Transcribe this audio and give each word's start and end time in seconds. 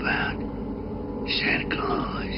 about? 0.00 0.38
Santa 1.28 1.68
Claus. 1.74 2.34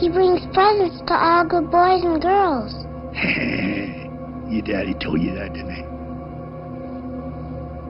He 0.00 0.08
brings 0.10 0.42
presents 0.52 1.00
to 1.06 1.14
all 1.14 1.46
good 1.46 1.70
boys 1.70 2.02
and 2.04 2.20
girls. 2.20 2.74
Your 4.50 4.62
daddy 4.62 4.94
told 5.00 5.20
you 5.22 5.34
that, 5.34 5.54
didn't 5.54 5.74
he? 5.74 5.82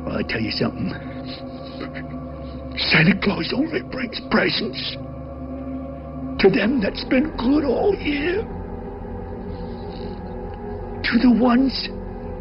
Well, 0.05 0.19
I 0.19 0.23
tell 0.29 0.41
you 0.41 0.51
something. 0.53 0.93
Santa 2.77 3.19
Claus 3.23 3.53
only 3.57 3.83
brings 3.83 4.21
presents 4.31 4.97
to 6.41 6.51
them 6.51 6.81
that's 6.81 7.05
been 7.05 7.35
good 7.37 7.65
all 7.65 7.95
year. 7.97 8.43
To 11.03 11.19
the 11.19 11.31
ones 11.41 11.89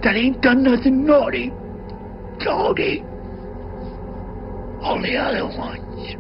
that 0.04 0.16
ain't 0.16 0.42
done 0.42 0.64
nothing 0.64 1.06
naughty, 1.06 1.52
doggy. 2.44 3.04
All 4.84 5.02
the 5.02 5.16
other 5.16 5.46
ones. 5.58 6.16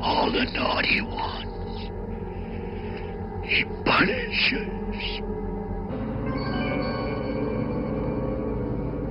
All 0.00 0.32
the 0.32 0.46
naughty 0.54 1.02
ones. 1.02 1.90
He 3.44 3.64
punishes. 3.84 5.20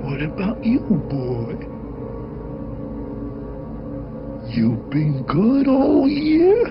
What 0.03 0.21
about 0.23 0.65
you, 0.65 0.79
boy? 0.79 1.53
You've 4.49 4.89
been 4.89 5.23
good 5.27 5.67
all 5.67 6.07
year? 6.09 6.67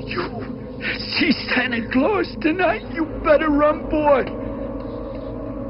You 0.00 0.84
see 1.18 1.32
Santa 1.54 1.86
Claus 1.92 2.34
tonight? 2.40 2.82
You 2.94 3.04
better 3.22 3.50
run, 3.50 3.90
boy. 3.90 4.43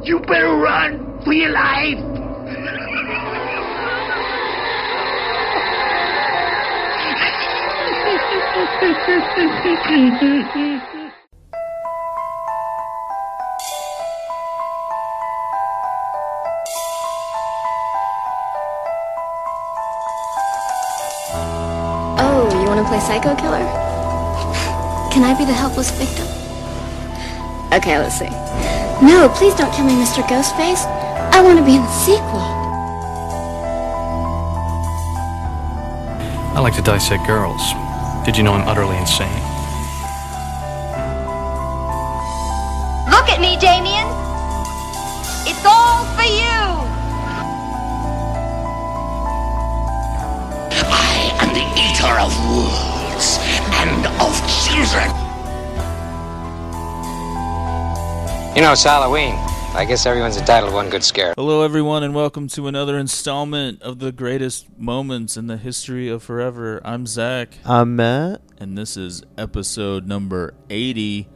You 0.04 0.20
better 0.20 0.54
run 0.54 1.22
for 1.24 1.32
your 1.32 1.50
life. 1.50 1.98
Oh, 22.18 22.60
you 22.60 22.68
want 22.68 22.78
to 22.78 22.86
play 22.86 23.00
Psycho 23.00 23.34
Killer? 23.36 23.64
Can 25.10 25.24
I 25.24 25.34
be 25.38 25.46
the 25.46 25.54
helpless 25.54 25.90
victim? 25.92 26.26
Okay, 27.72 27.96
let's 27.98 28.18
see. 28.18 28.83
No, 29.04 29.28
please 29.28 29.54
don't 29.54 29.70
kill 29.74 29.84
me, 29.84 29.92
Mr. 29.92 30.22
Ghostface. 30.22 30.86
I 31.30 31.42
want 31.42 31.58
to 31.58 31.64
be 31.64 31.76
in 31.76 31.82
the 31.82 31.92
sequel. 31.92 32.40
I 36.56 36.60
like 36.60 36.74
to 36.76 36.82
dissect 36.82 37.26
girls. 37.26 37.60
Did 38.24 38.38
you 38.38 38.42
know 38.42 38.54
I'm 38.54 38.66
utterly 38.66 38.96
insane? 38.96 39.28
Look 43.12 43.28
at 43.28 43.40
me, 43.42 43.58
Damien. 43.60 44.08
It's 45.44 45.62
all 45.66 46.06
for 46.16 46.24
you. 46.24 46.64
I 50.88 51.28
am 51.44 51.52
the 51.52 51.66
eater 51.76 52.16
of 52.24 52.32
wolves 52.48 53.36
and 53.84 54.06
of 54.18 54.32
children. 54.64 55.23
You 58.54 58.60
know, 58.60 58.70
it's 58.72 58.84
Halloween. 58.84 59.34
I 59.74 59.84
guess 59.84 60.06
everyone's 60.06 60.36
entitled 60.36 60.70
to 60.70 60.74
one 60.76 60.88
good 60.88 61.02
scare. 61.02 61.34
Hello, 61.36 61.62
everyone, 61.62 62.04
and 62.04 62.14
welcome 62.14 62.46
to 62.48 62.68
another 62.68 62.96
installment 62.98 63.82
of 63.82 63.98
the 63.98 64.12
greatest 64.12 64.66
moments 64.78 65.36
in 65.36 65.48
the 65.48 65.56
history 65.56 66.08
of 66.08 66.22
forever. 66.22 66.80
I'm 66.84 67.04
Zach, 67.06 67.58
I'm 67.64 67.96
Matt. 67.96 68.42
and 68.58 68.78
this 68.78 68.96
is 68.96 69.24
episode 69.36 70.06
number 70.06 70.54
80 70.70 71.26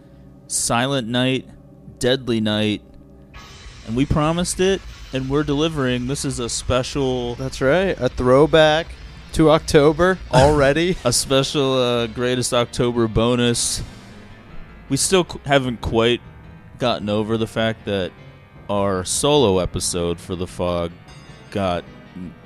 Silent 0.47 1.09
Night, 1.09 1.49
Deadly 1.99 2.41
Night. 2.41 2.83
And 3.89 3.97
we 3.97 4.07
promised 4.07 4.61
it, 4.61 4.81
and 5.13 5.29
we're 5.29 5.43
delivering. 5.43 6.07
This 6.07 6.25
is 6.25 6.39
a 6.39 6.49
special, 6.49 7.35
That's 7.35 7.61
right. 7.61 7.99
A 7.99 8.09
throwback 8.09 8.87
to 9.33 9.51
October 9.51 10.19
already. 10.31 10.97
a 11.05 11.13
special 11.13 11.75
uh, 11.75 12.07
greatest 12.07 12.55
October 12.55 13.09
bonus. 13.09 13.83
We 14.89 14.97
still 14.97 15.25
qu- 15.25 15.41
haven't 15.45 15.81
quite 15.81 16.21
gotten 16.79 17.09
over 17.09 17.37
the 17.37 17.47
fact 17.47 17.85
that 17.87 18.13
our 18.71 19.05
solo 19.05 19.59
episode 19.59 20.21
for 20.21 20.37
the 20.37 20.47
fog 20.47 20.93
got, 21.51 21.85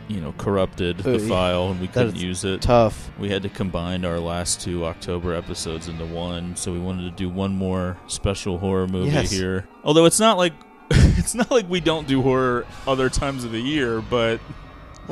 you 0.08 0.20
know, 0.20 0.32
corrupted 0.38 0.98
the 0.98 1.18
file, 1.18 1.70
and 1.70 1.80
we 1.80 1.88
couldn't 1.88 2.16
use 2.16 2.44
it. 2.44 2.62
Tough. 2.62 3.10
we 3.18 3.28
had 3.28 3.42
to 3.42 3.48
combine 3.48 4.04
our 4.04 4.20
last 4.20 4.60
two 4.60 4.84
October 4.84 5.34
episodes 5.34 5.88
into 5.88 6.04
one, 6.06 6.54
so 6.56 6.72
we 6.72 6.78
wanted 6.78 7.02
to 7.04 7.10
do 7.16 7.28
one 7.28 7.54
more 7.54 7.96
special 8.06 8.58
horror 8.58 8.86
movie 8.86 9.10
Yes. 9.10 9.30
here. 9.30 9.66
Although 9.84 10.04
it's 10.04 10.20
not 10.20 10.36
like 10.38 10.52
it's 10.90 11.34
not 11.34 11.50
like 11.50 11.68
we 11.70 11.80
don't 11.80 12.06
do 12.06 12.20
horror 12.22 12.66
other 12.86 13.08
times 13.08 13.44
of 13.44 13.52
the 13.52 13.60
year, 13.60 14.00
but 14.02 14.40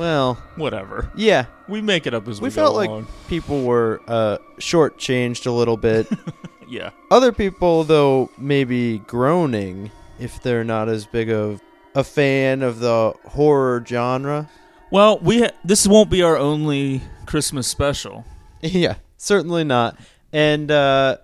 Well, 0.01 0.37
whatever. 0.57 1.11
yeah. 1.15 1.45
We 1.69 1.83
make 1.83 2.07
it 2.07 2.15
up 2.15 2.27
as 2.27 2.41
we, 2.41 2.47
We 2.49 2.55
go 2.55 2.55
felt 2.63 2.75
like 2.75 2.89
along. 2.89 3.07
people 3.29 3.65
were 3.65 4.01
uh, 4.09 4.39
shortchanged 4.59 5.47
a 5.47 5.51
little 5.51 5.77
bit. 5.77 6.09
yeah. 6.71 6.89
Other 7.11 7.33
people, 7.33 7.85
though, 7.85 8.31
maybe 8.39 9.01
groaning 9.01 9.91
if 10.19 10.43
they're 10.43 10.65
not 10.65 10.89
as 10.89 11.05
big 11.05 11.29
of 11.29 11.61
a 11.95 12.03
fan 12.03 12.63
of 12.63 12.79
the 12.79 13.13
horror 13.27 13.85
genre. 13.87 14.49
Well, 14.91 15.19
we 15.19 15.43
ha- 15.43 15.51
this 15.67 15.87
won't 15.87 16.09
be 16.09 16.23
our 16.23 16.39
only 16.39 17.03
Christmas 17.27 17.67
special. 17.69 18.25
yeah, 18.63 18.95
certainly 19.19 19.65
not. 19.65 19.99
And, 20.33 20.71
uh, 20.71 21.19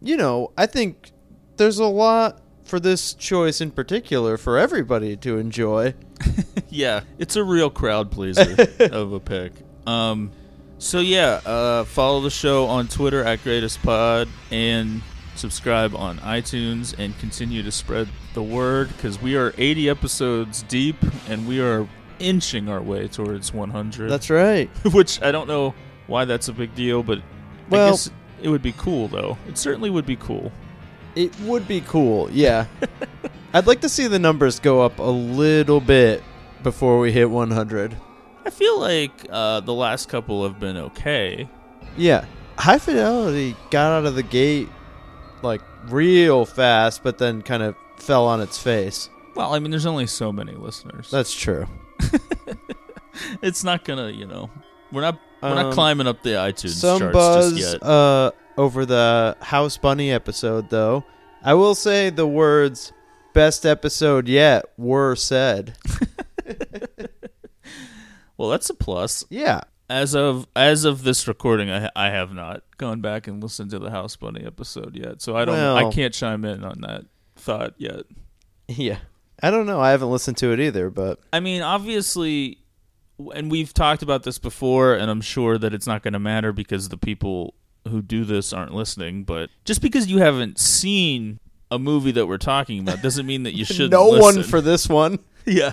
you 0.00 0.16
know, 0.16 0.52
I 0.56 0.66
think 0.66 1.10
there's 1.56 1.80
a 1.80 1.86
lot 1.86 2.40
for 2.66 2.80
this 2.80 3.14
choice 3.14 3.60
in 3.60 3.70
particular 3.70 4.36
for 4.36 4.58
everybody 4.58 5.16
to 5.18 5.38
enjoy. 5.38 5.94
yeah, 6.68 7.02
it's 7.18 7.36
a 7.36 7.44
real 7.44 7.70
crowd 7.70 8.10
pleaser 8.10 8.56
of 8.80 9.12
a 9.12 9.20
pick. 9.20 9.52
Um, 9.86 10.32
so 10.78 10.98
yeah, 11.00 11.40
uh, 11.46 11.84
follow 11.84 12.20
the 12.20 12.30
show 12.30 12.66
on 12.66 12.88
Twitter 12.88 13.24
at 13.24 13.42
Greatest 13.42 13.80
Pod 13.82 14.28
and 14.50 15.00
subscribe 15.36 15.94
on 15.94 16.18
iTunes 16.18 16.94
and 16.98 17.16
continue 17.18 17.62
to 17.62 17.70
spread 17.70 18.08
the 18.34 18.42
word 18.42 18.88
because 18.88 19.20
we 19.22 19.36
are 19.36 19.54
80 19.56 19.88
episodes 19.88 20.62
deep 20.64 20.96
and 21.28 21.46
we 21.46 21.60
are 21.60 21.88
inching 22.18 22.68
our 22.68 22.82
way 22.82 23.06
towards 23.06 23.52
100. 23.54 24.10
That's 24.10 24.28
right. 24.30 24.68
which 24.92 25.22
I 25.22 25.30
don't 25.30 25.46
know 25.46 25.74
why 26.08 26.24
that's 26.24 26.48
a 26.48 26.52
big 26.52 26.74
deal, 26.74 27.02
but 27.02 27.20
Well- 27.70 27.98
it 28.42 28.50
would 28.50 28.62
be 28.62 28.72
cool 28.72 29.08
though. 29.08 29.38
It 29.48 29.56
certainly 29.56 29.88
would 29.88 30.04
be 30.04 30.16
cool. 30.16 30.52
It 31.16 31.38
would 31.40 31.66
be 31.66 31.80
cool, 31.80 32.30
yeah. 32.30 32.66
I'd 33.54 33.66
like 33.66 33.80
to 33.80 33.88
see 33.88 34.06
the 34.06 34.18
numbers 34.18 34.60
go 34.60 34.82
up 34.82 34.98
a 34.98 35.02
little 35.02 35.80
bit 35.80 36.22
before 36.62 36.98
we 36.98 37.10
hit 37.10 37.30
100. 37.30 37.96
I 38.44 38.50
feel 38.50 38.78
like 38.78 39.26
uh, 39.30 39.60
the 39.60 39.72
last 39.72 40.08
couple 40.08 40.44
have 40.46 40.60
been 40.60 40.76
okay. 40.76 41.48
Yeah. 41.96 42.26
High 42.58 42.78
Fidelity 42.78 43.56
got 43.70 43.92
out 43.92 44.06
of 44.06 44.14
the 44.14 44.22
gate 44.22 44.68
like 45.42 45.62
real 45.88 46.44
fast, 46.44 47.02
but 47.02 47.18
then 47.18 47.42
kind 47.42 47.62
of 47.62 47.74
fell 47.96 48.26
on 48.26 48.40
its 48.40 48.58
face. 48.58 49.08
Well, 49.34 49.52
I 49.54 49.58
mean, 49.58 49.70
there's 49.70 49.86
only 49.86 50.06
so 50.06 50.32
many 50.32 50.52
listeners. 50.52 51.10
That's 51.10 51.34
true. 51.34 51.66
it's 53.42 53.64
not 53.64 53.84
gonna, 53.84 54.10
you 54.10 54.26
know, 54.26 54.50
we're 54.92 55.02
not 55.02 55.18
we're 55.42 55.54
not 55.54 55.66
Um, 55.66 55.72
climbing 55.72 56.06
up 56.06 56.22
the 56.22 56.30
iTunes 56.30 56.70
Some 56.80 56.98
charts 57.00 57.12
buzz 57.12 57.52
just 57.56 57.72
yet. 57.74 57.82
uh, 57.82 58.30
over 58.56 58.86
the 58.86 59.36
House 59.40 59.76
Bunny 59.76 60.10
episode, 60.10 60.70
though. 60.70 61.04
I 61.42 61.54
will 61.54 61.74
say 61.74 62.10
the 62.10 62.26
words 62.26 62.92
"best 63.32 63.64
episode 63.66 64.28
yet" 64.28 64.64
were 64.76 65.14
said. 65.14 65.76
well, 68.36 68.50
that's 68.50 68.70
a 68.70 68.74
plus. 68.74 69.24
Yeah, 69.30 69.62
As 69.88 70.14
of 70.14 70.46
as 70.56 70.84
of 70.84 71.02
this 71.04 71.28
recording, 71.28 71.70
I 71.70 71.90
I 71.94 72.10
have 72.10 72.32
not 72.32 72.62
gone 72.78 73.00
back 73.00 73.26
and 73.26 73.42
listened 73.42 73.70
to 73.70 73.78
the 73.78 73.90
House 73.90 74.16
Bunny 74.16 74.44
episode 74.44 74.96
yet, 74.96 75.22
so 75.22 75.36
I 75.36 75.44
don't 75.44 75.56
I 75.58 75.90
can't 75.90 76.14
chime 76.14 76.44
in 76.44 76.64
on 76.64 76.80
that 76.80 77.04
thought 77.36 77.74
yet. 77.78 78.02
yeah. 78.68 78.98
I 79.42 79.50
don't 79.50 79.66
know. 79.66 79.80
I 79.80 79.90
haven't 79.90 80.10
listened 80.10 80.38
to 80.38 80.52
it 80.52 80.60
either, 80.60 80.88
but 80.88 81.20
I 81.32 81.40
mean, 81.40 81.60
obviously, 81.60 82.58
and 83.34 83.50
we've 83.50 83.74
talked 83.74 84.02
about 84.02 84.22
this 84.22 84.38
before, 84.38 84.94
and 84.94 85.10
I'm 85.10 85.20
sure 85.20 85.58
that 85.58 85.74
it's 85.74 85.86
not 85.86 86.02
going 86.02 86.14
to 86.14 86.18
matter 86.18 86.52
because 86.52 86.88
the 86.88 86.96
people 86.96 87.54
who 87.88 88.02
do 88.02 88.24
this 88.24 88.52
aren't 88.52 88.74
listening. 88.74 89.24
But 89.24 89.50
just 89.64 89.80
because 89.82 90.06
you 90.08 90.18
haven't 90.18 90.58
seen 90.58 91.38
a 91.70 91.78
movie 91.78 92.12
that 92.12 92.26
we're 92.26 92.38
talking 92.38 92.80
about 92.80 93.02
doesn't 93.02 93.26
mean 93.26 93.42
that 93.44 93.54
you 93.54 93.64
should. 93.66 93.90
no 93.90 94.08
one 94.08 94.42
for 94.42 94.60
this 94.60 94.88
one. 94.88 95.18
yeah. 95.44 95.72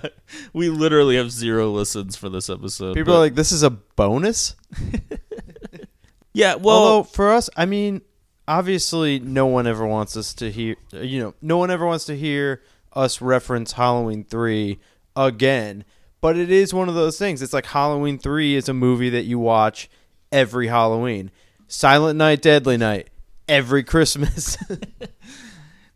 We 0.54 0.70
literally 0.70 1.16
have 1.18 1.32
zero 1.32 1.70
listens 1.70 2.16
for 2.16 2.30
this 2.30 2.50
episode. 2.50 2.94
People 2.96 3.14
but- 3.14 3.18
are 3.18 3.22
like, 3.22 3.36
"This 3.36 3.52
is 3.52 3.64
a 3.64 3.70
bonus." 3.70 4.56
yeah. 6.34 6.56
Well, 6.56 6.78
Although 6.78 7.04
for 7.04 7.32
us, 7.32 7.50
I 7.56 7.66
mean, 7.66 8.02
obviously, 8.48 9.20
no 9.20 9.46
one 9.48 9.68
ever 9.68 9.86
wants 9.86 10.18
us 10.18 10.34
to 10.36 10.52
hear. 10.52 10.76
You 10.92 11.20
know, 11.20 11.34
no 11.42 11.58
one 11.58 11.72
ever 11.72 11.86
wants 11.86 12.06
to 12.06 12.18
hear 12.18 12.62
us 12.94 13.22
reference 13.22 13.74
Halloween 13.74 14.24
three 14.24 14.80
again. 15.16 15.86
But 16.22 16.38
it 16.38 16.50
is 16.50 16.74
one 16.74 16.88
of 16.88 16.96
those 16.96 17.20
things. 17.20 17.42
It's 17.42 17.52
like 17.52 17.66
Halloween 17.66 18.18
3 18.18 18.56
is 18.56 18.70
a 18.70 18.74
movie 18.74 19.10
that 19.10 19.24
you 19.26 19.40
watch 19.40 19.90
every 20.32 20.68
Halloween. 20.68 21.32
Silent 21.68 22.18
Night, 22.18 22.42
Deadly 22.42 22.78
Night, 22.78 23.10
every 23.48 23.84
Christmas. 23.84 24.58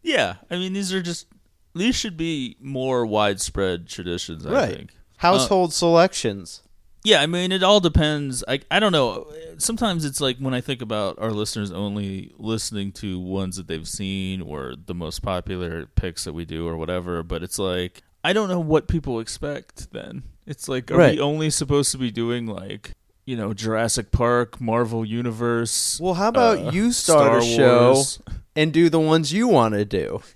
Yeah, 0.08 0.36
I 0.50 0.56
mean 0.56 0.72
these 0.72 0.94
are 0.94 1.02
just 1.02 1.28
these 1.76 1.94
should 1.94 2.16
be 2.16 2.56
more 2.62 3.06
widespread 3.06 3.88
traditions. 3.90 4.46
I 4.46 4.52
right. 4.52 4.76
think. 4.76 4.92
Household 5.18 5.72
uh, 5.72 5.74
selections. 5.74 6.62
Yeah, 7.04 7.22
I 7.22 7.26
mean 7.26 7.52
it 7.52 7.62
all 7.62 7.82
depends. 7.82 8.42
I 8.48 8.62
I 8.72 8.80
don't 8.80 8.94
know. 8.94 9.28
Sometimes 9.58 10.06
it's 10.06 10.22
like 10.22 10.38
when 10.38 10.54
I 10.54 10.62
think 10.62 10.82
about 10.82 11.20
our 11.20 11.32
listeners 11.32 11.72
only 11.72 12.32
listening 12.38 12.94
to 12.94 13.20
ones 13.20 13.58
that 13.58 13.68
they've 13.68 13.88
seen 13.88 14.42
or 14.42 14.76
the 14.86 14.96
most 14.96 15.22
popular 15.22 15.88
picks 15.88 16.24
that 16.24 16.32
we 16.34 16.46
do 16.46 16.66
or 16.66 16.78
whatever. 16.78 17.22
But 17.22 17.44
it's 17.44 17.60
like 17.60 18.02
I 18.24 18.32
don't 18.32 18.48
know 18.48 18.62
what 18.62 18.88
people 18.88 19.20
expect. 19.20 19.92
Then 19.92 20.24
it's 20.46 20.70
like 20.70 20.90
are 20.90 20.98
Right. 20.98 21.16
we 21.16 21.20
only 21.20 21.50
supposed 21.50 21.92
to 21.92 21.98
be 21.98 22.12
doing 22.12 22.48
like 22.48 22.94
you 23.28 23.36
know 23.36 23.54
Jurassic 23.54 24.12
Park, 24.12 24.60
Marvel 24.60 25.06
Universe? 25.06 26.00
Well, 26.02 26.16
how 26.16 26.30
about 26.30 26.58
uh, 26.58 26.72
you 26.72 26.92
start 26.92 27.28
Star 27.28 27.38
a 27.38 27.44
show 27.44 27.94
Wars? 27.94 28.20
and 28.56 28.74
do 28.74 28.90
the 28.90 29.00
ones 29.00 29.32
you 29.32 29.48
want 29.48 29.76
to 29.76 29.86
do? 29.86 30.22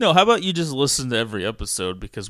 No, 0.00 0.12
how 0.12 0.24
about 0.24 0.42
you 0.42 0.52
just 0.52 0.72
listen 0.72 1.10
to 1.10 1.16
every 1.16 1.46
episode 1.46 2.00
because 2.00 2.28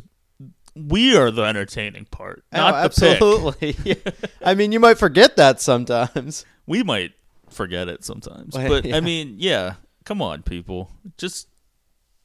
we 0.77 1.17
are 1.17 1.31
the 1.31 1.43
entertaining 1.43 2.05
part, 2.05 2.45
Oh, 2.53 2.59
not 2.59 2.83
the 2.95 3.01
pick. 3.01 3.13
absolutely. 3.23 3.97
I 4.45 4.55
mean, 4.55 4.73
you 4.73 4.81
might 4.81 4.99
forget 4.99 5.37
that 5.37 5.59
sometimes. 5.59 6.45
We 6.67 6.83
might 6.83 7.13
forget 7.49 7.89
it 7.89 8.05
sometimes, 8.05 8.55
Well, 8.55 8.69
but 8.69 8.85
yeah. 8.85 8.97
I 8.97 9.01
mean, 9.01 9.37
yeah. 9.39 9.75
Come 10.05 10.21
on, 10.21 10.43
people, 10.43 10.91
just 11.17 11.49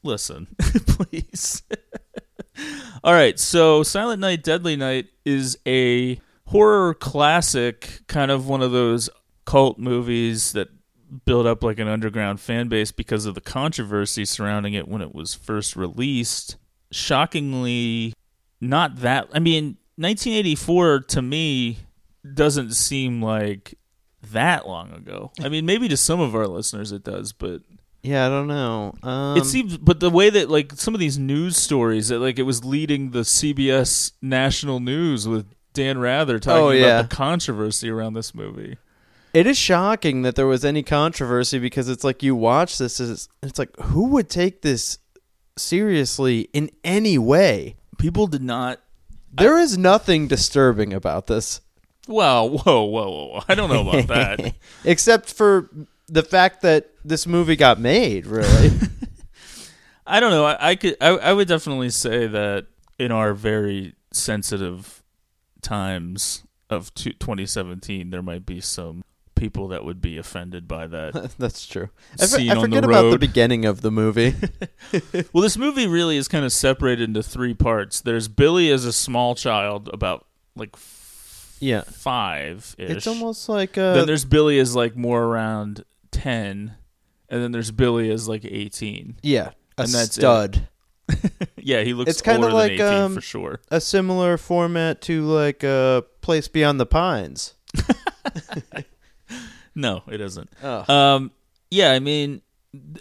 listen, 0.04 0.48
please. 0.60 1.64
All 3.04 3.14
right, 3.14 3.40
so 3.40 3.84
Silent 3.84 4.20
Night, 4.20 4.44
Deadly 4.44 4.76
Night 4.76 5.08
is 5.26 5.58
a 5.68 6.20
horror 6.46 6.94
classic, 6.94 8.02
kind 8.08 8.32
of 8.32 8.48
one 8.48 8.62
of 8.62 8.72
those 8.72 9.10
cult 9.46 9.78
movies 9.78 10.54
that 10.54 10.70
build 11.26 11.46
up 11.46 11.64
like 11.64 11.80
an 11.80 11.88
underground 11.88 12.40
fan 12.40 12.68
base 12.68 12.92
because 12.92 13.26
of 13.26 13.36
the 13.36 13.42
controversy 13.42 14.26
surrounding 14.26 14.74
it 14.74 14.88
when 14.88 15.02
it 15.02 15.14
was 15.14 15.34
first 15.34 15.76
released. 15.76 16.58
Shockingly, 16.92 18.14
not 18.60 18.98
that. 18.98 19.28
I 19.34 19.40
mean, 19.40 19.78
1984 19.96 21.02
to 21.02 21.22
me 21.22 21.80
doesn't 22.34 22.74
seem 22.74 23.22
like 23.22 23.78
that 24.32 24.68
long 24.68 24.92
ago. 24.92 25.32
I 25.42 25.50
mean, 25.50 25.66
maybe 25.66 25.88
to 25.88 25.98
some 25.98 26.20
of 26.20 26.36
our 26.36 26.48
listeners 26.48 26.92
it 26.92 27.04
does, 27.04 27.32
but 27.34 27.62
Yeah, 28.08 28.26
I 28.26 28.30
don't 28.30 28.48
know. 28.48 28.94
Um, 29.04 29.38
it 29.38 29.46
seems. 29.46 29.78
But 29.78 30.00
the 30.00 30.10
way 30.10 30.30
that 30.30 30.50
like 30.50 30.72
some 30.74 30.94
of 30.94 31.00
these 31.00 31.18
news 31.18 31.58
stories 31.58 32.08
that 32.08 32.20
like 32.20 32.40
it 32.40 32.44
was 32.44 32.64
leading 32.64 33.12
the 33.12 33.20
CBS 33.22 34.14
national 34.22 34.80
news 34.80 35.28
with 35.28 35.46
Dan 35.74 35.98
Rather 35.98 36.40
talking 36.40 36.64
Oh, 36.64 36.70
yeah. 36.70 37.00
about 37.00 37.10
the 37.10 37.16
controversy 37.16 37.90
around 37.90 38.14
this 38.14 38.34
movie. 38.34 38.78
It 39.34 39.46
is 39.46 39.58
shocking 39.58 40.22
that 40.22 40.36
there 40.36 40.48
was 40.48 40.64
any 40.64 40.84
controversy 40.84 41.60
because 41.60 41.90
it's 41.90 42.04
like 42.04 42.24
you 42.24 42.34
watch 42.36 42.78
this, 42.78 43.00
is 43.00 43.28
it's 43.44 43.60
like 43.60 43.76
who 43.78 44.08
would 44.10 44.30
take 44.30 44.62
this 44.62 45.00
seriously 45.58 46.50
in 46.54 46.72
any 46.84 47.18
way? 47.18 47.76
People 47.98 48.28
did 48.28 48.42
not. 48.42 48.80
There 49.34 49.60
is 49.60 49.78
nothing 49.78 50.28
disturbing 50.28 50.94
about 50.94 51.28
this, 51.28 51.62
whoa, 52.08 52.44
whoa, 52.46 52.84
whoa! 52.86 53.10
whoa. 53.10 53.44
I 53.48 53.54
don't 53.54 53.70
know 53.70 53.88
about 53.88 54.08
that. 54.08 54.56
except 54.86 55.32
for 55.32 55.70
the 56.08 56.24
fact 56.24 56.62
that 56.62 56.92
this 57.04 57.28
movie 57.28 57.56
got 57.56 57.80
made. 57.80 58.26
Really, 58.26 58.72
I 60.08 60.20
don't 60.20 60.32
know. 60.32 60.46
I, 60.46 60.70
I 60.70 60.76
could. 60.76 60.96
I, 61.02 61.10
I 61.10 61.34
would 61.34 61.48
definitely 61.48 61.90
say 61.90 62.28
that 62.28 62.68
in 62.98 63.12
our 63.12 63.34
very 63.34 63.96
sensitive 64.12 65.04
times 65.62 66.44
of 66.70 66.94
two, 66.94 67.12
2017, 67.14 68.10
there 68.10 68.22
might 68.22 68.46
be 68.46 68.62
some 68.62 69.04
people 69.36 69.68
that 69.70 69.86
would 69.86 70.02
be 70.02 70.18
offended 70.18 70.68
by 70.68 70.88
that. 70.88 71.34
that's 71.40 71.66
true. 71.66 71.90
I, 72.20 72.26
for- 72.26 72.40
I 72.40 72.50
on 72.50 72.56
the 72.56 72.62
forget 72.62 72.84
about 72.84 73.12
the 73.12 73.20
beginning 73.20 73.66
of 73.66 73.82
the 73.82 73.92
movie. 73.92 74.36
well, 75.34 75.44
this 75.44 75.58
movie 75.58 75.88
really 75.88 76.18
is 76.18 76.28
kind 76.28 76.44
of 76.44 76.52
separated 76.52 77.04
into 77.04 77.24
three 77.24 77.54
parts. 77.54 78.02
There's 78.02 78.28
Billy 78.28 78.72
as 78.72 78.86
a 78.86 78.94
small 78.94 79.36
child, 79.36 79.90
about 79.94 80.26
like 80.56 80.76
yeah, 81.60 81.82
five 81.82 82.76
it's 82.78 83.08
almost 83.08 83.50
like 83.50 83.78
uh, 83.78 83.94
then 83.94 84.08
there's 84.08 84.26
Billy 84.26 84.60
as 84.60 84.76
like 84.76 84.96
more 84.96 85.24
around 85.24 85.84
ten, 86.12 86.76
and 87.30 87.42
then 87.44 87.52
there's 87.52 87.72
Billy 87.72 88.10
as 88.12 88.28
like 88.28 88.46
eighteen. 88.46 89.18
yeah, 89.24 89.52
a 89.78 89.84
and 89.84 89.90
that's 89.92 90.18
it. 90.18 90.22
stud. 90.22 90.68
Yeah, 91.58 91.84
he 91.84 91.94
looks 91.94 92.10
It's 92.12 92.22
kinda 92.22 92.44
older 92.48 92.54
like, 92.56 92.78
than 92.78 92.88
eighteen 92.88 93.04
um, 93.04 93.16
for 93.16 93.22
sure. 93.22 93.60
A 93.70 93.82
similar 93.82 94.38
format 94.38 95.02
to 95.02 95.24
like 95.24 95.64
a 95.64 96.06
Place 96.22 96.48
Beyond 96.48 96.80
the 96.80 96.86
Pines. 96.86 97.56
No, 99.76 100.02
it 100.08 100.20
isn't. 100.22 100.50
Oh. 100.64 100.92
Um, 100.92 101.32
yeah, 101.70 101.92
I 101.92 102.00
mean, 102.00 102.42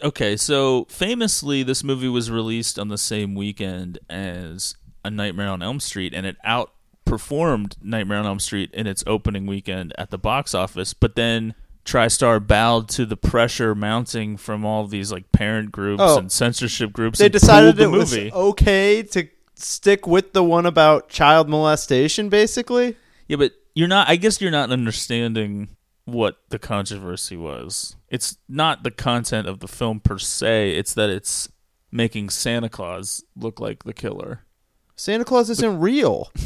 okay, 0.02 0.36
so 0.36 0.84
famously, 0.90 1.62
this 1.62 1.82
movie 1.82 2.08
was 2.08 2.30
released 2.30 2.78
on 2.78 2.88
the 2.88 2.98
same 2.98 3.34
weekend 3.34 3.98
as 4.10 4.76
A 5.02 5.10
Nightmare 5.10 5.48
on 5.48 5.62
Elm 5.62 5.80
Street, 5.80 6.12
and 6.12 6.26
it 6.26 6.36
outperformed 6.46 7.76
Nightmare 7.82 8.18
on 8.18 8.26
Elm 8.26 8.40
Street 8.40 8.70
in 8.74 8.86
its 8.86 9.02
opening 9.06 9.46
weekend 9.46 9.94
at 9.96 10.10
the 10.10 10.18
box 10.18 10.54
office. 10.54 10.92
But 10.92 11.14
then 11.16 11.54
TriStar 11.86 12.44
bowed 12.46 12.88
to 12.90 13.06
the 13.06 13.16
pressure 13.16 13.74
mounting 13.74 14.36
from 14.36 14.64
all 14.66 14.86
these 14.86 15.10
like 15.12 15.30
parent 15.32 15.72
groups 15.72 16.02
Oh. 16.04 16.18
and 16.18 16.30
censorship 16.30 16.92
groups. 16.92 17.18
they 17.18 17.28
decided 17.28 17.76
the 17.76 17.84
it 17.84 17.90
was 17.90 18.14
okay 18.16 19.02
to 19.04 19.28
stick 19.54 20.06
with 20.06 20.32
the 20.34 20.42
one 20.44 20.66
about 20.66 21.08
child 21.08 21.48
molestation, 21.48 22.28
basically. 22.28 22.96
Yeah, 23.28 23.36
but 23.36 23.52
you're 23.74 23.88
not. 23.88 24.08
I 24.08 24.16
guess 24.16 24.40
you're 24.40 24.50
not 24.50 24.70
understanding 24.70 25.68
what 26.04 26.38
the 26.50 26.58
controversy 26.58 27.36
was. 27.36 27.96
It's 28.08 28.36
not 28.48 28.82
the 28.82 28.90
content 28.90 29.48
of 29.48 29.60
the 29.60 29.68
film 29.68 30.00
per 30.00 30.18
se. 30.18 30.72
It's 30.72 30.94
that 30.94 31.10
it's 31.10 31.48
making 31.90 32.30
Santa 32.30 32.68
Claus 32.68 33.24
look 33.36 33.58
like 33.60 33.84
the 33.84 33.92
killer. 33.94 34.42
Santa 34.96 35.24
Claus 35.24 35.50
isn't 35.50 35.78
real. 35.80 36.30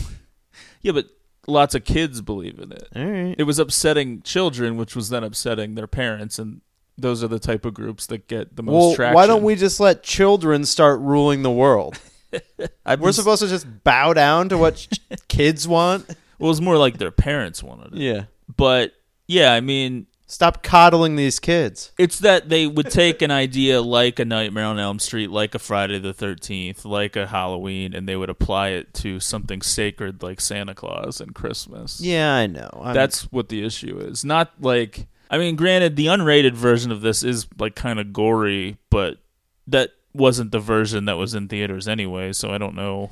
Yeah, 0.83 0.93
but 0.93 1.11
lots 1.51 1.75
of 1.75 1.85
kids 1.85 2.21
believe 2.23 2.59
in 2.59 2.73
it. 2.73 2.89
All 2.97 3.05
right. 3.05 3.35
It 3.39 3.45
was 3.45 3.59
upsetting 3.59 4.23
children, 4.23 4.77
which 4.77 4.95
was 4.97 5.09
then 5.11 5.25
upsetting 5.25 5.75
their 5.75 5.87
parents, 5.87 6.39
and 6.39 6.61
those 6.97 7.23
are 7.25 7.29
the 7.29 7.39
type 7.39 7.65
of 7.65 7.75
groups 7.75 8.07
that 8.07 8.29
get 8.29 8.57
the 8.57 8.63
most 8.63 8.73
Well, 8.75 8.95
traction. 8.95 9.15
why 9.15 9.27
don't 9.27 9.43
we 9.43 9.57
just 9.57 9.81
let 9.81 10.03
children 10.03 10.65
start 10.65 11.01
ruling 11.01 11.43
the 11.43 11.51
world? 11.51 11.99
We're 12.99 13.13
supposed 13.13 13.43
to 13.43 13.49
just 13.49 13.67
bow 13.85 14.13
down 14.13 14.49
to 14.51 14.59
what 14.59 14.87
kids 15.29 15.67
want. 15.67 16.07
Well, 16.39 16.49
it 16.49 16.53
was 16.53 16.61
more 16.61 16.77
like 16.79 16.99
their 16.99 17.11
parents 17.11 17.63
wanted 17.63 17.95
it. 17.95 17.99
Yeah. 18.01 18.25
But 18.57 18.93
yeah, 19.27 19.53
I 19.53 19.61
mean, 19.61 20.07
Stop 20.31 20.63
coddling 20.63 21.17
these 21.17 21.41
kids. 21.41 21.91
It's 21.99 22.21
that 22.21 22.49
they 22.49 22.67
would 22.69 22.89
take 22.91 23.21
an 23.21 23.33
idea 23.33 23.81
like 23.83 24.21
a 24.21 24.25
Nightmare 24.25 24.65
on 24.67 24.79
Elm 24.79 25.01
Street, 25.01 25.29
like 25.29 25.57
a 25.57 25.59
Friday 25.59 25.99
the 25.99 26.15
13th, 26.15 26.85
like 26.85 27.17
a 27.17 27.27
Halloween, 27.27 27.93
and 27.95 28.09
they 28.09 28.15
would 28.15 28.31
apply 28.31 28.69
it 28.69 28.95
to 28.95 29.19
something 29.19 29.61
sacred 29.61 30.23
like 30.23 30.41
Santa 30.41 30.73
Claus 30.75 31.21
and 31.21 31.35
Christmas. 31.35 32.01
Yeah, 32.01 32.33
I 32.33 32.47
know. 32.47 32.71
I'm- 32.81 32.95
That's 32.95 33.23
what 33.33 33.49
the 33.49 33.65
issue 33.65 33.99
is. 33.99 34.25
Not 34.25 34.53
like, 34.61 35.09
I 35.31 35.37
mean, 35.37 35.57
granted, 35.57 35.97
the 35.97 36.07
unrated 36.07 36.53
version 36.55 36.93
of 36.93 37.01
this 37.01 37.25
is 37.25 37.49
like 37.59 37.75
kind 37.75 37.99
of 37.99 38.13
gory, 38.13 38.77
but 38.89 39.19
that 39.67 39.91
wasn't 40.15 40.53
the 40.53 40.61
version 40.61 41.07
that 41.07 41.17
was 41.17 41.35
in 41.35 41.49
theaters 41.49 41.89
anyway, 41.89 42.33
so 42.33 42.51
I 42.51 42.59
don't 42.59 42.77
know. 42.77 43.11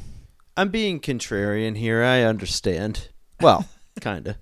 I'm 0.56 0.68
being 0.68 1.00
contrarian 1.00 1.76
here. 1.76 2.04
I 2.04 2.22
understand. 2.22 3.08
Well, 3.40 3.68
kind 4.00 4.28
of. 4.28 4.36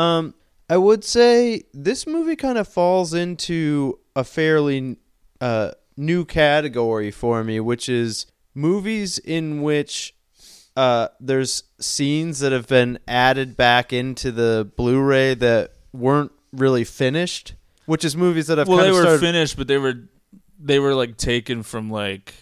Um, 0.00 0.34
I 0.68 0.76
would 0.76 1.04
say 1.04 1.64
this 1.72 2.06
movie 2.06 2.36
kind 2.36 2.58
of 2.58 2.66
falls 2.66 3.12
into 3.12 3.98
a 4.16 4.24
fairly 4.24 4.96
uh, 5.40 5.72
new 5.96 6.24
category 6.24 7.10
for 7.10 7.44
me, 7.44 7.60
which 7.60 7.88
is 7.88 8.26
movies 8.54 9.18
in 9.18 9.62
which 9.62 10.14
uh, 10.76 11.08
there's 11.20 11.64
scenes 11.78 12.38
that 12.40 12.52
have 12.52 12.66
been 12.66 12.98
added 13.06 13.56
back 13.56 13.92
into 13.92 14.32
the 14.32 14.70
Blu-ray 14.76 15.34
that 15.34 15.72
weren't 15.92 16.32
really 16.52 16.84
finished. 16.84 17.54
Which 17.86 18.04
is 18.04 18.16
movies 18.16 18.46
that 18.46 18.58
I've 18.58 18.66
well, 18.66 18.78
they 18.78 18.90
were 18.90 19.02
started. 19.02 19.20
finished, 19.20 19.56
but 19.58 19.68
they 19.68 19.76
were 19.76 20.08
they 20.58 20.78
were 20.78 20.94
like 20.94 21.18
taken 21.18 21.62
from 21.62 21.90
like 21.90 22.32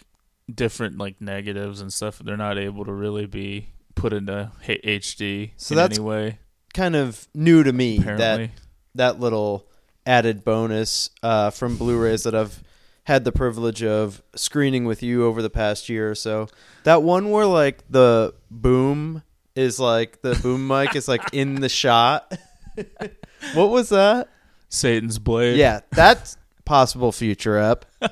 different 0.53 0.97
like 0.97 1.19
negatives 1.19 1.81
and 1.81 1.91
stuff. 1.91 2.19
They're 2.19 2.37
not 2.37 2.57
able 2.57 2.85
to 2.85 2.93
really 2.93 3.25
be 3.25 3.67
put 3.95 4.13
into 4.13 4.51
HD 4.63 5.51
So 5.57 5.73
in 5.73 5.77
that's 5.77 5.97
any 5.97 6.05
way. 6.07 6.39
Kind 6.73 6.95
of 6.95 7.27
new 7.33 7.63
to 7.63 7.71
me. 7.73 7.97
Apparently, 7.99 8.47
That 8.47 8.51
that 8.95 9.19
little 9.19 9.65
added 10.05 10.43
bonus 10.43 11.09
uh, 11.21 11.49
from 11.49 11.77
Blu-rays 11.77 12.23
that 12.23 12.35
I've 12.35 12.61
had 13.05 13.23
the 13.25 13.31
privilege 13.31 13.83
of 13.83 14.21
screening 14.35 14.85
with 14.85 15.03
you 15.03 15.25
over 15.25 15.41
the 15.41 15.49
past 15.49 15.89
year 15.89 16.09
or 16.09 16.15
so. 16.15 16.47
That 16.83 17.03
one 17.03 17.29
where 17.31 17.45
like 17.45 17.83
the 17.89 18.33
boom 18.51 19.23
is 19.55 19.79
like 19.79 20.21
the 20.21 20.35
boom 20.35 20.67
mic 20.73 20.95
is 20.95 21.07
like 21.07 21.21
in 21.33 21.55
the 21.55 21.69
shot. 21.69 22.33
what 23.53 23.69
was 23.69 23.89
that? 23.89 24.29
Satan's 24.69 25.19
blade. 25.19 25.57
Yeah, 25.57 25.81
that's 25.91 26.37
possible 26.65 27.11
future 27.11 27.57
up. 27.59 27.85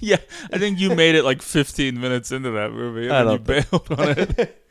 Yeah, 0.00 0.16
I 0.52 0.58
think 0.58 0.80
you 0.80 0.96
made 0.96 1.14
it 1.14 1.22
like 1.22 1.40
15 1.40 2.00
minutes 2.00 2.32
into 2.32 2.50
that 2.50 2.72
movie, 2.72 3.04
and 3.04 3.12
I 3.12 3.22
then 3.22 3.32
you 3.34 3.38
bailed 3.38 3.86
on 3.96 4.08
it. 4.18 4.64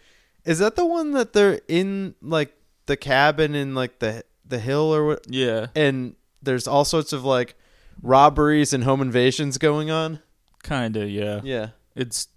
Is 0.44 0.60
that 0.60 0.76
the 0.76 0.86
one 0.86 1.12
that 1.12 1.32
they're 1.32 1.62
in 1.70 2.16
like 2.22 2.54
the 2.88 2.98
cabin 2.98 3.54
in 3.56 3.76
like 3.76 4.00
the 4.00 4.24
the 4.46 4.60
hill 4.60 4.94
or 4.94 5.06
what? 5.06 5.26
Yeah, 5.30 5.68
And 5.76 6.16
there's 6.42 6.68
all 6.68 6.86
sorts 6.86 7.14
of 7.14 7.24
like 7.26 7.56
robberies 8.02 8.74
and 8.74 8.84
home 8.84 9.02
invasions 9.02 9.58
going 9.58 9.90
on. 9.92 10.20
kinda. 10.64 11.06
Yeah, 11.08 11.42
Yeah. 11.44 11.70
it's 11.96 12.28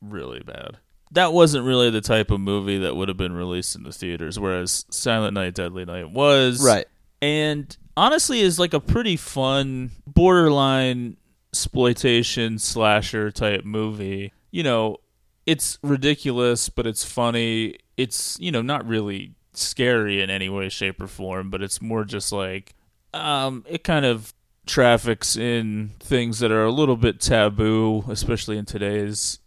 really 0.00 0.40
bad. 0.40 0.78
That 1.12 1.32
wasn't 1.32 1.64
really 1.66 1.90
the 1.90 2.00
type 2.00 2.30
of 2.30 2.40
movie 2.40 2.78
that 2.78 2.94
would 2.96 3.08
have 3.08 3.16
been 3.16 3.32
released 3.32 3.74
in 3.74 3.82
the 3.82 3.92
theaters, 3.92 4.38
whereas 4.38 4.84
Silent 4.90 5.34
Night, 5.34 5.54
Deadly 5.54 5.84
Night 5.84 6.10
was. 6.10 6.62
Right. 6.64 6.86
and 7.22 7.76
honestly 7.96 8.40
is 8.40 8.58
like 8.58 8.72
a 8.72 8.80
pretty 8.80 9.16
fun 9.16 9.90
borderline 10.06 11.16
exploitation 11.52 12.58
slasher 12.58 13.30
type 13.30 13.64
movie 13.64 14.32
you 14.50 14.62
know 14.62 14.96
it's 15.44 15.78
ridiculous 15.82 16.68
but 16.70 16.86
it's 16.86 17.04
funny 17.04 17.74
it's 17.98 18.38
you 18.40 18.50
know 18.50 18.62
not 18.62 18.86
really 18.86 19.34
scary 19.60 20.20
in 20.22 20.30
any 20.30 20.48
way 20.48 20.68
shape 20.68 21.00
or 21.00 21.06
form 21.06 21.50
but 21.50 21.62
it's 21.62 21.80
more 21.82 22.04
just 22.04 22.32
like 22.32 22.74
um 23.14 23.64
it 23.68 23.84
kind 23.84 24.04
of 24.06 24.32
traffics 24.66 25.36
in 25.36 25.90
things 26.00 26.38
that 26.38 26.50
are 26.52 26.64
a 26.64 26.70
little 26.72 26.96
bit 26.96 27.20
taboo 27.20 28.04
especially 28.08 28.56
in 28.58 28.64
today's 28.64 29.38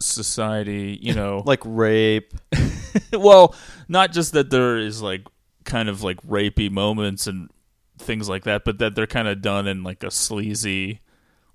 society 0.00 0.98
you 1.00 1.14
know 1.20 1.42
Like 1.44 1.60
rape. 1.64 2.34
well, 3.12 3.54
not 3.88 4.12
just 4.12 4.32
that 4.32 4.50
there 4.50 4.78
is 4.78 5.00
like 5.02 5.22
kind 5.64 5.88
of 5.88 6.02
like 6.02 6.20
rapey 6.22 6.70
moments 6.70 7.26
and 7.26 7.50
things 7.98 8.28
like 8.28 8.44
that, 8.44 8.64
but 8.64 8.78
that 8.78 8.94
they're 8.94 9.06
kind 9.06 9.28
of 9.28 9.40
done 9.42 9.66
in 9.66 9.82
like 9.82 10.02
a 10.04 10.10
sleazy 10.10 11.00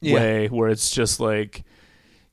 Yeah. 0.02 0.16
way 0.16 0.48
where 0.48 0.70
it's 0.70 0.90
just 0.90 1.20
like 1.20 1.64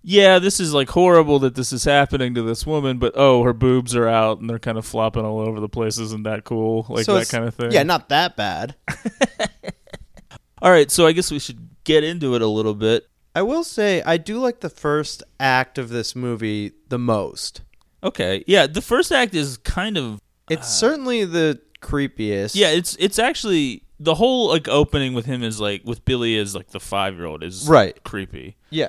yeah, 0.02 0.38
this 0.38 0.60
is 0.60 0.72
like 0.72 0.88
horrible 0.88 1.38
that 1.40 1.54
this 1.54 1.72
is 1.72 1.84
happening 1.84 2.34
to 2.34 2.42
this 2.42 2.66
woman, 2.66 2.98
but 2.98 3.12
oh, 3.16 3.42
her 3.42 3.52
boobs 3.52 3.94
are 3.96 4.08
out 4.08 4.38
and 4.40 4.48
they're 4.48 4.58
kind 4.58 4.78
of 4.78 4.86
flopping 4.86 5.24
all 5.24 5.40
over 5.40 5.60
the 5.60 5.68
place. 5.68 5.98
Isn't 5.98 6.22
that 6.24 6.44
cool? 6.44 6.86
Like 6.88 7.04
So 7.04 7.14
that 7.18 7.28
kind 7.28 7.44
of 7.44 7.54
thing. 7.54 7.72
Yeah, 7.72 7.82
not 7.82 8.08
that 8.08 8.36
bad. 8.36 8.76
All 10.62 10.70
right, 10.70 10.90
so 10.90 11.06
I 11.06 11.12
guess 11.12 11.30
we 11.30 11.38
should 11.38 11.68
get 11.84 12.02
into 12.04 12.34
it 12.34 12.42
a 12.42 12.46
little 12.46 12.74
bit. 12.74 13.06
I 13.34 13.42
will 13.42 13.62
say 13.64 14.02
I 14.02 14.16
do 14.16 14.38
like 14.38 14.60
the 14.60 14.70
first 14.70 15.22
act 15.38 15.78
of 15.78 15.88
this 15.90 16.16
movie 16.16 16.72
the 16.88 16.98
most. 16.98 17.60
Okay. 18.02 18.42
Yeah, 18.46 18.66
the 18.66 18.82
first 18.82 19.12
act 19.12 19.34
is 19.34 19.58
kind 19.58 19.96
of 19.96 20.20
It's 20.50 20.62
uh, 20.62 20.64
certainly 20.64 21.24
the 21.24 21.60
creepiest. 21.80 22.56
Yeah, 22.56 22.70
it's 22.70 22.96
it's 22.98 23.18
actually 23.18 23.84
the 24.00 24.14
whole 24.16 24.48
like 24.48 24.66
opening 24.68 25.12
with 25.14 25.26
him 25.26 25.42
is 25.44 25.60
like 25.60 25.82
with 25.84 26.04
Billy 26.04 26.36
as 26.38 26.54
like 26.54 26.70
the 26.70 26.80
five 26.80 27.14
year 27.14 27.26
old 27.26 27.42
is 27.44 27.68
Right. 27.68 28.02
creepy. 28.02 28.56
Yeah. 28.70 28.88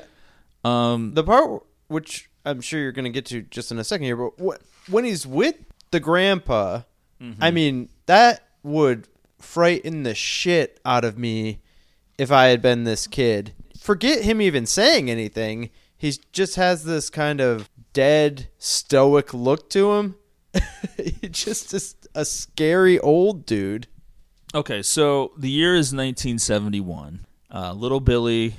Um, 0.64 1.14
The 1.14 1.24
part 1.24 1.64
which 1.88 2.30
I'm 2.46 2.62
sure 2.62 2.80
you're 2.80 2.92
going 2.92 3.06
to 3.06 3.10
get 3.12 3.26
to 3.28 3.42
just 3.42 3.72
in 3.72 3.80
a 3.80 3.84
second 3.84 4.06
here, 4.06 4.16
but 4.18 4.34
wh- 4.40 4.92
when 4.92 5.06
he's 5.06 5.26
with 5.28 5.56
the 5.92 6.00
grandpa, 6.00 6.82
Mm-hmm. 7.22 7.44
I 7.44 7.52
mean, 7.52 7.90
that 8.06 8.48
would 8.64 9.10
frighten 9.40 10.04
the 10.04 10.16
shit 10.16 10.80
out 10.86 11.04
of 11.04 11.18
me 11.18 11.60
if 12.18 12.32
I 12.32 12.46
had 12.46 12.62
been 12.62 12.86
this 12.86 13.08
kid. 13.08 13.52
Forget 13.78 14.24
him 14.24 14.42
even 14.42 14.66
saying 14.66 15.10
anything. 15.10 15.70
He 15.98 16.14
just 16.32 16.56
has 16.56 16.86
this 16.86 17.10
kind 17.10 17.42
of 17.42 17.70
dead, 17.92 18.48
stoic 18.58 19.34
look 19.34 19.70
to 19.72 19.92
him. 19.96 20.16
He's 20.96 21.32
just 21.32 21.74
a, 21.74 22.22
a 22.22 22.24
scary 22.24 22.98
old 23.00 23.46
dude. 23.46 23.88
okay, 24.56 24.82
so 24.82 25.34
the 25.38 25.50
year 25.50 25.74
is 25.76 25.92
1971. 25.94 27.26
Uh, 27.54 27.74
little 27.74 28.00
Billy 28.00 28.56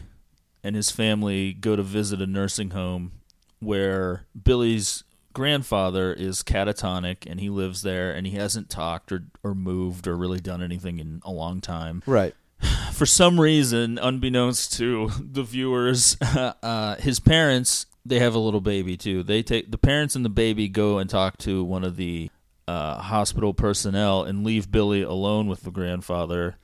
and 0.62 0.76
his 0.76 0.90
family 0.90 1.52
go 1.52 1.76
to 1.76 1.82
visit 1.82 2.20
a 2.20 2.26
nursing 2.26 2.70
home 2.70 3.12
where 3.60 4.26
Billy's 4.42 5.04
grandfather 5.32 6.12
is 6.12 6.42
catatonic 6.42 7.30
and 7.30 7.40
he 7.40 7.48
lives 7.48 7.82
there 7.82 8.12
and 8.12 8.26
he 8.26 8.34
hasn't 8.34 8.68
talked 8.68 9.12
or, 9.12 9.24
or 9.42 9.54
moved 9.54 10.06
or 10.06 10.16
really 10.16 10.40
done 10.40 10.62
anything 10.62 10.98
in 10.98 11.20
a 11.24 11.30
long 11.30 11.60
time. 11.60 12.02
Right. 12.06 12.34
for 12.92 13.06
some 13.06 13.40
reason, 13.40 13.98
unbeknownst 13.98 14.72
to 14.74 15.10
the 15.18 15.42
viewers, 15.42 16.16
uh, 16.22 16.96
his 16.96 17.20
parents 17.20 17.86
they 18.04 18.18
have 18.18 18.34
a 18.34 18.38
little 18.38 18.60
baby 18.60 18.96
too. 18.96 19.22
They 19.22 19.42
take 19.42 19.70
the 19.70 19.78
parents 19.78 20.16
and 20.16 20.24
the 20.24 20.30
baby 20.30 20.68
go 20.68 20.98
and 20.98 21.08
talk 21.08 21.36
to 21.38 21.62
one 21.62 21.84
of 21.84 21.96
the 21.96 22.30
uh, 22.66 22.96
hospital 22.96 23.54
personnel 23.54 24.24
and 24.24 24.44
leave 24.44 24.70
Billy 24.70 25.02
alone 25.02 25.48
with 25.48 25.62
the 25.62 25.70
grandfather, 25.70 26.56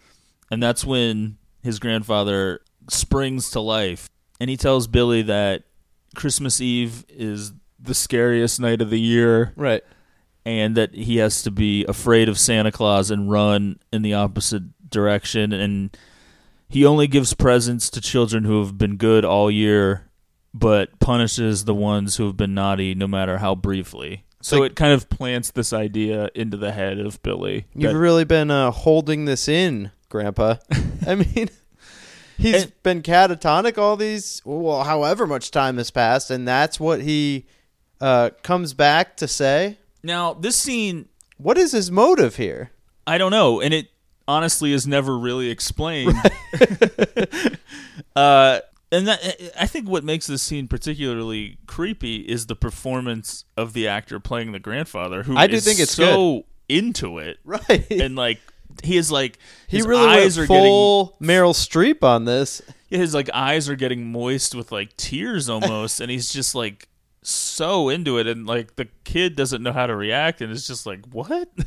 and 0.51 0.63
that's 0.63 0.85
when 0.85 1.39
his 1.63 1.79
grandfather 1.79 2.61
springs 2.89 3.51
to 3.51 3.61
life 3.61 4.09
and 4.41 4.51
he 4.51 4.57
tells 4.57 4.87
Billy 4.87 5.23
that 5.23 5.65
Christmas 6.15 6.61
Eve 6.61 7.05
is 7.09 7.53
the 7.79 7.95
scariest 7.95 8.61
night 8.61 8.81
of 8.81 8.91
the 8.91 9.01
year 9.01 9.53
Right. 9.57 9.83
and 10.45 10.77
that 10.77 10.95
he 10.95 11.17
has 11.19 11.43
to 11.43 11.51
be 11.51 11.85
afraid 11.87 12.29
of 12.29 12.39
Santa 12.39 12.73
Claus 12.73 13.11
and 13.11 13.31
run 13.31 13.79
in 13.93 14.03
the 14.03 14.15
opposite 14.15 14.63
direction 14.91 15.53
and 15.53 15.97
he 16.69 16.85
only 16.85 17.07
gives 17.07 17.35
presents 17.35 17.91
to 17.91 18.01
children 18.01 18.45
who 18.45 18.59
have 18.65 18.77
been 18.79 18.97
good 18.97 19.25
all 19.25 19.51
year 19.51 20.09
but 20.55 20.99
punishes 21.01 21.65
the 21.65 21.75
ones 21.75 22.17
who 22.17 22.27
have 22.27 22.37
been 22.37 22.55
naughty 22.55 22.95
no 22.95 23.07
matter 23.07 23.39
how 23.39 23.55
briefly. 23.55 24.25
So 24.41 24.61
Like- 24.61 24.71
it 24.73 24.77
kind 24.77 24.93
of 24.93 25.11
plants 25.11 25.51
this 25.51 25.73
idea 25.73 26.31
into 26.35 26.57
the 26.57 26.73
head 26.73 26.99
of 26.99 27.23
Billy. 27.23 27.67
You've 27.75 27.95
really 27.95 28.25
been 28.25 28.51
uh, 28.51 28.71
holding 28.71 29.25
this 29.27 29.49
in, 29.49 29.91
Grandpa. 30.09 30.57
I 31.07 31.17
mean, 31.17 31.51
he's 32.39 32.63
And- 32.65 32.83
been 32.83 33.03
catatonic 33.03 33.79
all 33.79 33.97
these, 33.97 34.43
well, 34.45 34.85
however 34.85 35.27
much 35.27 35.51
time 35.51 35.77
has 35.79 35.91
passed, 35.91 36.31
and 36.31 36.47
that's 36.47 36.79
what 36.81 37.01
he 37.03 37.47
uh, 38.01 38.31
comes 38.43 38.75
back 38.75 39.17
to 39.19 39.27
say. 39.29 39.79
now 40.03 40.35
this 40.35 40.57
scene 40.57 41.09
What 41.39 41.59
is 41.59 41.73
his 41.73 41.91
motive 41.91 42.37
here? 42.37 42.71
I 43.07 43.19
don't 43.19 43.31
know, 43.31 43.61
and 43.61 43.73
it 43.75 43.89
honestly 44.29 44.73
is 44.73 44.87
never 44.87 45.17
really 45.19 45.49
explained. 45.51 46.13
uh, 48.17 48.61
and 48.93 49.09
that 49.09 49.53
I 49.59 49.67
think 49.67 49.89
what 49.89 50.05
makes 50.05 50.27
this 50.27 50.43
scene 50.43 50.69
particularly 50.69 51.59
creepy 51.67 52.17
is 52.17 52.47
the 52.47 52.57
performance 52.57 53.45
of 53.57 53.73
the 53.73 53.89
actor 53.89 54.21
playing 54.21 54.53
the 54.53 54.59
grandfather, 54.61 55.23
who 55.25 55.37
I 55.37 55.47
do 55.47 55.57
is 55.57 55.65
think 55.65 55.81
it's 55.81 55.93
so 55.93 56.45
into 56.69 57.19
it, 57.19 57.39
Right. 57.45 57.87
and 57.91 58.17
like 58.17 58.41
he 58.83 58.97
is 58.97 59.11
like 59.11 59.39
he 59.69 59.79
his 59.79 59.87
really 59.87 60.07
eyes 60.07 60.37
went 60.39 60.51
are 60.51 60.55
full 60.55 61.17
Meryl 61.21 61.55
Streep 61.55 62.03
on 62.03 62.25
this. 62.25 62.63
getting 62.89 63.01
his 63.01 63.15
like 63.15 63.31
eyes 63.35 63.69
are 63.69 63.77
getting 63.77 64.11
moist 64.13 64.55
with 64.55 64.73
like 64.73 64.97
tears 64.97 65.49
almost, 65.49 66.01
and 66.01 66.11
he's 66.11 66.33
just 66.33 66.55
like 66.55 66.89
so 67.23 67.89
into 67.89 68.19
it, 68.19 68.27
and 68.27 68.47
like 68.47 68.77
the 68.77 68.89
kid 69.05 69.37
doesn't 69.37 69.63
know 69.63 69.73
how 69.73 69.87
to 69.87 69.97
react, 69.97 70.41
and 70.41 70.53
it's 70.53 70.67
just 70.67 70.87
like 70.87 71.05
what. 71.07 71.49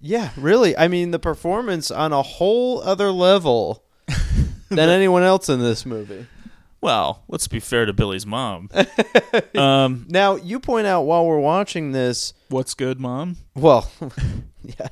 Yeah, 0.00 0.30
really. 0.36 0.76
I 0.76 0.86
mean, 0.86 1.10
the 1.10 1.18
performance 1.18 1.90
on 1.90 2.12
a 2.12 2.22
whole 2.22 2.80
other 2.82 3.10
level 3.10 3.82
than 4.68 4.88
anyone 4.88 5.24
else 5.24 5.48
in 5.48 5.58
this 5.58 5.84
movie. 5.84 6.24
Well, 6.80 7.24
let's 7.26 7.48
be 7.48 7.58
fair 7.58 7.84
to 7.84 7.92
Billy's 7.92 8.24
mom. 8.24 8.70
um, 9.56 10.06
Now, 10.08 10.36
you 10.36 10.60
point 10.60 10.86
out 10.86 11.02
while 11.02 11.26
we're 11.26 11.40
watching 11.40 11.90
this, 11.90 12.32
what's 12.48 12.74
good, 12.74 13.00
mom? 13.00 13.38
Well, 13.56 13.90
yeah, 14.62 14.86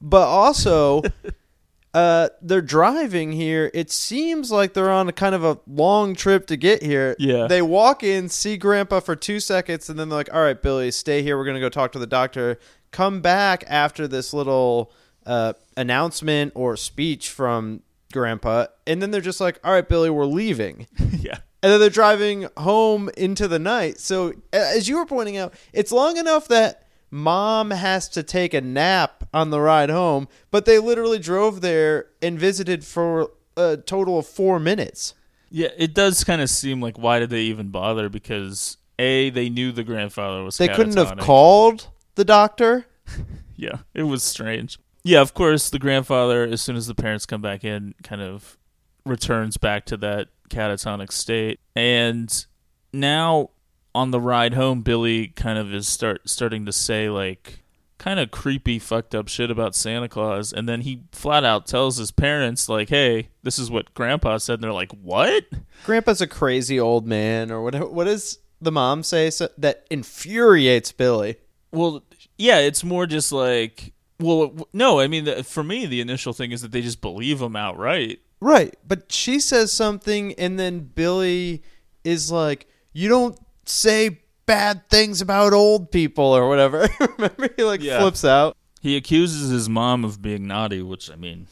but 0.00 0.26
also, 0.26 1.02
uh, 1.94 2.28
they're 2.42 2.60
driving 2.60 3.32
here. 3.32 3.70
It 3.72 3.90
seems 3.90 4.52
like 4.52 4.74
they're 4.74 4.90
on 4.90 5.08
a 5.08 5.12
kind 5.12 5.34
of 5.34 5.44
a 5.44 5.58
long 5.66 6.14
trip 6.14 6.46
to 6.48 6.56
get 6.56 6.82
here. 6.82 7.16
Yeah. 7.18 7.46
they 7.46 7.62
walk 7.62 8.02
in, 8.02 8.28
see 8.28 8.58
Grandpa 8.58 9.00
for 9.00 9.16
two 9.16 9.40
seconds, 9.40 9.88
and 9.88 9.98
then 9.98 10.10
they're 10.10 10.18
like, 10.18 10.32
"All 10.32 10.42
right, 10.42 10.60
Billy, 10.60 10.90
stay 10.90 11.22
here. 11.22 11.38
We're 11.38 11.46
gonna 11.46 11.60
go 11.60 11.70
talk 11.70 11.92
to 11.92 11.98
the 11.98 12.06
doctor. 12.06 12.58
Come 12.90 13.20
back 13.22 13.64
after 13.66 14.06
this 14.06 14.34
little 14.34 14.92
uh, 15.24 15.54
announcement 15.76 16.52
or 16.54 16.76
speech 16.76 17.30
from 17.30 17.82
Grandpa." 18.12 18.66
And 18.86 19.00
then 19.00 19.10
they're 19.10 19.22
just 19.22 19.40
like, 19.40 19.58
"All 19.64 19.72
right, 19.72 19.88
Billy, 19.88 20.10
we're 20.10 20.26
leaving." 20.26 20.86
yeah. 20.98 21.38
and 21.62 21.72
then 21.72 21.80
they're 21.80 21.88
driving 21.88 22.46
home 22.58 23.08
into 23.16 23.48
the 23.48 23.58
night. 23.58 24.00
So, 24.00 24.34
as 24.52 24.86
you 24.86 24.98
were 24.98 25.06
pointing 25.06 25.38
out, 25.38 25.54
it's 25.72 25.92
long 25.92 26.18
enough 26.18 26.46
that 26.48 26.86
mom 27.10 27.70
has 27.70 28.08
to 28.10 28.22
take 28.22 28.52
a 28.52 28.60
nap 28.60 29.15
on 29.32 29.50
the 29.50 29.60
ride 29.60 29.90
home, 29.90 30.28
but 30.50 30.64
they 30.64 30.78
literally 30.78 31.18
drove 31.18 31.60
there 31.60 32.06
and 32.22 32.38
visited 32.38 32.84
for 32.84 33.30
a 33.56 33.76
total 33.76 34.18
of 34.18 34.26
four 34.26 34.58
minutes. 34.58 35.14
Yeah, 35.50 35.68
it 35.76 35.94
does 35.94 36.24
kind 36.24 36.42
of 36.42 36.50
seem 36.50 36.80
like 36.80 36.98
why 36.98 37.18
did 37.18 37.30
they 37.30 37.42
even 37.42 37.68
bother? 37.68 38.08
Because 38.08 38.76
a 38.98 39.30
they 39.30 39.48
knew 39.48 39.72
the 39.72 39.84
grandfather 39.84 40.42
was. 40.42 40.58
They 40.58 40.68
couldn't 40.68 40.96
have 40.96 41.18
called 41.18 41.88
the 42.14 42.24
doctor. 42.24 42.86
Yeah, 43.58 43.78
it 43.94 44.02
was 44.02 44.22
strange. 44.22 44.78
Yeah, 45.02 45.22
of 45.22 45.32
course, 45.32 45.70
the 45.70 45.78
grandfather, 45.78 46.42
as 46.42 46.60
soon 46.60 46.76
as 46.76 46.86
the 46.86 46.94
parents 46.94 47.24
come 47.24 47.40
back 47.40 47.64
in, 47.64 47.94
kind 48.02 48.20
of 48.20 48.58
returns 49.06 49.56
back 49.56 49.86
to 49.86 49.96
that 49.98 50.28
catatonic 50.50 51.10
state. 51.10 51.60
And 51.74 52.44
now 52.92 53.50
on 53.94 54.10
the 54.10 54.20
ride 54.20 54.52
home, 54.52 54.82
Billy 54.82 55.28
kind 55.28 55.58
of 55.58 55.72
is 55.72 55.88
start 55.88 56.28
starting 56.28 56.66
to 56.66 56.72
say 56.72 57.08
like, 57.08 57.62
kind 57.98 58.20
of 58.20 58.30
creepy, 58.30 58.78
fucked 58.78 59.14
up 59.14 59.28
shit 59.28 59.50
about 59.50 59.74
Santa 59.74 60.08
Claus, 60.08 60.52
and 60.52 60.68
then 60.68 60.82
he 60.82 61.02
flat 61.12 61.44
out 61.44 61.66
tells 61.66 61.96
his 61.96 62.10
parents 62.10 62.68
like, 62.68 62.88
"Hey, 62.88 63.28
this 63.42 63.58
is 63.58 63.70
what 63.70 63.94
Grandpa 63.94 64.38
said," 64.38 64.54
and 64.54 64.64
they're 64.64 64.72
like, 64.72 64.92
"What?" 64.92 65.44
Grandpa's 65.84 66.20
a 66.20 66.26
crazy 66.26 66.78
old 66.78 67.06
man, 67.06 67.50
or 67.50 67.62
whatever. 67.62 67.86
What 67.86 68.04
does 68.04 68.38
the 68.60 68.72
mom 68.72 69.02
say 69.02 69.30
so, 69.30 69.48
that 69.58 69.86
infuriates 69.90 70.92
Billy? 70.92 71.36
Well, 71.72 72.02
yeah, 72.38 72.58
it's 72.58 72.84
more 72.84 73.06
just 73.06 73.32
like, 73.32 73.92
well, 74.18 74.68
no, 74.72 75.00
I 75.00 75.08
mean, 75.08 75.24
the, 75.24 75.44
for 75.44 75.62
me, 75.62 75.86
the 75.86 76.00
initial 76.00 76.32
thing 76.32 76.52
is 76.52 76.62
that 76.62 76.72
they 76.72 76.82
just 76.82 77.00
believe 77.00 77.40
him 77.40 77.56
outright. 77.56 78.20
Right, 78.40 78.76
but 78.86 79.10
she 79.10 79.40
says 79.40 79.72
something, 79.72 80.34
and 80.34 80.58
then 80.58 80.80
Billy 80.80 81.62
is 82.04 82.30
like, 82.30 82.66
"You 82.92 83.08
don't 83.08 83.38
say 83.64 84.20
bad 84.46 84.88
things 84.88 85.20
about 85.20 85.52
old 85.52 85.90
people 85.90 86.24
or 86.24 86.48
whatever." 86.48 86.88
Remember, 87.18 87.48
he 87.56 87.64
like 87.64 87.82
Yeah. 87.82 88.00
flips 88.00 88.24
out. 88.24 88.56
He 88.80 88.96
accuses 88.96 89.50
his 89.50 89.68
mom 89.68 90.04
of 90.04 90.22
being 90.22 90.46
naughty, 90.46 90.80
which 90.82 91.10
I 91.10 91.16
mean, 91.16 91.46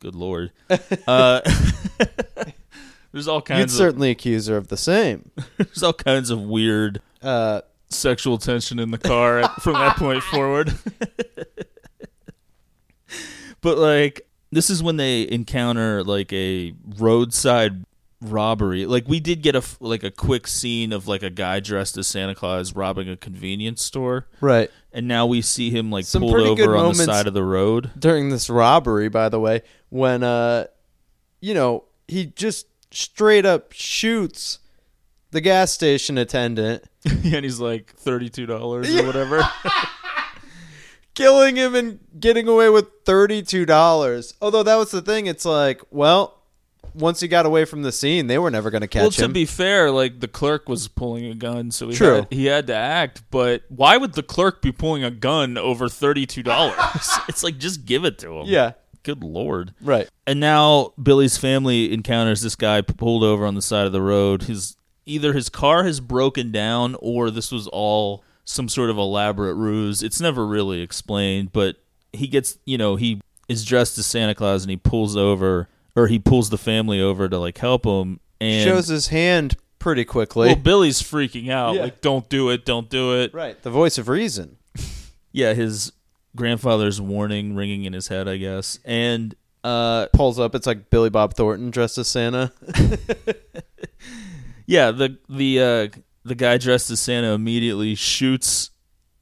good 0.00 0.14
lord. 0.14 0.50
Uh, 1.06 1.40
there's 3.12 3.28
all 3.28 3.42
kinds. 3.42 3.58
You'd 3.58 3.64
of 3.64 3.70
certainly 3.88 4.10
accuse 4.10 4.46
her 4.46 4.56
of 4.56 4.68
the 4.68 4.76
same. 4.76 5.30
there's 5.58 5.82
all 5.82 5.92
kinds 5.92 6.30
of 6.30 6.40
weird 6.40 7.00
Uh, 7.22 7.60
sexual 7.90 8.38
tension 8.38 8.78
in 8.78 8.90
the 8.90 8.98
car 8.98 9.46
from 9.60 9.74
that 9.74 9.96
point 9.96 10.22
forward. 10.22 10.72
but 13.60 13.78
like 13.78 14.26
this 14.50 14.70
is 14.70 14.82
when 14.82 14.96
they 14.96 15.28
encounter 15.30 16.02
like 16.04 16.32
a 16.32 16.72
roadside 16.98 17.84
robbery. 18.22 18.86
Like 18.86 19.08
we 19.08 19.20
did 19.20 19.42
get 19.42 19.54
a 19.54 19.62
like 19.80 20.02
a 20.02 20.10
quick 20.10 20.46
scene 20.46 20.92
of 20.92 21.08
like 21.08 21.22
a 21.22 21.30
guy 21.30 21.60
dressed 21.60 21.96
as 21.96 22.06
Santa 22.06 22.34
Claus 22.34 22.74
robbing 22.74 23.08
a 23.08 23.16
convenience 23.16 23.82
store, 23.82 24.26
right. 24.40 24.70
and 24.92 25.08
now 25.08 25.26
we 25.26 25.42
see 25.42 25.70
him 25.70 25.90
like 25.90 26.04
Some 26.04 26.22
pulled 26.22 26.60
over 26.60 26.76
on 26.76 26.88
the 26.88 27.04
side 27.04 27.26
of 27.26 27.34
the 27.34 27.44
road. 27.44 27.90
during 27.98 28.30
this 28.30 28.48
robbery, 28.48 29.08
by 29.08 29.28
the 29.28 29.40
way, 29.40 29.62
when 29.88 30.22
uh, 30.22 30.66
you 31.40 31.54
know, 31.54 31.84
he 32.08 32.26
just 32.26 32.66
straight 32.90 33.46
up 33.46 33.72
shoots 33.72 34.58
the 35.30 35.40
gas 35.40 35.72
station 35.72 36.18
attendant, 36.18 36.84
and 37.04 37.44
he's 37.44 37.60
like 37.60 37.92
thirty 37.94 38.28
two 38.28 38.46
dollars 38.46 38.94
or 38.94 39.04
whatever. 39.04 39.42
killing 41.14 41.56
him 41.56 41.74
and 41.74 41.98
getting 42.18 42.48
away 42.48 42.68
with 42.68 42.86
thirty-two 43.04 43.66
dollars. 43.66 44.34
Although 44.40 44.62
that 44.62 44.76
was 44.76 44.90
the 44.90 45.02
thing, 45.02 45.26
it's 45.26 45.44
like, 45.44 45.82
well, 45.90 46.41
once 46.94 47.20
he 47.20 47.28
got 47.28 47.46
away 47.46 47.64
from 47.64 47.82
the 47.82 47.92
scene, 47.92 48.26
they 48.26 48.38
were 48.38 48.50
never 48.50 48.70
going 48.70 48.80
to 48.82 48.88
catch 48.88 49.02
him. 49.02 49.04
well, 49.22 49.28
to 49.28 49.28
be 49.28 49.44
fair, 49.46 49.90
like 49.90 50.20
the 50.20 50.28
clerk 50.28 50.68
was 50.68 50.88
pulling 50.88 51.26
a 51.26 51.34
gun, 51.34 51.70
so 51.70 51.88
he 51.88 51.94
True. 51.94 52.14
had, 52.16 52.28
he 52.30 52.46
had 52.46 52.66
to 52.68 52.74
act. 52.74 53.22
But 53.30 53.62
why 53.68 53.96
would 53.96 54.14
the 54.14 54.22
clerk 54.22 54.62
be 54.62 54.72
pulling 54.72 55.04
a 55.04 55.10
gun 55.10 55.56
over 55.58 55.88
thirty 55.88 56.26
two 56.26 56.42
dollars? 56.42 56.76
it's 57.28 57.42
like 57.42 57.58
just 57.58 57.84
give 57.84 58.04
it 58.04 58.18
to 58.20 58.40
him. 58.40 58.46
yeah, 58.46 58.72
Good 59.02 59.24
lord. 59.24 59.74
right. 59.80 60.08
And 60.26 60.38
now 60.38 60.92
Billy's 61.02 61.36
family 61.36 61.92
encounters 61.92 62.40
this 62.42 62.54
guy 62.56 62.80
pulled 62.82 63.24
over 63.24 63.44
on 63.46 63.54
the 63.54 63.62
side 63.62 63.86
of 63.86 63.92
the 63.92 64.02
road. 64.02 64.44
His 64.44 64.76
either 65.06 65.32
his 65.32 65.48
car 65.48 65.82
has 65.84 65.98
broken 65.98 66.52
down 66.52 66.94
or 67.00 67.30
this 67.30 67.50
was 67.50 67.66
all 67.68 68.22
some 68.44 68.68
sort 68.68 68.90
of 68.90 68.96
elaborate 68.98 69.54
ruse. 69.54 70.02
It's 70.02 70.20
never 70.20 70.46
really 70.46 70.80
explained, 70.80 71.52
but 71.52 71.76
he 72.12 72.28
gets, 72.28 72.58
you 72.64 72.78
know, 72.78 72.94
he 72.96 73.20
is 73.48 73.64
dressed 73.64 73.98
as 73.98 74.06
Santa 74.06 74.34
Claus 74.34 74.62
and 74.62 74.70
he 74.70 74.76
pulls 74.76 75.16
over 75.16 75.68
or 75.96 76.06
he 76.08 76.18
pulls 76.18 76.50
the 76.50 76.58
family 76.58 77.00
over 77.00 77.28
to 77.28 77.38
like 77.38 77.58
help 77.58 77.84
him 77.84 78.20
and 78.40 78.64
Shows 78.64 78.88
his 78.88 79.08
hand 79.08 79.56
pretty 79.78 80.04
quickly. 80.04 80.48
well, 80.48 80.56
Billy's 80.56 81.02
freaking 81.02 81.50
out 81.50 81.74
Yeah. 81.74 81.82
like 81.82 82.00
don't 82.00 82.28
do 82.28 82.50
it, 82.50 82.64
don't 82.64 82.88
do 82.88 83.20
it. 83.20 83.32
right, 83.34 83.60
the 83.62 83.70
voice 83.70 83.98
of 83.98 84.08
reason. 84.08 84.56
Yeah, 85.34 85.54
his 85.54 85.92
grandfather's 86.36 87.00
warning 87.00 87.54
ringing 87.54 87.84
in 87.84 87.94
his 87.94 88.08
head, 88.08 88.28
I 88.28 88.36
guess. 88.36 88.78
And 88.84 89.34
uh 89.64 90.08
Pulls 90.12 90.38
up. 90.38 90.54
It's 90.54 90.66
like 90.66 90.90
Billy 90.90 91.08
Bob 91.08 91.32
Thornton 91.34 91.70
dressed 91.70 91.96
as 91.98 92.08
Santa. 92.08 92.52
Yeah, 94.66 94.90
the 94.92 95.18
the 95.28 95.60
uh, 95.60 95.88
the 96.24 96.34
guy 96.34 96.56
dressed 96.56 96.90
as 96.90 97.00
Santa 97.00 97.32
immediately 97.32 97.94
shoots 97.94 98.70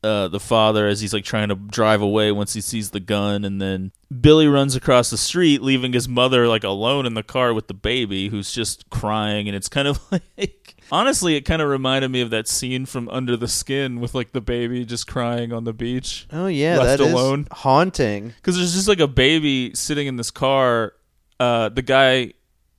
uh, 0.02 0.28
the 0.28 0.40
father 0.40 0.86
as 0.86 1.00
he's 1.00 1.12
like 1.12 1.24
trying 1.24 1.48
to 1.50 1.54
drive 1.54 2.00
away 2.00 2.32
once 2.32 2.54
he 2.54 2.60
sees 2.60 2.90
the 2.90 3.00
gun, 3.00 3.44
and 3.44 3.60
then 3.60 3.92
Billy 4.20 4.46
runs 4.46 4.74
across 4.74 5.10
the 5.10 5.18
street, 5.18 5.60
leaving 5.62 5.92
his 5.92 6.08
mother 6.08 6.48
like 6.48 6.64
alone 6.64 7.04
in 7.06 7.14
the 7.14 7.22
car 7.22 7.52
with 7.52 7.66
the 7.66 7.74
baby, 7.74 8.28
who's 8.28 8.52
just 8.52 8.88
crying, 8.90 9.46
and 9.48 9.56
it's 9.56 9.68
kind 9.68 9.86
of 9.88 10.00
like 10.10 10.74
honestly, 10.90 11.36
it 11.36 11.42
kind 11.42 11.60
of 11.62 11.68
reminded 11.68 12.10
me 12.10 12.20
of 12.22 12.30
that 12.30 12.48
scene 12.48 12.86
from 12.86 13.08
Under 13.10 13.36
the 13.36 13.46
Skin 13.48 14.00
with 14.00 14.14
like 14.14 14.32
the 14.32 14.40
baby 14.40 14.84
just 14.84 15.06
crying 15.06 15.52
on 15.52 15.64
the 15.64 15.72
beach. 15.74 16.26
Oh 16.32 16.46
yeah, 16.46 16.78
Left 16.78 16.98
that 16.98 17.06
is 17.06 17.12
alone. 17.12 17.46
haunting. 17.52 18.28
because 18.36 18.56
there's 18.56 18.74
just 18.74 18.88
like 18.88 19.00
a 19.00 19.08
baby 19.08 19.72
sitting 19.74 20.06
in 20.06 20.16
this 20.16 20.30
car. 20.30 20.94
Uh, 21.38 21.68
the 21.68 21.82
guy, 21.82 22.32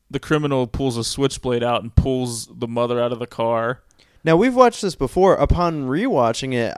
the 0.10 0.20
criminal, 0.20 0.68
pulls 0.68 0.98
a 0.98 1.04
switchblade 1.04 1.64
out 1.64 1.84
and 1.84 1.96
pulls 1.96 2.48
the 2.48 2.68
mother 2.68 3.00
out 3.02 3.12
of 3.12 3.20
the 3.20 3.28
car. 3.28 3.82
Now 4.24 4.36
we've 4.36 4.56
watched 4.56 4.82
this 4.84 4.94
before. 4.96 5.34
Upon 5.36 5.88
rewatching 5.88 6.54
it, 6.54 6.76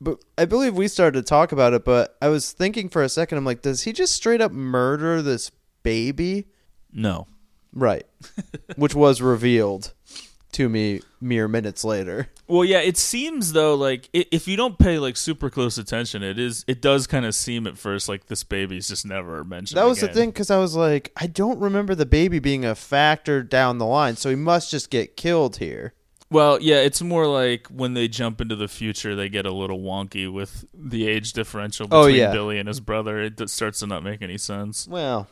but 0.00 0.22
I 0.36 0.44
believe 0.44 0.74
we 0.74 0.88
started 0.88 1.18
to 1.20 1.28
talk 1.28 1.52
about 1.52 1.72
it. 1.74 1.84
But 1.84 2.16
I 2.20 2.28
was 2.28 2.52
thinking 2.52 2.88
for 2.88 3.02
a 3.02 3.08
second. 3.08 3.38
I'm 3.38 3.44
like, 3.44 3.62
does 3.62 3.82
he 3.82 3.92
just 3.92 4.14
straight 4.14 4.40
up 4.40 4.52
murder 4.52 5.22
this 5.22 5.50
baby? 5.82 6.46
No, 6.92 7.26
Right, 7.76 8.06
which 8.76 8.94
was 8.94 9.20
revealed 9.20 9.92
to 10.52 10.70
me 10.70 11.02
mere 11.20 11.46
minutes 11.46 11.84
later. 11.84 12.28
well, 12.48 12.64
yeah, 12.64 12.78
it 12.78 12.96
seems 12.96 13.52
though 13.52 13.74
like 13.74 14.08
if 14.14 14.48
you 14.48 14.56
don't 14.56 14.78
pay 14.78 14.98
like 14.98 15.18
super 15.18 15.50
close 15.50 15.76
attention, 15.76 16.22
it 16.22 16.38
is 16.38 16.64
it 16.66 16.80
does 16.80 17.06
kind 17.06 17.26
of 17.26 17.34
seem 17.34 17.66
at 17.66 17.76
first 17.76 18.08
like 18.08 18.26
this 18.26 18.44
baby's 18.44 18.88
just 18.88 19.04
never 19.04 19.44
mentioned. 19.44 19.76
That 19.76 19.86
was 19.86 20.00
the 20.00 20.08
thing 20.08 20.30
because 20.30 20.50
I 20.50 20.58
was 20.58 20.74
like, 20.74 21.12
I 21.18 21.26
don't 21.26 21.58
remember 21.58 21.94
the 21.94 22.06
baby 22.06 22.38
being 22.38 22.64
a 22.64 22.74
factor 22.74 23.42
down 23.42 23.76
the 23.76 23.84
line, 23.84 24.16
so 24.16 24.30
he 24.30 24.36
must 24.36 24.70
just 24.70 24.88
get 24.88 25.16
killed 25.18 25.58
here. 25.58 25.92
Well, 26.30 26.60
yeah, 26.60 26.76
it's 26.76 27.02
more 27.02 27.26
like 27.26 27.68
when 27.68 27.94
they 27.94 28.08
jump 28.08 28.40
into 28.40 28.56
the 28.56 28.68
future, 28.68 29.14
they 29.14 29.28
get 29.28 29.46
a 29.46 29.52
little 29.52 29.78
wonky 29.78 30.32
with 30.32 30.64
the 30.74 31.06
age 31.06 31.32
differential 31.32 31.86
oh, 31.90 32.06
between 32.06 32.20
Oh, 32.20 32.26
yeah. 32.26 32.32
Billy 32.32 32.58
and 32.58 32.66
his 32.66 32.80
brother. 32.80 33.20
It 33.20 33.48
starts 33.48 33.78
to 33.80 33.86
not 33.86 34.02
make 34.02 34.22
any 34.22 34.38
sense. 34.38 34.88
Well, 34.88 35.28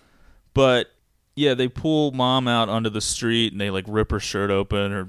But 0.53 0.89
yeah, 1.35 1.55
they 1.55 1.67
pull 1.67 2.13
mom 2.13 2.47
out 2.47 2.69
onto 2.69 2.91
the 2.91 3.01
street 3.01 3.53
and 3.53 3.61
they 3.61 3.71
like 3.71 3.85
rip 3.89 4.13
her 4.13 4.21
shirt 4.21 4.51
open, 4.51 4.93
her 4.93 5.09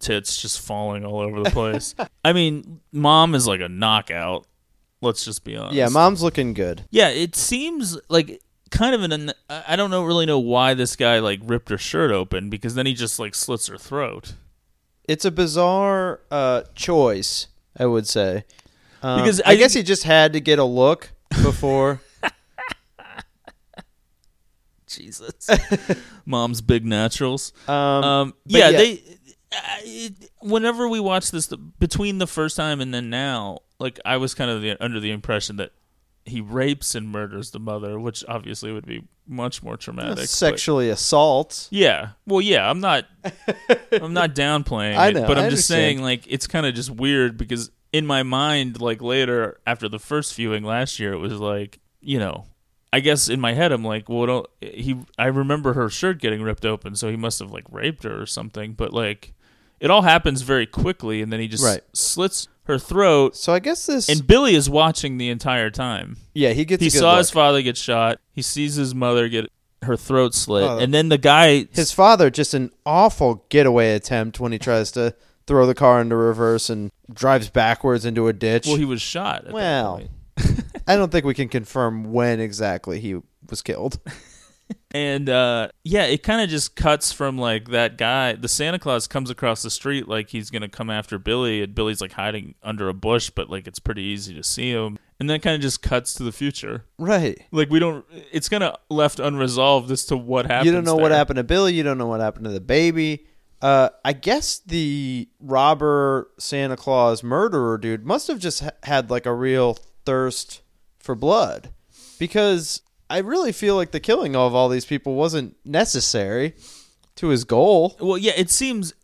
tits 0.00 0.40
just 0.40 0.60
falling 0.60 1.04
all 1.04 1.20
over 1.20 1.42
the 1.44 1.50
place. 1.50 1.94
I 2.24 2.32
mean, 2.32 2.80
mom 2.92 3.34
is 3.36 3.46
like 3.46 3.60
a 3.60 3.68
knockout. 3.68 4.46
Let's 5.00 5.24
just 5.24 5.44
be 5.44 5.56
honest. 5.56 5.76
yeah, 5.76 5.88
mom's 5.88 6.22
looking 6.22 6.52
good. 6.52 6.84
Yeah, 6.90 7.08
it 7.08 7.34
seems 7.36 7.96
like 8.08 8.42
kind 8.70 8.94
of 8.94 9.02
an. 9.02 9.32
I 9.48 9.64
I 9.68 9.76
don't 9.76 9.90
know 9.90 10.02
really 10.04 10.26
know 10.26 10.38
why 10.40 10.74
this 10.74 10.96
guy 10.96 11.20
like 11.20 11.40
ripped 11.42 11.70
her 11.70 11.78
shirt 11.78 12.10
open 12.10 12.50
because 12.50 12.74
then 12.74 12.84
he 12.84 12.92
just 12.94 13.18
like 13.18 13.34
slits 13.34 13.68
her 13.68 13.78
throat. 13.78 14.34
It's 15.10 15.24
a 15.24 15.30
bizarre 15.32 16.20
uh, 16.30 16.62
choice, 16.76 17.48
I 17.76 17.86
would 17.86 18.06
say. 18.06 18.44
Um, 19.02 19.20
Because 19.20 19.40
I, 19.44 19.50
I 19.52 19.56
guess 19.56 19.72
he 19.74 19.82
just 19.82 20.04
had 20.04 20.34
to 20.34 20.40
get 20.40 20.60
a 20.60 20.64
look 20.64 21.10
before. 21.42 22.00
Jesus, 24.86 25.48
mom's 26.26 26.60
big 26.60 26.84
naturals. 26.84 27.52
um, 27.68 27.74
Um, 27.74 28.34
yeah, 28.46 28.68
yeah. 28.70 28.78
they. 28.78 28.92
I- 29.52 29.80
it, 29.84 30.30
whenever 30.40 30.88
we 30.88 31.00
watch 31.00 31.32
this, 31.32 31.46
the, 31.48 31.56
between 31.56 32.18
the 32.18 32.26
first 32.28 32.56
time 32.56 32.80
and 32.80 32.94
then 32.94 33.10
now, 33.10 33.58
like 33.80 33.98
I 34.04 34.16
was 34.16 34.32
kind 34.34 34.48
of 34.48 34.62
the, 34.62 34.76
under 34.82 35.00
the 35.00 35.10
impression 35.10 35.56
that 35.56 35.72
he 36.30 36.40
rapes 36.40 36.94
and 36.94 37.08
murders 37.10 37.50
the 37.50 37.58
mother, 37.60 37.98
which 38.00 38.24
obviously 38.28 38.72
would 38.72 38.86
be 38.86 39.02
much 39.26 39.62
more 39.62 39.76
traumatic. 39.76 40.16
but- 40.16 40.28
sexually 40.28 40.88
assault. 40.90 41.68
yeah, 41.70 42.10
well, 42.26 42.40
yeah, 42.40 42.68
I'm 42.68 42.80
not, 42.80 43.06
I'm 43.92 44.12
not 44.12 44.34
downplaying 44.34 44.96
I 44.96 45.08
it, 45.08 45.14
but 45.26 45.38
I'm 45.38 45.50
just 45.50 45.68
saying, 45.68 46.00
like, 46.02 46.24
it's 46.26 46.46
kind 46.46 46.66
of 46.66 46.74
just 46.74 46.90
weird 46.90 47.36
because 47.36 47.70
in 47.92 48.06
my 48.06 48.22
mind, 48.22 48.80
like 48.80 49.02
later 49.02 49.60
after 49.66 49.88
the 49.88 49.98
first 49.98 50.34
viewing 50.34 50.64
last 50.64 50.98
year, 50.98 51.12
it 51.12 51.18
was 51.18 51.32
like, 51.34 51.78
you 52.00 52.18
know, 52.18 52.46
I 52.92 53.00
guess 53.00 53.28
in 53.28 53.40
my 53.40 53.52
head, 53.52 53.70
I'm 53.72 53.84
like, 53.84 54.08
well, 54.08 54.26
don't, 54.26 54.46
he, 54.60 54.96
I 55.18 55.26
remember 55.26 55.74
her 55.74 55.88
shirt 55.88 56.18
getting 56.20 56.42
ripped 56.42 56.64
open, 56.64 56.96
so 56.96 57.08
he 57.10 57.16
must 57.16 57.38
have 57.38 57.50
like 57.52 57.64
raped 57.70 58.02
her 58.04 58.20
or 58.20 58.26
something. 58.26 58.72
But 58.72 58.92
like, 58.92 59.32
it 59.78 59.90
all 59.90 60.02
happens 60.02 60.42
very 60.42 60.66
quickly, 60.66 61.22
and 61.22 61.32
then 61.32 61.38
he 61.40 61.46
just 61.48 61.64
Right. 61.64 61.82
slits 61.92 62.48
her 62.70 62.78
throat. 62.78 63.36
So 63.36 63.52
I 63.52 63.58
guess 63.58 63.86
this. 63.86 64.08
And 64.08 64.26
Billy 64.26 64.54
is 64.54 64.70
watching 64.70 65.18
the 65.18 65.28
entire 65.28 65.70
time. 65.70 66.16
yeah, 66.34 66.50
he 66.52 66.64
gets. 66.64 66.80
He 66.80 66.88
a 66.88 66.90
good 66.90 66.98
saw 66.98 67.18
his 67.18 67.28
look. 67.28 67.34
father 67.34 67.62
get 67.62 67.76
shot. 67.76 68.18
He 68.32 68.42
sees 68.42 68.76
his 68.76 68.94
mother 68.94 69.28
get 69.28 69.50
her 69.82 69.96
throat 69.96 70.34
slit, 70.34 70.64
Oh. 70.64 70.78
and 70.78 70.92
then 70.92 71.08
the 71.08 71.16
guy 71.18 71.66
his 71.72 71.90
father 71.92 72.28
just 72.30 72.52
an 72.54 72.70
awful 72.84 73.44
getaway 73.48 73.94
attempt 73.94 74.38
when 74.38 74.52
he 74.52 74.58
tries 74.58 74.90
to 74.92 75.14
throw 75.46 75.66
the 75.66 75.74
car 75.74 76.00
into 76.02 76.14
reverse 76.16 76.68
and 76.70 76.90
drives 77.12 77.48
backwards 77.50 78.04
into 78.04 78.28
a 78.28 78.32
ditch. 78.32 78.66
Well, 78.66 78.76
he 78.76 78.84
was 78.84 79.00
shot. 79.02 79.38
At 79.38 79.44
that 79.46 79.52
Well, 79.54 79.96
point. 79.96 80.10
I 80.86 80.96
don't 80.96 81.10
think 81.10 81.24
we 81.24 81.34
can 81.34 81.48
confirm 81.48 82.12
when 82.12 82.40
exactly 82.40 83.00
he 83.00 83.16
was 83.48 83.62
killed. 83.62 83.98
and 84.92 85.28
uh, 85.28 85.68
yeah, 85.84 86.04
it 86.04 86.22
kind 86.22 86.40
of 86.40 86.48
just 86.48 86.76
cuts 86.76 87.12
from 87.12 87.38
like 87.38 87.68
that 87.68 87.96
guy. 87.96 88.34
The 88.34 88.48
Santa 88.48 88.78
Claus 88.78 89.06
comes 89.06 89.30
across 89.30 89.62
the 89.62 89.70
street 89.70 90.08
like 90.08 90.30
he's 90.30 90.50
gonna 90.50 90.68
come 90.68 90.90
after 90.90 91.18
Billy, 91.18 91.62
and 91.62 91.74
Billy's 91.74 92.00
like 92.00 92.12
hiding 92.12 92.54
under 92.62 92.88
a 92.88 92.94
bush, 92.94 93.30
but 93.30 93.50
like 93.50 93.66
it's 93.66 93.78
pretty 93.78 94.02
easy 94.02 94.34
to 94.34 94.42
see 94.42 94.70
him. 94.70 94.98
And 95.18 95.28
then 95.28 95.40
kind 95.40 95.54
of 95.54 95.60
just 95.60 95.82
cuts 95.82 96.14
to 96.14 96.22
the 96.22 96.32
future. 96.32 96.86
Right. 96.98 97.38
Like 97.52 97.70
we 97.70 97.78
don't. 97.78 98.04
It's 98.32 98.48
kind 98.48 98.62
of 98.62 98.76
left 98.88 99.20
unresolved 99.20 99.90
as 99.90 100.06
to 100.06 100.16
what 100.16 100.46
happened. 100.46 100.66
You 100.66 100.72
don't 100.72 100.84
know 100.84 100.96
what 100.96 101.12
happened 101.12 101.36
to 101.36 101.44
Billy. 101.44 101.74
You 101.74 101.82
don't 101.82 101.98
know 101.98 102.06
what 102.06 102.20
happened 102.20 102.46
to 102.46 102.50
the 102.50 102.60
baby. 102.60 103.26
Uh, 103.62 103.90
I 104.04 104.14
guess 104.14 104.58
the 104.60 105.28
robber 105.38 106.30
Santa 106.38 106.76
Claus 106.76 107.22
murderer 107.22 107.76
dude 107.76 108.06
must 108.06 108.28
have 108.28 108.38
just 108.38 108.60
ha- 108.60 108.70
had 108.84 109.10
like 109.10 109.26
a 109.26 109.34
real 109.34 109.76
thirst 110.06 110.62
for 110.98 111.14
blood 111.14 111.70
because 112.18 112.80
I 113.10 113.18
really 113.18 113.52
feel 113.52 113.76
like 113.76 113.90
the 113.90 114.00
killing 114.00 114.34
of 114.36 114.54
all 114.54 114.68
these 114.68 114.86
people 114.86 115.14
wasn't 115.14 115.56
necessary 115.64 116.54
to 117.16 117.28
his 117.28 117.44
goal. 117.44 117.96
Well, 118.00 118.16
yeah, 118.16 118.32
it 118.36 118.50
seems 118.50 118.94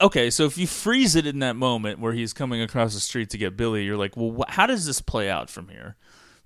okay. 0.00 0.30
So 0.30 0.44
if 0.46 0.58
you 0.58 0.66
freeze 0.66 1.14
it 1.14 1.26
in 1.26 1.38
that 1.40 1.56
moment 1.56 2.00
where 2.00 2.12
he's 2.12 2.32
coming 2.32 2.60
across 2.60 2.94
the 2.94 3.00
street 3.00 3.30
to 3.30 3.38
get 3.38 3.56
Billy, 3.56 3.84
you're 3.84 3.96
like, 3.96 4.16
well, 4.16 4.44
wh- 4.46 4.52
how 4.52 4.66
does 4.66 4.86
this 4.86 5.00
play 5.00 5.30
out 5.30 5.50
from 5.50 5.68
here? 5.68 5.96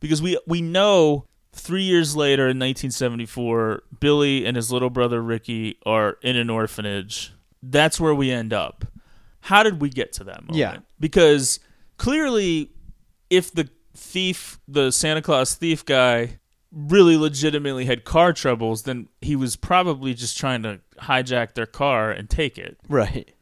Because 0.00 0.20
we 0.20 0.38
we 0.46 0.61
know 0.61 1.27
three 1.53 1.85
years 1.85 2.16
later 2.16 2.42
in 2.42 2.59
1974, 2.59 3.83
Billy 4.00 4.44
and 4.44 4.57
his 4.57 4.72
little 4.72 4.90
brother 4.90 5.22
Ricky 5.22 5.79
are 5.87 6.18
in 6.22 6.37
an 6.37 6.50
orphanage. 6.50 7.33
That's 7.62 8.00
where 8.00 8.14
we 8.14 8.31
end 8.31 8.53
up. 8.53 8.85
How 9.40 9.62
did 9.62 9.81
we 9.81 9.88
get 9.88 10.12
to 10.14 10.24
that 10.24 10.40
moment? 10.42 10.57
Yeah. 10.57 10.79
Because 10.98 11.61
clearly, 11.96 12.70
if 13.31 13.53
the 13.53 13.68
thief, 13.94 14.59
the 14.66 14.90
Santa 14.90 15.22
Claus 15.22 15.55
thief 15.55 15.85
guy, 15.85 16.38
really 16.75 17.17
legitimately 17.17 17.85
had 17.85 18.05
car 18.05 18.33
troubles, 18.33 18.83
then 18.83 19.09
he 19.21 19.37
was 19.37 19.57
probably 19.57 20.13
just 20.15 20.37
trying 20.37 20.63
to 20.65 20.81
hijack 21.03 21.55
their 21.55 21.67
car 21.67 22.11
and 22.11 22.29
take 22.29 22.59
it. 22.59 22.79
Right. 22.89 23.33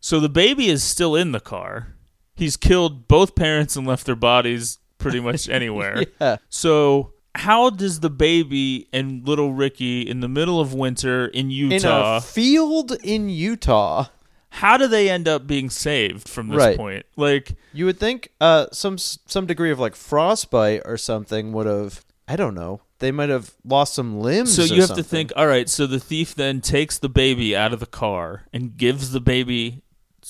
So 0.00 0.18
the 0.20 0.28
baby 0.28 0.68
is 0.68 0.82
still 0.82 1.14
in 1.14 1.32
the 1.32 1.40
car. 1.40 1.94
He's 2.36 2.56
killed 2.56 3.06
both 3.06 3.34
parents 3.34 3.76
and 3.76 3.86
left 3.86 4.06
their 4.06 4.16
bodies 4.16 4.78
pretty 4.98 5.20
much 5.20 5.48
anywhere. 5.50 6.04
Yeah. 6.20 6.36
So 6.48 7.12
how 7.34 7.70
does 7.70 8.00
the 8.00 8.10
baby 8.10 8.88
and 8.92 9.26
little 9.26 9.52
Ricky 9.52 10.02
in 10.02 10.20
the 10.20 10.28
middle 10.28 10.58
of 10.60 10.74
winter 10.74 11.26
in 11.26 11.50
Utah 11.50 11.76
In 11.76 12.16
a 12.16 12.20
field 12.20 12.92
in 13.04 13.28
Utah, 13.28 14.06
how 14.48 14.76
do 14.76 14.88
they 14.88 15.08
end 15.08 15.28
up 15.28 15.46
being 15.46 15.70
saved 15.70 16.28
from 16.28 16.48
this 16.48 16.56
Right. 16.58 16.76
point? 16.76 17.06
Like 17.16 17.52
you 17.72 17.84
would 17.86 18.00
think 18.00 18.30
uh, 18.40 18.66
some 18.72 18.98
some 18.98 19.46
degree 19.46 19.70
of 19.70 19.78
like 19.78 19.94
frostbite 19.94 20.82
or 20.84 20.96
something 20.96 21.52
would 21.52 21.66
have. 21.66 22.04
I 22.30 22.36
don't 22.36 22.54
know. 22.54 22.80
They 23.00 23.10
might 23.10 23.28
have 23.28 23.56
lost 23.64 23.94
some 23.94 24.20
limbs. 24.20 24.54
So 24.54 24.62
you 24.62 24.76
have 24.82 24.90
something. 24.90 25.02
to 25.02 25.10
think, 25.10 25.32
all 25.34 25.48
right, 25.48 25.68
so 25.68 25.88
the 25.88 25.98
thief 25.98 26.32
then 26.32 26.60
takes 26.60 26.96
the 26.96 27.08
baby 27.08 27.56
out 27.56 27.72
of 27.72 27.80
the 27.80 27.86
car 27.86 28.44
and 28.52 28.76
gives 28.76 29.10
the 29.10 29.20
baby 29.20 29.82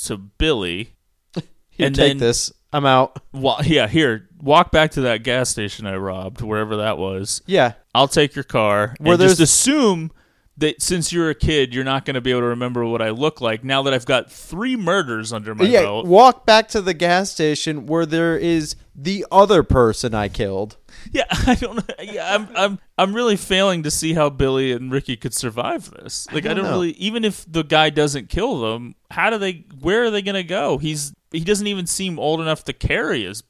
to 0.05 0.17
Billy. 0.17 0.95
Here, 1.69 1.87
and 1.87 1.95
take 1.95 2.13
then- 2.13 2.19
this. 2.19 2.53
I'm 2.73 2.87
out. 2.87 3.21
Wa- 3.33 3.61
yeah, 3.65 3.89
here, 3.89 4.29
walk 4.41 4.71
back 4.71 4.93
to 4.93 5.01
that 5.01 5.25
gas 5.25 5.51
station 5.51 5.87
I 5.87 5.97
robbed, 5.97 6.41
wherever 6.41 6.77
that 6.77 6.99
was. 6.99 7.43
Yeah. 7.45 7.73
I'll 7.95 8.07
take 8.07 8.37
your 8.37 8.45
car. 8.45 8.95
Where 9.01 9.15
and 9.15 9.21
just 9.23 9.41
assume 9.41 10.13
that 10.61 10.81
since 10.81 11.13
you're 11.13 11.31
a 11.31 11.35
kid, 11.35 11.75
you're 11.75 11.85
not 11.85 12.05
going 12.05 12.15
to 12.15 12.21
be 12.21 12.31
able 12.31 12.43
to 12.43 12.47
remember 12.47 12.85
what 12.85 13.03
I 13.03 13.11
look 13.11 13.41
like 13.41 13.65
now 13.65 13.83
that 13.83 13.93
I've 13.93 14.07
got 14.07 14.31
three 14.31 14.77
murders 14.77 15.33
under 15.33 15.55
my 15.55 15.65
yeah. 15.65 15.83
belt. 15.83 16.07
Walk 16.07 16.47
back 16.47 16.69
to 16.69 16.81
the 16.81 16.95
gas 16.95 17.33
station 17.33 17.87
where 17.87 18.07
there 18.07 18.37
is 18.37 18.77
the 18.95 19.27
other 19.33 19.63
person 19.63 20.15
I 20.15 20.29
killed. 20.29 20.77
Yeah, 21.13 21.25
I 21.29 21.57
don't 21.57 21.77
know. 21.77 21.95
Yeah, 22.03 22.35
I'm, 22.35 22.49
I'm, 22.55 22.79
I'm 22.97 23.15
really 23.15 23.37
failing 23.37 23.83
to 23.83 23.91
see 23.91 24.13
how 24.13 24.31
Billy 24.31 24.71
and 24.71 24.93
Ricky 24.93 25.17
could 25.17 25.35
survive 25.35 25.91
this. 25.91 26.27
Like, 26.33 26.47
I 26.47 26.55
don't 26.55 26.65
don't, 26.65 26.73
really. 26.73 26.93
Even 26.93 27.25
if 27.25 27.45
the 27.51 27.63
guy 27.63 27.91
doesn't 27.91 28.29
kill 28.29 28.61
them, 28.61 28.95
how 29.11 29.31
do 29.31 29.39
they? 29.39 29.65
Where 29.81 30.05
are 30.05 30.11
they 30.11 30.23
going 30.23 30.35
to 30.37 30.45
go? 30.45 30.79
He's 30.79 31.13
he 31.33 31.41
doesn't 31.41 31.67
even 31.67 31.87
seem 31.87 32.19
old 32.19 32.41
enough 32.41 32.65
to 32.65 32.73
carry 32.73 33.25
his 33.25 33.43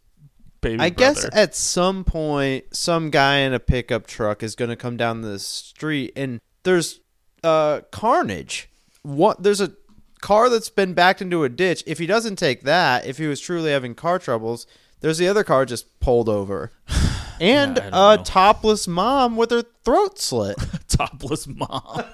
baby. 0.61 0.81
I 0.81 0.91
guess 0.91 1.27
at 1.33 1.55
some 1.55 2.05
point, 2.05 2.75
some 2.75 3.11
guy 3.11 3.39
in 3.39 3.53
a 3.53 3.61
pickup 3.61 4.07
truck 4.07 4.43
is 4.43 4.55
going 4.55 4.71
to 4.71 4.77
come 4.77 4.97
down 4.97 5.23
the 5.23 5.39
street, 5.39 6.13
and 6.17 6.41
there's 6.63 7.01
uh, 7.43 7.81
carnage. 7.91 8.71
What? 9.03 9.43
There's 9.43 9.61
a 9.61 9.73
car 10.21 10.49
that's 10.49 10.71
been 10.71 10.95
backed 10.95 11.23
into 11.23 11.45
a 11.45 11.49
ditch. 11.49 11.83
If 11.87 11.99
he 11.99 12.07
doesn't 12.07 12.37
take 12.37 12.63
that, 12.63 13.07
if 13.07 13.19
he 13.19 13.27
was 13.27 13.41
truly 13.41 13.71
having 13.71 13.95
car 13.95 14.19
troubles, 14.19 14.67
there's 15.01 15.19
the 15.19 15.29
other 15.29 15.45
car 15.45 15.65
just 15.65 15.99
pulled 16.01 16.29
over, 16.29 16.73
and 17.41 17.79
a 17.79 17.91
know. 17.91 18.23
topless 18.25 18.87
mom 18.87 19.37
with 19.37 19.51
her 19.51 19.63
throat 19.85 20.19
slit. 20.19 20.57
topless 20.89 21.47
mom. 21.47 22.05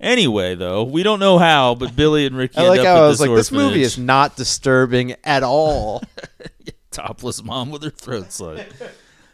anyway, 0.00 0.54
though, 0.54 0.84
we 0.84 1.02
don't 1.02 1.20
know 1.20 1.38
how, 1.38 1.74
but 1.74 1.96
Billy 1.96 2.26
and 2.26 2.36
Ricky 2.36 2.58
I 2.58 2.62
end 2.62 2.68
like 2.70 2.80
up 2.80 2.86
how 2.86 2.96
at 2.96 3.02
I 3.02 3.06
was 3.08 3.18
this 3.18 3.28
like, 3.28 3.36
this 3.36 3.52
movie 3.52 3.82
is 3.82 3.98
not 3.98 4.36
disturbing 4.36 5.14
at 5.24 5.42
all. 5.42 6.02
topless 6.90 7.42
mom 7.42 7.70
with 7.70 7.82
her 7.82 7.90
throat 7.90 8.32
slit. 8.32 8.72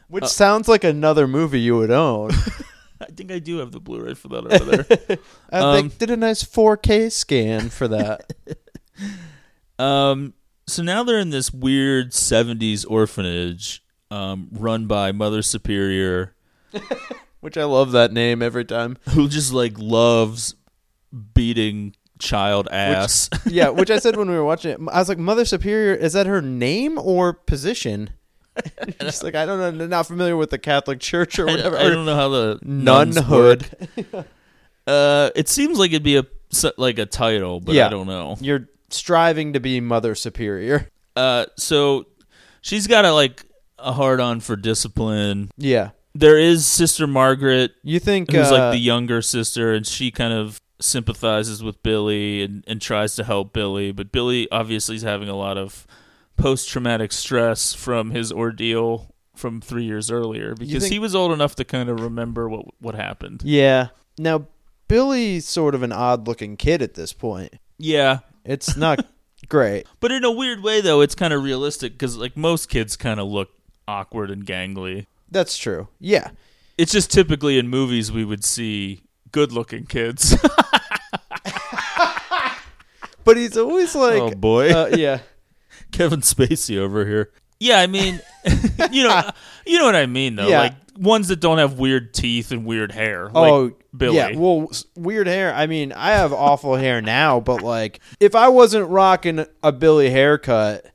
Which 0.08 0.26
sounds 0.26 0.68
like 0.68 0.84
another 0.84 1.26
movie 1.26 1.60
you 1.60 1.76
would 1.78 1.90
own. 1.90 2.30
I 3.00 3.06
think 3.06 3.32
I 3.32 3.38
do 3.38 3.58
have 3.58 3.72
the 3.72 3.80
Blu-ray 3.80 4.14
for 4.14 4.28
that 4.28 4.46
over 4.62 4.82
there. 4.82 5.18
I 5.50 5.58
Um, 5.78 5.88
did 5.88 6.10
a 6.10 6.16
nice 6.16 6.42
4K 6.44 7.10
scan 7.10 7.68
for 7.68 7.88
that. 7.88 8.32
um, 9.78 10.34
so 10.66 10.82
now 10.82 11.02
they're 11.02 11.18
in 11.18 11.30
this 11.30 11.52
weird 11.52 12.12
'70s 12.12 12.86
orphanage, 12.88 13.82
um, 14.14 14.48
run 14.52 14.86
by 14.86 15.12
Mother 15.12 15.42
Superior, 15.42 16.34
Which 17.40 17.58
I 17.58 17.64
love 17.64 17.92
that 17.92 18.12
name 18.12 18.42
every 18.42 18.64
time. 18.64 18.96
who 19.10 19.28
just 19.28 19.52
like 19.52 19.78
loves 19.78 20.54
beating 21.34 21.94
child 22.18 22.68
ass. 22.70 23.28
Yeah, 23.44 23.68
which 23.70 23.90
I 23.90 23.98
said 23.98 24.16
when 24.16 24.30
we 24.30 24.36
were 24.36 24.44
watching 24.44 24.70
it. 24.70 24.80
I 24.90 24.98
was 24.98 25.08
like, 25.08 25.18
Mother 25.18 25.44
Superior, 25.44 25.94
is 25.94 26.14
that 26.14 26.26
her 26.26 26.40
name 26.40 26.98
or 26.98 27.32
position? 27.34 28.10
She's 29.02 29.22
like, 29.22 29.34
I 29.34 29.44
don't 29.46 29.76
know, 29.78 29.86
not 29.86 30.06
familiar 30.06 30.36
with 30.36 30.50
the 30.50 30.58
Catholic 30.58 31.00
Church 31.00 31.38
or 31.38 31.48
I, 31.48 31.52
whatever. 31.52 31.76
I 31.76 31.82
don't 31.90 32.06
know 32.06 32.14
how 32.16 32.28
the 32.28 32.58
nuns 32.62 33.16
Nunhood. 33.16 34.24
Uh, 34.86 35.30
it 35.34 35.48
seems 35.48 35.78
like 35.78 35.90
it'd 35.90 36.02
be 36.02 36.16
a 36.16 36.24
like 36.76 36.98
a 36.98 37.06
title, 37.06 37.60
but 37.60 37.74
Yeah. 37.74 37.86
I 37.86 37.90
don't 37.90 38.06
know. 38.06 38.36
You're 38.40 38.68
striving 38.90 39.54
to 39.54 39.60
be 39.60 39.80
Mother 39.80 40.14
Superior. 40.14 40.88
Uh, 41.16 41.46
so 41.56 42.06
she's 42.60 42.86
got 42.86 43.02
to 43.02 43.12
like 43.12 43.44
a 43.84 43.92
hard 43.92 44.20
on 44.20 44.40
for 44.40 44.56
discipline. 44.56 45.50
Yeah. 45.56 45.90
There 46.14 46.38
is 46.38 46.66
Sister 46.66 47.06
Margaret, 47.06 47.72
You 47.82 47.98
think 47.98 48.30
who's 48.32 48.48
uh, 48.50 48.52
like 48.58 48.72
the 48.72 48.78
younger 48.78 49.20
sister, 49.20 49.72
and 49.72 49.86
she 49.86 50.10
kind 50.10 50.32
of 50.32 50.60
sympathizes 50.80 51.62
with 51.62 51.82
Billy 51.82 52.42
and, 52.42 52.64
and 52.66 52.80
tries 52.80 53.16
to 53.16 53.24
help 53.24 53.52
Billy, 53.52 53.90
but 53.92 54.12
Billy 54.12 54.48
obviously 54.50 54.96
is 54.96 55.02
having 55.02 55.28
a 55.28 55.36
lot 55.36 55.58
of 55.58 55.86
post 56.36 56.68
traumatic 56.68 57.12
stress 57.12 57.72
from 57.74 58.10
his 58.10 58.30
ordeal 58.32 59.14
from 59.34 59.60
three 59.60 59.84
years 59.84 60.10
earlier 60.10 60.54
because 60.54 60.82
think- 60.84 60.92
he 60.92 60.98
was 61.00 61.14
old 61.14 61.32
enough 61.32 61.54
to 61.56 61.64
kind 61.64 61.88
of 61.88 62.00
remember 62.00 62.48
what 62.48 62.66
what 62.80 62.94
happened. 62.94 63.42
Yeah. 63.44 63.88
Now, 64.18 64.46
Billy's 64.86 65.46
sort 65.48 65.74
of 65.74 65.82
an 65.82 65.90
odd 65.92 66.26
looking 66.28 66.56
kid 66.56 66.82
at 66.82 66.94
this 66.94 67.12
point. 67.12 67.54
Yeah, 67.78 68.20
It's 68.44 68.76
not 68.76 69.04
great. 69.48 69.86
but 69.98 70.12
in 70.12 70.22
a 70.24 70.30
weird 70.30 70.62
way 70.62 70.80
though, 70.80 71.00
it's 71.00 71.14
kind 71.16 71.32
of 71.32 71.42
realistic 71.42 71.92
because 71.92 72.16
like 72.16 72.36
most 72.36 72.68
kids 72.68 72.96
kind 72.96 73.18
of 73.18 73.26
look 73.26 73.48
awkward 73.88 74.30
and 74.30 74.46
gangly. 74.46 75.06
That's 75.30 75.56
true. 75.56 75.88
Yeah. 75.98 76.30
It's 76.76 76.92
just 76.92 77.10
typically 77.10 77.58
in 77.58 77.68
movies 77.68 78.10
we 78.10 78.24
would 78.24 78.44
see 78.44 79.02
good 79.32 79.52
looking 79.52 79.86
kids. 79.86 80.36
But 83.24 83.38
he's 83.38 83.56
always 83.56 83.94
like, 83.94 84.20
oh 84.20 84.30
boy. 84.32 84.70
uh, 84.70 84.90
yeah. 84.94 85.20
Kevin 85.92 86.20
Spacey 86.20 86.78
over 86.78 87.06
here. 87.06 87.32
Yeah, 87.58 87.80
I 87.80 87.86
mean, 87.86 88.20
you 88.92 89.04
know, 89.04 89.30
you 89.66 89.78
know 89.78 89.86
what 89.86 89.96
I 89.96 90.06
mean 90.06 90.36
though. 90.36 90.48
Yeah. 90.48 90.60
Like 90.60 90.74
ones 90.98 91.28
that 91.28 91.40
don't 91.40 91.58
have 91.58 91.78
weird 91.78 92.12
teeth 92.12 92.52
and 92.52 92.66
weird 92.66 92.92
hair. 92.92 93.26
Like 93.26 93.52
oh, 93.52 93.72
Billy. 93.96 94.16
Yeah, 94.16 94.36
well, 94.36 94.70
weird 94.96 95.26
hair. 95.26 95.54
I 95.54 95.66
mean, 95.66 95.92
I 95.92 96.10
have 96.10 96.32
awful 96.32 96.76
hair 96.76 97.00
now, 97.00 97.40
but 97.40 97.62
like, 97.62 98.00
if 98.20 98.34
I 98.34 98.48
wasn't 98.48 98.88
rocking 98.90 99.46
a 99.62 99.72
Billy 99.72 100.10
haircut 100.10 100.86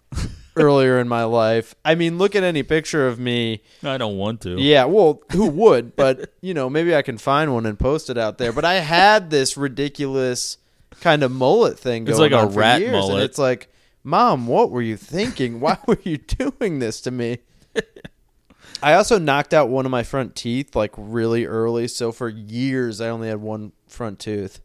earlier 0.55 0.99
in 0.99 1.07
my 1.07 1.23
life, 1.23 1.75
I 1.85 1.95
mean, 1.95 2.17
look 2.17 2.35
at 2.35 2.43
any 2.43 2.63
picture 2.63 3.07
of 3.07 3.19
me. 3.19 3.61
I 3.83 3.97
don't 3.97 4.17
want 4.17 4.41
to. 4.41 4.59
Yeah, 4.59 4.85
well, 4.85 5.21
who 5.31 5.47
would? 5.47 5.95
But 5.95 6.33
you 6.41 6.53
know, 6.53 6.69
maybe 6.69 6.95
I 6.95 7.01
can 7.01 7.17
find 7.17 7.53
one 7.53 7.65
and 7.65 7.77
post 7.77 8.09
it 8.09 8.17
out 8.17 8.37
there. 8.37 8.51
But 8.51 8.65
I 8.65 8.75
had 8.75 9.29
this 9.29 9.57
ridiculous 9.57 10.57
kind 11.01 11.23
of 11.23 11.31
mullet 11.31 11.79
thing 11.79 12.05
going 12.05 12.11
It's 12.13 12.19
like 12.19 12.31
a 12.31 12.39
on 12.39 12.51
for 12.51 12.59
rat 12.59 12.81
years, 12.81 12.91
mullet. 12.91 13.13
and 13.15 13.23
it's 13.23 13.37
like, 13.37 13.71
Mom, 14.03 14.47
what 14.47 14.71
were 14.71 14.81
you 14.81 14.97
thinking? 14.97 15.59
Why 15.59 15.77
were 15.87 15.99
you 16.03 16.17
doing 16.17 16.79
this 16.79 17.01
to 17.01 17.11
me? 17.11 17.39
I 18.81 18.93
also 18.93 19.19
knocked 19.19 19.53
out 19.53 19.69
one 19.69 19.85
of 19.85 19.91
my 19.91 20.03
front 20.03 20.35
teeth 20.35 20.75
like 20.75 20.93
really 20.97 21.45
early, 21.45 21.87
so 21.87 22.11
for 22.11 22.29
years 22.29 23.01
I 23.01 23.09
only 23.09 23.27
had 23.27 23.41
one 23.41 23.73
front 23.87 24.19
tooth. 24.19 24.61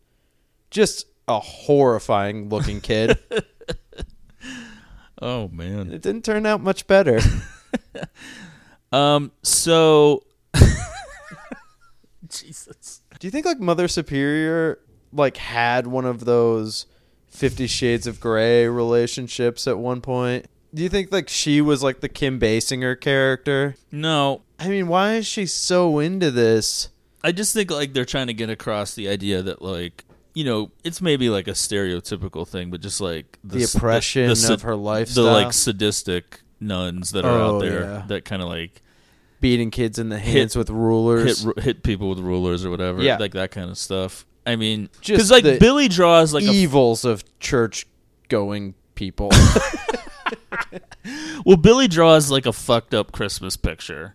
Just 0.70 1.06
a 1.26 1.40
horrifying 1.40 2.48
looking 2.48 2.80
kid. 2.80 3.18
Oh 5.24 5.48
man. 5.48 5.90
it 5.90 6.02
didn't 6.02 6.24
turn 6.24 6.44
out 6.46 6.60
much 6.60 6.86
better. 6.86 7.18
Um. 8.92 9.32
So 9.42 10.22
Jesus. 12.28 13.00
Do 13.18 13.26
you 13.26 13.30
think 13.32 13.44
like 13.44 13.58
Mother 13.58 13.88
Superior 13.88 14.78
like 15.12 15.36
had 15.36 15.88
one 15.88 16.04
of 16.04 16.24
those 16.24 16.86
Fifty 17.26 17.66
Shades 17.66 18.06
of 18.06 18.20
Grey 18.20 18.68
relationships 18.68 19.66
at 19.66 19.78
one 19.78 20.00
point? 20.00 20.46
Do 20.72 20.82
you 20.84 20.88
think 20.88 21.10
like 21.10 21.28
she 21.28 21.60
was 21.60 21.82
like 21.82 22.00
the 22.00 22.08
Kim 22.08 22.38
Basinger 22.38 23.00
character? 23.00 23.74
No, 23.90 24.42
I 24.60 24.68
mean, 24.68 24.86
why 24.86 25.14
is 25.14 25.26
she 25.26 25.46
so 25.46 25.98
into 25.98 26.30
this? 26.30 26.88
I 27.24 27.32
just 27.32 27.52
think 27.52 27.72
like 27.72 27.94
they're 27.94 28.04
trying 28.04 28.28
to 28.28 28.34
get 28.34 28.48
across 28.50 28.94
the 28.94 29.08
idea 29.08 29.42
that 29.42 29.60
like 29.60 30.04
you 30.34 30.44
know 30.44 30.70
it's 30.84 31.00
maybe 31.00 31.30
like 31.30 31.48
a 31.48 31.52
stereotypical 31.52 32.46
thing, 32.46 32.70
but 32.70 32.80
just 32.80 33.00
like 33.00 33.38
The 33.42 33.62
s- 33.62 33.74
oppression 33.74 34.28
the, 34.28 34.52
of 34.52 34.62
her 34.62 34.76
life. 34.76 35.14
the 35.14 35.22
like 35.22 35.52
sadistic 35.52 36.40
nuns 36.60 37.10
that 37.12 37.24
are 37.24 37.38
Oh, 37.40 37.56
out 37.56 37.60
there 37.62 37.80
yeah. 37.82 38.02
that 38.08 38.24
kind 38.24 38.42
of 38.42 38.48
like 38.48 38.82
Beating 39.40 39.70
kids 39.70 39.98
in 39.98 40.08
the 40.08 40.18
hands 40.18 40.54
Hit- 40.54 40.56
with 40.58 40.70
rulers. 40.70 41.44
hit 41.44 41.58
hit 41.60 41.82
people 41.82 42.08
with 42.08 42.18
rulers 42.18 42.64
or 42.64 42.70
whatever, 42.70 43.02
Yeah. 43.02 43.18
like 43.18 43.32
that 43.32 43.50
kind 43.50 43.70
of 43.70 43.76
stuff. 43.78 44.24
I 44.46 44.56
mean, 44.56 44.88
Just 45.00 45.08
because 45.16 45.30
like 45.30 45.44
the 45.44 45.58
Billy 45.58 45.88
draws 45.88 46.32
like 46.34 46.44
a 46.44 46.50
evils 46.50 47.04
of 47.04 47.24
church 47.40 47.86
going 48.28 48.74
people. 48.94 49.30
Well, 51.44 51.58
Billy 51.58 51.88
draws 51.88 52.30
like 52.30 52.46
a 52.46 52.52
fucked 52.52 52.94
up 52.94 53.12
Christmas 53.12 53.56
picture 53.58 54.14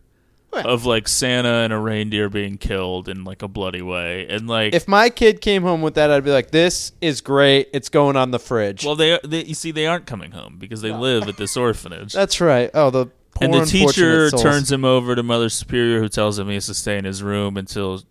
of 0.53 0.85
like 0.85 1.07
Santa 1.07 1.49
and 1.49 1.73
a 1.73 1.77
reindeer 1.77 2.29
being 2.29 2.57
killed 2.57 3.07
in 3.07 3.23
like 3.23 3.41
a 3.41 3.47
bloody 3.47 3.81
way, 3.81 4.27
and 4.27 4.47
like 4.47 4.73
if 4.73 4.88
my 4.88 5.09
kid 5.09 5.41
came 5.41 5.63
home 5.63 5.81
with 5.81 5.95
that, 5.95 6.12
I'd 6.12 6.23
be 6.23 6.31
like, 6.31 6.51
"This 6.51 6.91
is 7.01 7.21
great. 7.21 7.69
It's 7.73 7.89
going 7.89 8.15
on 8.15 8.31
the 8.31 8.39
fridge." 8.39 8.83
well, 8.83 8.95
they, 8.95 9.19
they 9.23 9.43
you 9.45 9.55
see 9.55 9.71
they 9.71 9.88
aren't 9.88 10.05
coming 10.05 10.31
home 10.31 10.57
because 10.57 10.81
they 10.81 10.91
live 10.91 11.27
at 11.27 11.38
this 11.38 11.55
orphanage. 11.55 12.13
That's 12.13 12.41
right. 12.41 12.69
Oh, 12.73 12.89
the 12.89 13.05
poor 13.05 13.13
and 13.41 13.53
the 13.53 13.65
teacher 13.65 14.29
souls. 14.29 14.41
turns 14.41 14.71
him 14.71 14.85
over 14.85 15.15
to 15.15 15.23
Mother 15.23 15.49
Superior, 15.49 15.99
who 15.99 16.09
tells 16.09 16.39
him 16.39 16.47
he 16.47 16.55
has 16.55 16.65
to 16.67 16.73
stay 16.73 16.97
in 16.97 17.05
his 17.05 17.21
room 17.23 17.57
until 17.57 18.03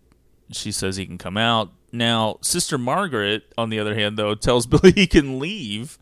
she 0.50 0.72
says 0.72 0.96
he 0.96 1.06
can 1.06 1.18
come 1.18 1.36
out. 1.36 1.72
Now, 1.92 2.38
Sister 2.42 2.76
Margaret, 2.76 3.44
on 3.56 3.70
the 3.70 3.78
other 3.78 3.94
hand, 3.94 4.18
though, 4.18 4.34
tells 4.34 4.66
Billy 4.68 4.92
he 4.92 5.06
can 5.06 5.38
leave. 5.38 5.98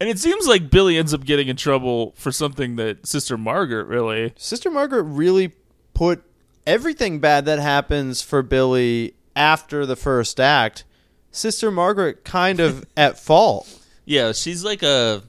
And 0.00 0.10
it 0.10 0.18
seems 0.18 0.48
like 0.48 0.68
Billy 0.68 0.98
ends 0.98 1.14
up 1.14 1.24
getting 1.24 1.46
in 1.46 1.56
trouble 1.56 2.12
for 2.16 2.32
something 2.32 2.74
that 2.74 3.06
Sister 3.06 3.38
Margaret 3.38 3.84
really. 3.84 4.32
Sister 4.36 4.68
Margaret 4.68 5.04
really 5.04 5.52
put 5.94 6.22
everything 6.66 7.18
bad 7.20 7.44
that 7.46 7.58
happens 7.58 8.22
for 8.22 8.42
Billy 8.42 9.14
after 9.36 9.84
the 9.86 9.96
first 9.96 10.38
act. 10.40 10.84
Sister 11.30 11.70
Margaret 11.70 12.24
kind 12.24 12.60
of 12.60 12.84
at 12.96 13.18
fault, 13.18 13.66
Yeah, 14.04 14.32
she's 14.32 14.62
like 14.64 14.82
a 14.82 15.22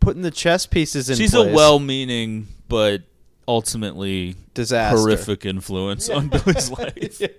putting 0.00 0.22
the 0.22 0.30
chess 0.30 0.66
pieces 0.66 1.08
in. 1.10 1.16
she's 1.16 1.32
place. 1.32 1.50
a 1.50 1.54
well-meaning 1.54 2.46
but 2.68 3.02
ultimately 3.46 4.36
Disaster. 4.54 4.98
horrific 4.98 5.44
influence 5.46 6.08
on 6.08 6.28
Billy's 6.28 6.70
life. 6.70 7.20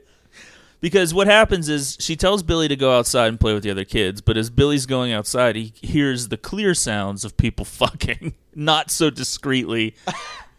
Because 0.81 1.15
what 1.15 1.25
happens 1.25 1.67
is 1.67 1.97
she 1.99 2.15
tells 2.15 2.43
Billy 2.43 2.67
to 2.67 2.75
go 2.75 2.95
outside 2.95 3.27
and 3.29 3.39
play 3.39 3.55
with 3.55 3.63
the 3.63 3.71
other 3.71 3.85
kids, 3.85 4.21
but 4.21 4.37
as 4.37 4.51
Billy's 4.51 4.85
going 4.85 5.11
outside, 5.11 5.55
he 5.55 5.73
hears 5.81 6.27
the 6.27 6.37
clear 6.37 6.75
sounds 6.75 7.25
of 7.25 7.35
people 7.37 7.65
fucking, 7.65 8.35
not 8.53 8.91
so 8.91 9.09
discreetly, 9.09 9.95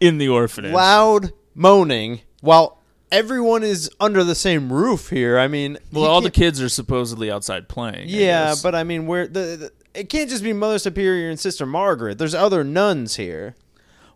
in 0.01 0.17
the 0.17 0.27
orphanage. 0.27 0.73
loud 0.73 1.31
moaning 1.57 2.21
while 2.41 2.81
everyone 3.11 3.63
is 3.63 3.89
under 3.99 4.23
the 4.23 4.35
same 4.35 4.71
roof 4.71 5.09
here. 5.09 5.37
I 5.37 5.47
mean, 5.47 5.77
Well, 5.91 6.05
all 6.05 6.21
the 6.21 6.31
kids 6.31 6.61
are 6.61 6.69
supposedly 6.69 7.31
outside 7.31 7.67
playing. 7.67 8.07
Yeah, 8.07 8.55
but 8.61 8.75
I 8.75 8.83
mean, 8.83 9.07
where 9.07 9.27
the, 9.27 9.39
the 9.39 9.71
it 9.93 10.09
can't 10.09 10.29
just 10.29 10.43
be 10.43 10.53
Mother 10.53 10.79
Superior 10.79 11.29
and 11.29 11.39
Sister 11.39 11.65
Margaret. 11.65 12.17
There's 12.17 12.35
other 12.35 12.63
nuns 12.63 13.15
here. 13.15 13.55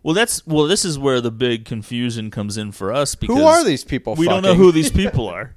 well, 0.02 0.14
that's 0.14 0.46
well, 0.46 0.66
this 0.66 0.84
is 0.84 0.98
where 0.98 1.20
the 1.20 1.32
big 1.32 1.64
confusion 1.64 2.30
comes 2.30 2.56
in 2.56 2.72
for 2.72 2.92
us 2.92 3.14
because 3.14 3.36
Who 3.36 3.44
are 3.44 3.64
these 3.64 3.84
people? 3.84 4.14
we 4.14 4.26
don't 4.26 4.42
know 4.42 4.54
who 4.54 4.72
these 4.72 4.90
people 5.02 5.28
are. 5.28 5.56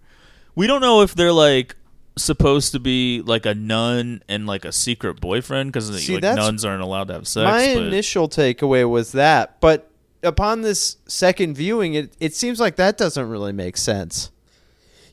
We 0.55 0.67
don't 0.67 0.81
know 0.81 1.01
if 1.01 1.13
they're 1.13 1.33
like 1.33 1.75
supposed 2.17 2.71
to 2.71 2.79
be 2.79 3.21
like 3.21 3.45
a 3.45 3.53
nun 3.53 4.23
and 4.29 4.47
like 4.47 4.63
a 4.63 4.71
secret 4.71 5.19
boyfriend 5.19 5.71
because 5.71 6.09
like 6.09 6.23
nuns 6.23 6.63
aren't 6.63 6.81
allowed 6.81 7.09
to 7.09 7.13
have 7.13 7.27
sex. 7.27 7.45
My 7.45 7.75
but 7.75 7.83
initial 7.83 8.29
takeaway 8.29 8.89
was 8.89 9.11
that, 9.11 9.59
but 9.59 9.91
upon 10.25 10.61
this 10.61 10.97
second 11.07 11.55
viewing, 11.55 11.93
it 11.93 12.15
it 12.19 12.33
seems 12.35 12.59
like 12.59 12.75
that 12.75 12.97
doesn't 12.97 13.29
really 13.29 13.53
make 13.53 13.77
sense. 13.77 14.31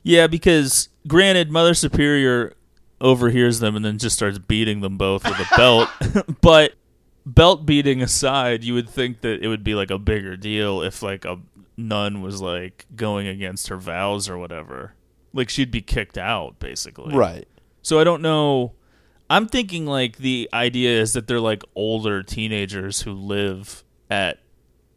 yeah, 0.03 0.27
because 0.27 0.89
granted, 1.07 1.51
Mother 1.51 1.73
Superior 1.73 2.53
overhears 2.99 3.59
them 3.59 3.75
and 3.75 3.83
then 3.83 3.97
just 3.97 4.15
starts 4.15 4.39
beating 4.39 4.81
them 4.81 4.97
both 4.97 5.23
with 5.23 5.39
a 5.39 5.47
belt. 5.57 5.89
but 6.41 6.73
belt 7.25 7.65
beating 7.65 8.01
aside, 8.01 8.63
you 8.63 8.73
would 8.73 8.89
think 8.89 9.21
that 9.21 9.41
it 9.43 9.47
would 9.47 9.63
be 9.63 9.75
like 9.75 9.91
a 9.91 9.99
bigger 9.99 10.35
deal 10.35 10.81
if 10.81 11.01
like 11.01 11.25
a 11.25 11.39
nun 11.77 12.21
was 12.21 12.41
like 12.41 12.85
going 12.95 13.27
against 13.27 13.67
her 13.67 13.77
vows 13.77 14.29
or 14.29 14.37
whatever. 14.37 14.93
Like 15.33 15.49
she'd 15.49 15.71
be 15.71 15.81
kicked 15.81 16.17
out 16.17 16.59
basically. 16.59 17.15
Right. 17.15 17.47
So 17.81 17.99
I 17.99 18.03
don't 18.03 18.21
know. 18.21 18.73
I'm 19.29 19.47
thinking 19.47 19.85
like 19.85 20.17
the 20.17 20.49
idea 20.53 21.01
is 21.01 21.13
that 21.13 21.27
they're 21.27 21.39
like 21.39 21.63
older 21.75 22.21
teenagers 22.23 23.01
who 23.01 23.13
live 23.13 23.83
at 24.09 24.39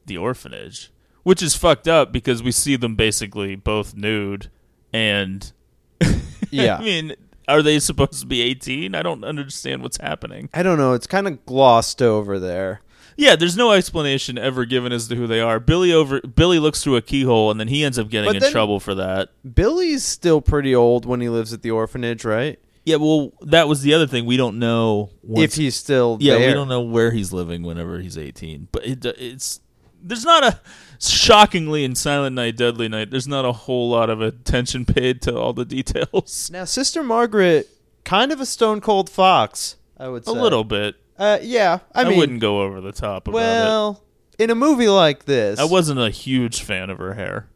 the 0.06 0.16
orphanage, 0.18 0.90
which 1.22 1.42
is 1.42 1.54
fucked 1.56 1.88
up 1.88 2.12
because 2.12 2.42
we 2.42 2.52
see 2.52 2.76
them 2.76 2.94
basically 2.96 3.54
both 3.56 3.94
nude 3.94 4.50
and 4.92 5.52
Yeah. 6.50 6.76
I 6.76 6.82
mean, 6.82 7.14
are 7.48 7.62
they 7.62 7.78
supposed 7.78 8.20
to 8.20 8.26
be 8.26 8.40
18? 8.42 8.94
I 8.94 9.02
don't 9.02 9.24
understand 9.24 9.82
what's 9.82 9.98
happening. 9.98 10.48
I 10.54 10.62
don't 10.62 10.78
know. 10.78 10.92
It's 10.92 11.06
kind 11.06 11.26
of 11.26 11.44
glossed 11.46 12.00
over 12.02 12.38
there. 12.38 12.80
Yeah, 13.18 13.34
there's 13.34 13.56
no 13.56 13.72
explanation 13.72 14.36
ever 14.36 14.64
given 14.66 14.92
as 14.92 15.08
to 15.08 15.16
who 15.16 15.26
they 15.26 15.40
are. 15.40 15.58
Billy 15.58 15.90
over 15.92 16.20
Billy 16.20 16.58
looks 16.58 16.82
through 16.84 16.96
a 16.96 17.02
keyhole 17.02 17.50
and 17.50 17.58
then 17.58 17.68
he 17.68 17.82
ends 17.82 17.98
up 17.98 18.10
getting 18.10 18.28
But 18.28 18.36
in 18.36 18.42
then- 18.42 18.52
trouble 18.52 18.78
for 18.78 18.94
that. 18.94 19.30
Billy's 19.54 20.04
still 20.04 20.40
pretty 20.42 20.74
old 20.74 21.06
when 21.06 21.20
he 21.22 21.28
lives 21.30 21.52
at 21.54 21.62
the 21.62 21.70
orphanage, 21.70 22.24
right? 22.26 22.58
Yeah, 22.84 22.96
well, 22.96 23.32
that 23.40 23.66
was 23.68 23.82
the 23.82 23.94
other 23.94 24.06
thing. 24.06 24.26
We 24.26 24.36
don't 24.36 24.58
know 24.60 25.10
once 25.22 25.42
if 25.44 25.54
he's 25.56 25.74
still 25.74 26.18
Yeah, 26.20 26.36
there. 26.38 26.48
we 26.48 26.54
don't 26.54 26.68
know 26.68 26.82
where 26.82 27.10
he's 27.10 27.32
living 27.32 27.62
whenever 27.64 27.98
he's 28.00 28.16
18. 28.18 28.68
But 28.70 28.86
it, 28.86 29.04
it's 29.04 29.60
there's 30.06 30.24
not 30.24 30.44
a 30.44 30.60
shockingly 31.00 31.84
in 31.84 31.94
Silent 31.94 32.34
Night, 32.36 32.56
Deadly 32.56 32.88
Night. 32.88 33.10
There's 33.10 33.28
not 33.28 33.44
a 33.44 33.52
whole 33.52 33.90
lot 33.90 34.10
of 34.10 34.20
attention 34.20 34.84
paid 34.84 35.20
to 35.22 35.36
all 35.36 35.52
the 35.52 35.64
details. 35.64 36.50
Now, 36.52 36.64
Sister 36.64 37.02
Margaret, 37.02 37.68
kind 38.04 38.32
of 38.32 38.40
a 38.40 38.46
stone 38.46 38.80
cold 38.80 39.10
fox, 39.10 39.76
I 39.98 40.08
would 40.08 40.24
say. 40.24 40.30
A 40.30 40.34
little 40.34 40.64
bit. 40.64 40.96
Uh, 41.18 41.38
yeah. 41.42 41.80
I, 41.94 42.02
I, 42.02 42.08
mean, 42.08 42.18
wouldn't 42.18 42.40
go 42.40 42.62
over 42.62 42.80
the 42.80 42.92
top 42.92 43.28
about 43.28 43.34
well, 43.34 44.02
in 44.38 44.50
a 44.50 44.54
movie 44.54 44.88
like 44.88 45.24
this. 45.24 45.58
I 45.58 45.64
wasn't 45.64 46.00
a 46.00 46.10
huge 46.10 46.62
fan 46.62 46.90
of 46.90 46.98
her 46.98 47.14
hair. 47.14 47.48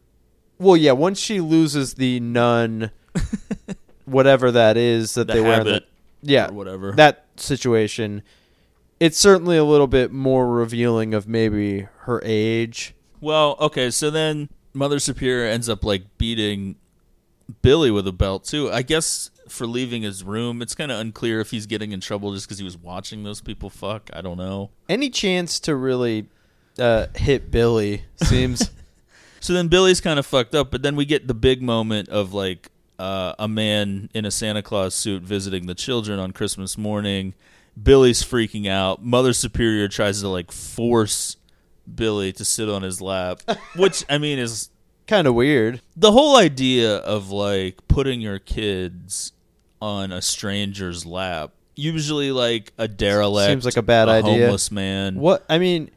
Well, 0.59 0.77
yeah. 0.77 0.91
Once 0.91 1.19
she 1.19 1.39
loses 1.39 1.95
the 1.95 2.19
nun, 2.19 2.91
whatever 4.05 4.51
that 4.51 4.77
is 4.77 5.13
that 5.15 5.27
The 5.27 5.33
they 5.33 5.41
wear, 5.41 5.61
in 5.61 5.67
the, 5.67 5.83
yeah, 6.21 6.49
or 6.49 6.53
whatever. 6.53 6.91
that 6.93 7.25
situation, 7.37 8.23
it's 9.01 9.17
certainly 9.17 9.57
a 9.57 9.63
little 9.63 9.87
bit 9.87 10.11
more 10.11 10.47
revealing 10.47 11.15
of 11.15 11.27
maybe 11.27 11.87
her 12.01 12.21
age. 12.23 12.93
Well, 13.19 13.57
okay, 13.59 13.89
so 13.89 14.11
then 14.11 14.49
Mother 14.73 14.99
Superior 14.99 15.47
ends 15.47 15.67
up 15.67 15.83
like 15.83 16.19
beating 16.19 16.75
Billy 17.63 17.89
with 17.89 18.07
a 18.07 18.11
belt 18.11 18.43
too. 18.43 18.71
I 18.71 18.83
guess 18.83 19.31
for 19.49 19.65
leaving 19.65 20.03
his 20.03 20.23
room, 20.23 20.61
it's 20.61 20.75
kind 20.75 20.91
of 20.91 20.99
unclear 20.99 21.39
if 21.39 21.49
he's 21.49 21.65
getting 21.65 21.93
in 21.93 21.99
trouble 21.99 22.31
just 22.35 22.45
because 22.45 22.59
he 22.59 22.63
was 22.63 22.77
watching 22.77 23.23
those 23.23 23.41
people 23.41 23.71
fuck. 23.71 24.11
I 24.13 24.21
don't 24.21 24.37
know. 24.37 24.69
Any 24.87 25.09
chance 25.09 25.59
to 25.61 25.75
really 25.75 26.27
uh, 26.77 27.07
hit 27.15 27.49
Billy 27.49 28.03
seems. 28.23 28.69
So 29.43 29.53
then 29.53 29.69
Billy's 29.69 29.99
kind 30.01 30.19
of 30.19 30.27
fucked 30.27 30.53
up, 30.53 30.69
but 30.69 30.83
then 30.83 30.95
we 30.95 31.03
get 31.03 31.27
the 31.27 31.33
big 31.33 31.63
moment 31.63 32.09
of 32.09 32.31
like 32.31 32.69
uh, 32.99 33.33
a 33.39 33.47
man 33.47 34.11
in 34.13 34.23
a 34.23 34.29
Santa 34.29 34.61
Claus 34.61 34.93
suit 34.93 35.23
visiting 35.23 35.65
the 35.65 35.73
children 35.73 36.19
on 36.19 36.31
Christmas 36.31 36.77
morning. 36.77 37.33
Billy's 37.81 38.23
freaking 38.23 38.67
out. 38.67 39.03
Mother 39.03 39.33
Superior 39.33 39.87
tries 39.87 40.21
to 40.21 40.27
like 40.27 40.51
force 40.51 41.37
Billy 41.93 42.31
to 42.33 42.45
sit 42.45 42.69
on 42.69 42.81
his 42.83 43.01
lap, 43.01 43.41
which 43.75 44.03
I 44.09 44.17
mean 44.17 44.39
is 44.39 44.69
kind 45.07 45.27
of 45.27 45.33
weird. 45.35 45.81
the 45.95 46.11
whole 46.11 46.37
idea 46.37 46.97
of 46.97 47.29
like 47.31 47.85
putting 47.87 48.21
your 48.21 48.39
kids 48.39 49.33
on 49.81 50.11
a 50.11 50.21
stranger's 50.21 51.05
lap. 51.05 51.51
Usually, 51.75 52.31
like 52.31 52.73
a 52.77 52.87
derelict, 52.87 53.49
Seems 53.49 53.65
like 53.65 53.77
a 53.77 53.81
bad 53.81 54.07
a 54.09 54.11
idea. 54.11 54.31
Homeless 54.45 54.71
man, 54.71 55.15
What 55.15 55.43
I 55.49 55.57
mean, 55.57 55.89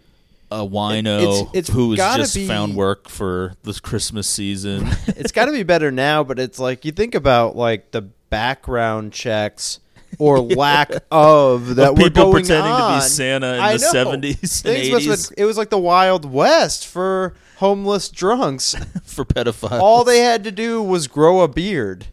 a 0.50 0.58
wino 0.66 1.18
It's- 1.22 1.50
it's 1.52 1.68
who's 1.70 1.98
just 1.98 2.34
be- 2.36 2.46
found 2.46 2.76
work 2.76 3.08
for 3.08 3.54
this 3.64 3.80
Christmas 3.80 4.26
season. 4.28 4.86
it's 5.08 5.32
got 5.32 5.46
to 5.46 5.52
be 5.52 5.64
better 5.64 5.90
now, 5.90 6.22
but 6.24 6.38
it's 6.38 6.58
like 6.60 6.84
you 6.84 6.92
think 6.92 7.14
about 7.14 7.56
like 7.56 7.90
the 7.90 8.02
background 8.02 9.12
checks 9.12 9.80
or 10.18 10.40
lack 10.40 10.90
of 11.10 11.76
that 11.76 11.92
Of 11.92 11.98
were 11.98 12.04
people 12.04 12.32
pretending 12.32 12.72
to 12.74 12.94
be. 12.96 13.00
Santa 13.02 13.54
in 13.54 13.60
I 13.60 13.72
the 13.72 13.78
70s 13.78 14.64
and 14.64 14.74
Things 14.74 14.90
must 14.90 15.06
have 15.06 15.18
80s. 15.18 15.34
it 15.36 15.44
was 15.44 15.56
like 15.56 15.70
the 15.70 15.78
Wild 15.78 16.30
West 16.30 16.86
for 16.86 17.34
homeless 17.56 18.08
drunks. 18.08 18.74
for 19.04 19.24
pedophiles. 19.24 19.80
All 19.80 20.04
they 20.04 20.20
had 20.20 20.44
to 20.44 20.50
do 20.52 20.82
was 20.82 21.06
grow 21.06 21.40
a 21.40 21.48
beard, 21.48 22.06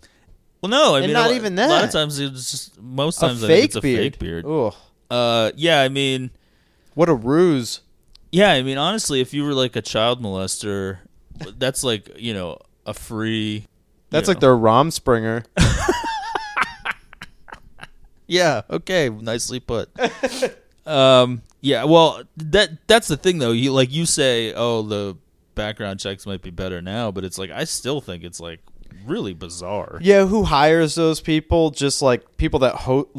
well, 0.62 0.70
no, 0.70 0.94
I 0.96 1.00
and 1.00 1.08
mean, 1.08 1.14
not 1.14 1.32
a, 1.32 1.36
even 1.36 1.58
A 1.58 1.68
lot 1.68 1.84
of 1.84 1.92
times 1.92 2.20
it's 2.20 2.52
just 2.52 2.80
most 2.82 3.18
a 3.18 3.22
times 3.28 3.40
think 3.40 3.50
fake 3.50 3.64
it's 3.66 3.76
a 3.76 3.82
beard. 3.82 4.00
fake 4.14 4.20
beard. 4.20 4.46
Ugh, 4.46 4.76
Uh, 5.10 5.52
yeah, 5.56 5.82
I 5.82 5.90
mean, 5.90 6.30
what 6.94 7.10
a 7.10 7.14
ruse! 7.16 7.82
yeah, 8.32 8.52
I 8.52 8.62
mean, 8.62 8.78
honestly, 8.78 9.20
if 9.22 9.34
you 9.34 9.44
were 9.44 9.54
like 9.54 9.76
a 9.76 9.82
child 9.82 10.22
molester, 10.22 11.00
that's 11.58 11.84
like 11.84 12.12
you 12.20 12.34
know 12.36 12.60
a 12.86 12.94
free 12.94 13.66
That's 14.12 14.28
you 14.28 14.34
like 14.36 14.42
know. 14.42 14.48
their 14.50 14.58
Rumspringa. 14.58 15.46
Yeah. 18.32 18.62
Okay. 18.70 19.10
Nicely 19.10 19.60
put. 19.60 19.89
um. 20.86 21.41
Yeah. 21.60 21.84
Well, 21.84 22.24
that 22.38 22.88
that's 22.88 23.08
the 23.08 23.17
thing 23.17 23.38
though. 23.39 23.52
You 23.52 23.74
like 23.74 23.91
you 23.91 24.06
say, 24.06 24.54
oh, 24.54 24.82
the 24.84 25.17
background 25.54 26.00
checks 26.00 26.26
might 26.26 26.41
be 26.41 26.50
better 26.50 26.82
now, 26.82 27.12
but 27.12 27.24
it's 27.26 27.38
like 27.38 27.52
I 27.52 27.65
still 27.65 28.02
think 28.02 28.24
it's 28.24 28.39
like 28.39 28.62
really 29.06 29.34
bizarre. 29.34 30.00
Yeah, 30.02 30.26
who 30.26 30.44
hires 30.44 30.96
those 30.96 31.22
people? 31.22 31.72
Just 31.72 32.02
like 32.02 32.38
people 32.38 32.60
that 32.60 32.76
ho- 32.76 33.10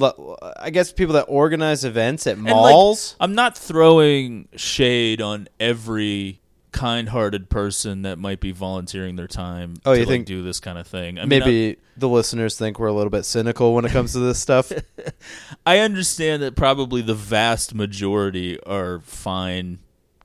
I 0.56 0.70
guess 0.70 0.92
people 0.92 1.14
that 1.14 1.24
organize 1.24 1.84
events 1.84 2.26
at 2.26 2.36
And, 2.36 2.44
like, 2.44 2.54
malls. 2.54 3.16
I'm 3.20 3.34
not 3.34 3.56
throwing 3.56 4.48
shade 4.56 5.20
on 5.20 5.48
every 5.60 6.40
kind-hearted 6.72 7.48
person 7.50 8.02
that 8.02 8.18
might 8.18 8.40
be 8.40 8.50
volunteering 8.50 9.16
their 9.16 9.26
time 9.28 9.74
Oh, 9.84 9.92
to 9.92 10.00
you 10.00 10.04
like, 10.06 10.12
think- 10.12 10.26
do 10.26 10.42
this 10.42 10.58
kind 10.60 10.78
of 10.78 10.86
thing. 10.86 11.18
I 11.18 11.22
mean, 11.22 11.40
Maybe 11.40 11.76
the 11.96 12.08
listeners 12.08 12.56
think 12.58 12.78
we're 12.78 12.86
a 12.88 12.92
little 12.92 13.10
bit 13.10 13.24
cynical 13.24 13.74
when 13.74 13.84
it 13.84 13.92
comes 13.92 14.12
to 14.14 14.18
this 14.18 14.38
stuff. 14.40 14.72
I 15.66 15.78
understand 15.78 16.42
that 16.42 16.56
probably 16.56 17.02
the 17.02 17.14
vast 17.14 17.74
majority 17.74 18.58
are 18.64 19.00
fine 19.00 19.78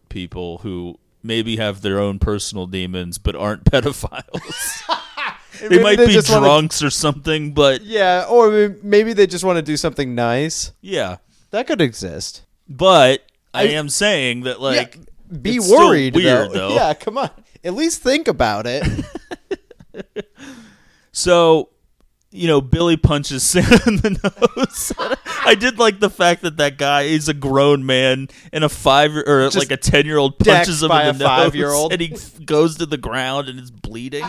people 0.10 0.60
who 0.60 0.98
maybe 1.22 1.58
have 1.58 1.82
their 1.82 2.00
own 2.00 2.20
personal 2.20 2.66
demons 2.68 3.18
but 3.18 3.36
aren't 3.36 3.64
pedophiles. 3.72 4.84
they 5.70 5.82
might 5.82 5.98
they 5.98 6.08
be 6.08 6.16
wanna- 6.16 6.40
drunks 6.46 6.82
or 6.82 6.90
something, 6.90 7.54
but 7.54 7.82
yeah, 7.84 8.26
or 8.30 8.76
maybe 8.82 9.14
they 9.14 9.28
just 9.28 9.44
want 9.44 9.58
to 9.58 9.62
do 9.64 9.78
something 9.78 10.16
nice. 10.16 10.72
yeah. 10.82 11.18
That 11.52 11.66
could 11.66 11.80
exist. 11.82 12.44
But 12.68 13.24
I, 13.54 13.64
I- 13.64 13.66
am 13.72 13.88
saying 13.90 14.42
that 14.42 14.60
like 14.62 14.96
yeah, 14.96 15.02
be 15.42 15.56
it's 15.58 15.70
worried. 15.72 16.16
weird 16.16 16.52
though. 16.52 16.54
though. 16.70 16.76
Yeah, 16.76 16.94
come 16.94 17.18
on. 17.18 17.30
At 17.64 17.74
least 17.74 18.02
think 18.02 18.28
about 18.28 18.66
it. 18.68 18.84
So, 21.12 21.70
you 22.30 22.48
know, 22.48 22.62
Billy 22.62 22.96
punches 22.98 23.42
Santa 23.42 23.82
in 23.88 23.96
the 23.98 24.12
nose. 24.58 24.94
I 25.44 25.56
did 25.56 25.80
like 25.80 26.00
the 26.00 26.12
fact 26.12 26.44
that 26.44 26.58
that 26.58 26.78
guy 26.78 27.04
is 27.04 27.28
a 27.28 27.34
grown 27.34 27.86
man 27.88 28.28
and 28.54 28.64
a 28.64 28.70
five 28.70 29.16
or 29.16 29.46
Just 29.46 29.58
like 29.58 29.72
a 29.72 29.78
ten 29.78 30.06
year 30.06 30.18
old 30.18 30.38
punches 30.38 30.84
him 30.84 30.92
in 30.92 30.98
the 30.98 31.14
nose, 31.14 31.22
five-year-old. 31.28 31.92
and 31.94 32.02
he 32.02 32.16
goes 32.46 32.78
to 32.78 32.86
the 32.86 32.98
ground 32.98 33.50
and 33.50 33.60
is 33.60 33.72
bleeding. 33.72 34.26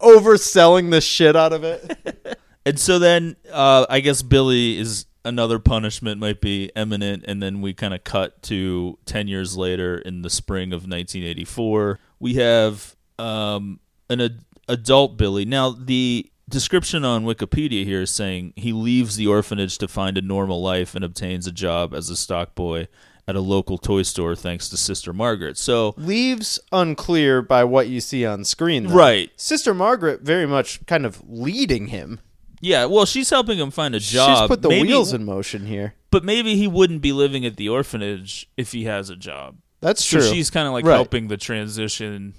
Overselling 0.00 0.90
the 0.90 1.00
shit 1.00 1.36
out 1.36 1.52
of 1.52 1.62
it. 1.62 2.36
and 2.66 2.80
so 2.80 2.98
then, 2.98 3.36
uh, 3.52 3.86
I 3.88 4.00
guess 4.00 4.22
Billy 4.22 4.76
is 4.76 5.06
another 5.24 5.58
punishment 5.58 6.20
might 6.20 6.40
be 6.40 6.70
imminent, 6.76 7.24
and 7.26 7.42
then 7.42 7.60
we 7.60 7.74
kind 7.74 7.94
of 7.94 8.04
cut 8.04 8.42
to 8.44 8.98
ten 9.04 9.28
years 9.28 9.56
later 9.56 9.98
in 9.98 10.22
the 10.22 10.30
spring 10.30 10.72
of 10.72 10.82
1984. 10.82 11.98
We 12.18 12.34
have 12.34 12.96
um, 13.18 13.80
an 14.08 14.20
ad- 14.20 14.44
adult 14.68 15.16
Billy. 15.16 15.44
Now 15.44 15.70
the 15.70 16.30
description 16.48 17.04
on 17.04 17.24
Wikipedia 17.24 17.84
here 17.84 18.02
is 18.02 18.10
saying 18.10 18.54
he 18.56 18.72
leaves 18.72 19.16
the 19.16 19.26
orphanage 19.26 19.78
to 19.78 19.88
find 19.88 20.16
a 20.16 20.22
normal 20.22 20.62
life 20.62 20.94
and 20.94 21.04
obtains 21.04 21.46
a 21.46 21.52
job 21.52 21.92
as 21.92 22.08
a 22.08 22.16
stock 22.16 22.54
boy 22.54 22.88
at 23.26 23.36
a 23.36 23.40
local 23.40 23.76
toy 23.76 24.02
store 24.02 24.34
thanks 24.34 24.70
to 24.70 24.76
Sister 24.78 25.12
Margaret. 25.12 25.58
So 25.58 25.94
Leaves 25.98 26.58
unclear 26.72 27.42
by 27.42 27.64
what 27.64 27.88
you 27.88 28.00
see 28.00 28.24
on 28.24 28.42
screen. 28.44 28.86
though. 28.86 28.94
Right. 28.94 29.30
Sister 29.36 29.74
Margaret 29.74 30.22
very 30.22 30.46
much 30.46 30.84
kind 30.86 31.04
of 31.04 31.22
leading 31.28 31.88
him. 31.88 32.20
Yeah, 32.60 32.84
well, 32.86 33.04
she's 33.06 33.30
helping 33.30 33.58
him 33.58 33.70
find 33.70 33.94
a 33.94 34.00
job. 34.00 34.38
She's 34.38 34.48
put 34.48 34.62
the 34.62 34.68
Maybe- 34.68 34.88
wheels 34.88 35.12
in 35.12 35.24
motion 35.24 35.66
here. 35.66 35.94
but 36.10 36.24
maybe 36.24 36.56
he 36.56 36.66
wouldn't 36.66 37.02
be 37.02 37.12
living 37.12 37.44
at 37.46 37.56
the 37.56 37.68
orphanage 37.68 38.48
if 38.56 38.72
he 38.72 38.84
has 38.84 39.10
a 39.10 39.16
job. 39.16 39.56
That's 39.80 40.04
So 40.04 40.18
true. 40.18 40.28
she's 40.28 40.50
kind 40.50 40.66
of 40.66 40.72
like 40.72 40.84
Right. 40.84 40.94
helping 40.94 41.28
the 41.28 41.36
transition. 41.36 42.34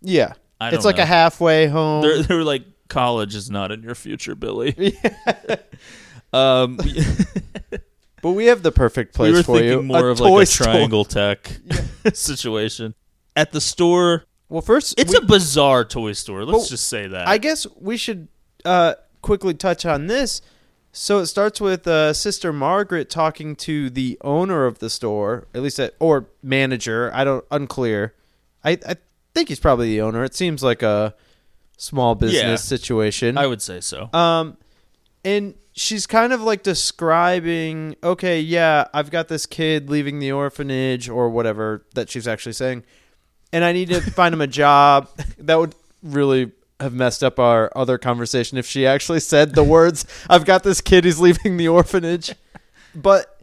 yeah. 0.00 0.32
I 0.60 0.70
it's 0.74 0.84
like 0.84 0.96
know. 0.98 1.02
a 1.02 1.06
halfway 1.06 1.66
home. 1.66 2.02
They're, 2.02 2.22
they're 2.22 2.44
like 2.44 2.62
college 2.88 3.34
is 3.34 3.50
not 3.50 3.72
in 3.72 3.82
your 3.82 3.96
future, 3.96 4.34
Billy. 4.36 4.96
um, 6.32 6.78
but 8.22 8.30
we 8.30 8.46
have 8.46 8.62
the 8.62 8.72
perfect 8.72 9.14
place 9.14 9.32
we 9.32 9.38
were 9.38 9.42
for 9.42 9.56
thinking 9.58 9.70
you. 9.72 9.82
more 9.82 10.08
a 10.08 10.12
of 10.12 10.18
toy 10.18 10.30
like 10.30 10.42
a 10.44 10.46
store. 10.46 10.64
triangle 10.66 11.04
tech 11.04 11.58
situation 12.14 12.94
at 13.36 13.52
the 13.52 13.60
store. 13.60 14.24
Well, 14.48 14.62
first, 14.62 14.94
It's 15.00 15.12
we- 15.12 15.18
a 15.18 15.26
bizarre 15.26 15.84
toy 15.84 16.12
store. 16.12 16.44
Let's 16.44 16.56
Well, 16.58 16.66
just 16.66 16.86
say 16.86 17.06
that. 17.08 17.26
I 17.26 17.38
guess 17.38 17.66
we 17.80 17.96
should 17.96 18.28
uh, 18.64 18.94
quickly 19.22 19.54
touch 19.54 19.86
on 19.86 20.06
this. 20.08 20.42
So 20.94 21.20
it 21.20 21.26
starts 21.26 21.58
with 21.60 21.86
uh, 21.86 22.12
Sister 22.12 22.52
Margaret 22.52 23.08
talking 23.08 23.56
to 23.56 23.88
the 23.88 24.18
owner 24.20 24.66
of 24.66 24.78
the 24.78 24.90
store, 24.90 25.46
at 25.54 25.62
least, 25.62 25.80
at, 25.80 25.94
or 25.98 26.26
manager. 26.42 27.10
I 27.14 27.24
don't 27.24 27.44
unclear. 27.50 28.14
I, 28.62 28.72
I 28.86 28.96
think 29.34 29.48
he's 29.48 29.58
probably 29.60 29.88
the 29.88 30.02
owner. 30.02 30.22
It 30.22 30.34
seems 30.34 30.62
like 30.62 30.82
a 30.82 31.14
small 31.78 32.14
business 32.14 32.42
Yeah. 32.42 32.56
situation. 32.56 33.38
I 33.38 33.46
would 33.46 33.62
say 33.62 33.80
so. 33.80 34.10
Um, 34.12 34.58
and 35.24 35.54
she's 35.72 36.06
kind 36.06 36.34
of 36.34 36.42
like 36.42 36.62
describing, 36.62 37.96
okay, 38.04 38.40
yeah, 38.40 38.86
I've 38.92 39.10
got 39.10 39.28
this 39.28 39.46
kid 39.46 39.88
leaving 39.88 40.18
the 40.18 40.32
orphanage 40.32 41.08
or 41.08 41.30
whatever 41.30 41.86
that 41.94 42.10
she's 42.10 42.28
actually 42.28 42.52
saying, 42.52 42.84
and 43.52 43.64
I 43.64 43.72
need 43.72 43.88
to 43.88 44.00
find 44.00 44.34
him 44.34 44.40
a 44.42 44.46
job. 44.46 45.08
That 45.38 45.58
would 45.58 45.74
really 46.02 46.52
have 46.82 46.92
messed 46.94 47.22
up 47.24 47.38
our 47.38 47.70
other 47.74 47.96
conversation 47.98 48.58
if 48.58 48.66
she 48.66 48.86
actually 48.86 49.20
said 49.20 49.54
the 49.54 49.64
words, 49.64 50.04
I've 50.28 50.44
got 50.44 50.62
this 50.62 50.80
kid 50.80 51.04
who's 51.04 51.20
leaving 51.20 51.56
the 51.56 51.68
orphanage. 51.68 52.34
But 52.94 53.40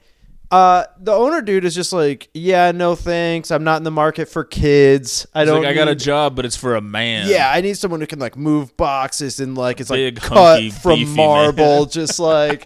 uh, 0.52 0.86
the 1.00 1.12
owner 1.12 1.42
dude 1.42 1.64
is 1.66 1.76
just 1.76 1.94
like, 1.94 2.30
yeah, 2.34 2.72
no 2.72 2.96
thanks. 2.96 3.52
I'm 3.52 3.64
not 3.64 3.78
in 3.78 3.84
the 3.84 3.92
market 3.92 4.30
for 4.30 4.44
kids. 4.44 5.28
I 5.34 5.42
He's 5.42 5.50
don't. 5.50 5.64
like, 5.64 5.70
I 5.72 5.74
got 5.74 5.88
a 5.88 5.92
need- 5.92 6.00
job, 6.00 6.36
but 6.36 6.46
it's 6.46 6.56
for 6.56 6.76
a 6.76 6.82
man. 6.82 7.28
yeah, 7.30 7.52
I 7.52 7.62
need 7.62 7.78
someone 7.78 8.00
who 8.02 8.08
can 8.08 8.20
like 8.20 8.36
move 8.38 8.76
boxes 8.78 9.40
and 9.40 9.56
like 9.58 9.80
it's 9.80 9.90
Big, 9.90 10.16
like 10.22 10.24
cut 10.24 10.72
from 10.74 11.16
marble, 11.16 11.82
man. 11.82 11.90
just 11.92 12.20
like 12.20 12.64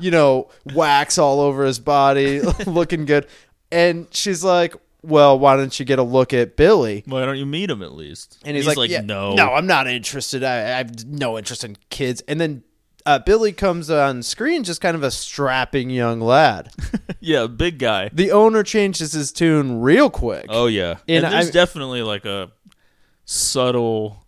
you 0.00 0.10
know, 0.10 0.48
wax 0.74 1.16
all 1.16 1.40
over 1.40 1.64
his 1.64 1.78
body, 1.78 2.40
looking 2.66 3.06
good. 3.06 3.26
And 3.72 4.06
she's 4.12 4.44
like, 4.44 4.74
"Well, 5.06 5.38
why 5.38 5.56
don't 5.56 5.78
you 5.78 5.84
get 5.86 5.98
a 5.98 6.02
look 6.02 6.32
at 6.34 6.56
Billy?" 6.56 7.02
Why 7.06 7.24
don't 7.24 7.38
you 7.38 7.46
meet 7.46 7.70
him 7.70 7.82
at 7.82 7.92
least? 7.92 8.38
And 8.44 8.56
he's, 8.56 8.76
like, 8.76 8.90
"Yeah, 8.90 9.00
no, 9.00 9.34
no, 9.34 9.52
I'm 9.52 9.66
not 9.66 9.86
interested. 9.86 10.42
I, 10.44 10.56
I 10.56 10.76
have 10.78 11.06
no 11.06 11.38
interest 11.38 11.64
in 11.64 11.76
kids." 11.90 12.22
And 12.28 12.40
then 12.40 12.62
uh, 13.06 13.20
Billy 13.20 13.52
comes 13.52 13.88
on 13.88 14.22
screen, 14.22 14.64
just 14.64 14.80
kind 14.80 14.96
of 14.96 15.02
a 15.02 15.10
strapping 15.10 15.90
young 15.90 16.20
lad. 16.20 16.72
yeah, 17.20 17.46
big 17.46 17.78
guy. 17.78 18.10
the 18.12 18.32
owner 18.32 18.62
changes 18.62 19.12
his 19.12 19.30
tune 19.32 19.80
real 19.80 20.10
quick. 20.10 20.46
Oh 20.48 20.66
yeah, 20.66 20.96
And 21.08 21.24
and, 21.24 21.32
there's 21.34 21.48
I- 21.48 21.52
definitely 21.52 22.02
like 22.02 22.24
a 22.24 22.50
subtle 23.24 24.26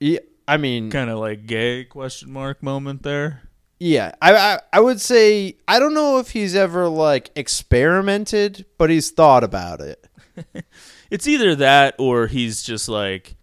Yeah, 0.00 0.20
I 0.48 0.56
mean, 0.56 0.90
kind 0.90 1.10
of 1.10 1.18
like 1.18 1.46
gay 1.46 1.84
question 1.84 2.32
mark 2.32 2.62
moment 2.62 3.02
there. 3.02 3.42
Yeah, 3.78 4.12
I, 4.22 4.34
I 4.34 4.58
I 4.72 4.80
would 4.80 5.00
say 5.00 5.56
I 5.68 5.78
don't 5.78 5.92
know 5.94 6.18
if 6.18 6.30
he's 6.30 6.54
ever 6.54 6.88
like 6.88 7.30
experimented, 7.36 8.64
but 8.78 8.88
he's 8.90 9.10
thought 9.10 9.44
about 9.44 9.80
it. 9.80 10.05
It's 11.10 11.28
either 11.28 11.54
that 11.56 11.94
or 11.98 12.26
he's 12.26 12.62
just 12.64 12.88
like, 12.88 13.36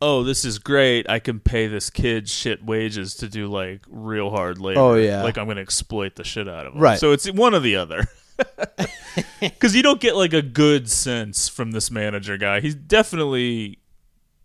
oh, 0.00 0.22
this 0.22 0.44
is 0.46 0.58
great. 0.58 1.08
I 1.08 1.18
can 1.18 1.38
pay 1.38 1.66
this 1.66 1.90
kid 1.90 2.28
shit 2.30 2.64
wages 2.64 3.14
to 3.16 3.28
do 3.28 3.46
like 3.46 3.82
real 3.88 4.30
hard 4.30 4.58
labor. 4.58 4.80
Oh, 4.80 4.94
yeah. 4.94 5.22
like 5.22 5.36
I'm 5.36 5.46
gonna 5.46 5.60
exploit 5.60 6.16
the 6.16 6.24
shit 6.24 6.48
out 6.48 6.66
of 6.66 6.74
him. 6.74 6.80
Right. 6.80 6.98
So 6.98 7.12
it's 7.12 7.30
one 7.30 7.54
or 7.54 7.60
the 7.60 7.76
other. 7.76 8.06
Because 9.40 9.74
you 9.74 9.82
don't 9.82 10.00
get 10.00 10.16
like 10.16 10.32
a 10.32 10.40
good 10.42 10.88
sense 10.90 11.48
from 11.48 11.72
this 11.72 11.90
manager 11.90 12.36
guy. 12.38 12.60
He 12.60 12.72
definitely 12.72 13.78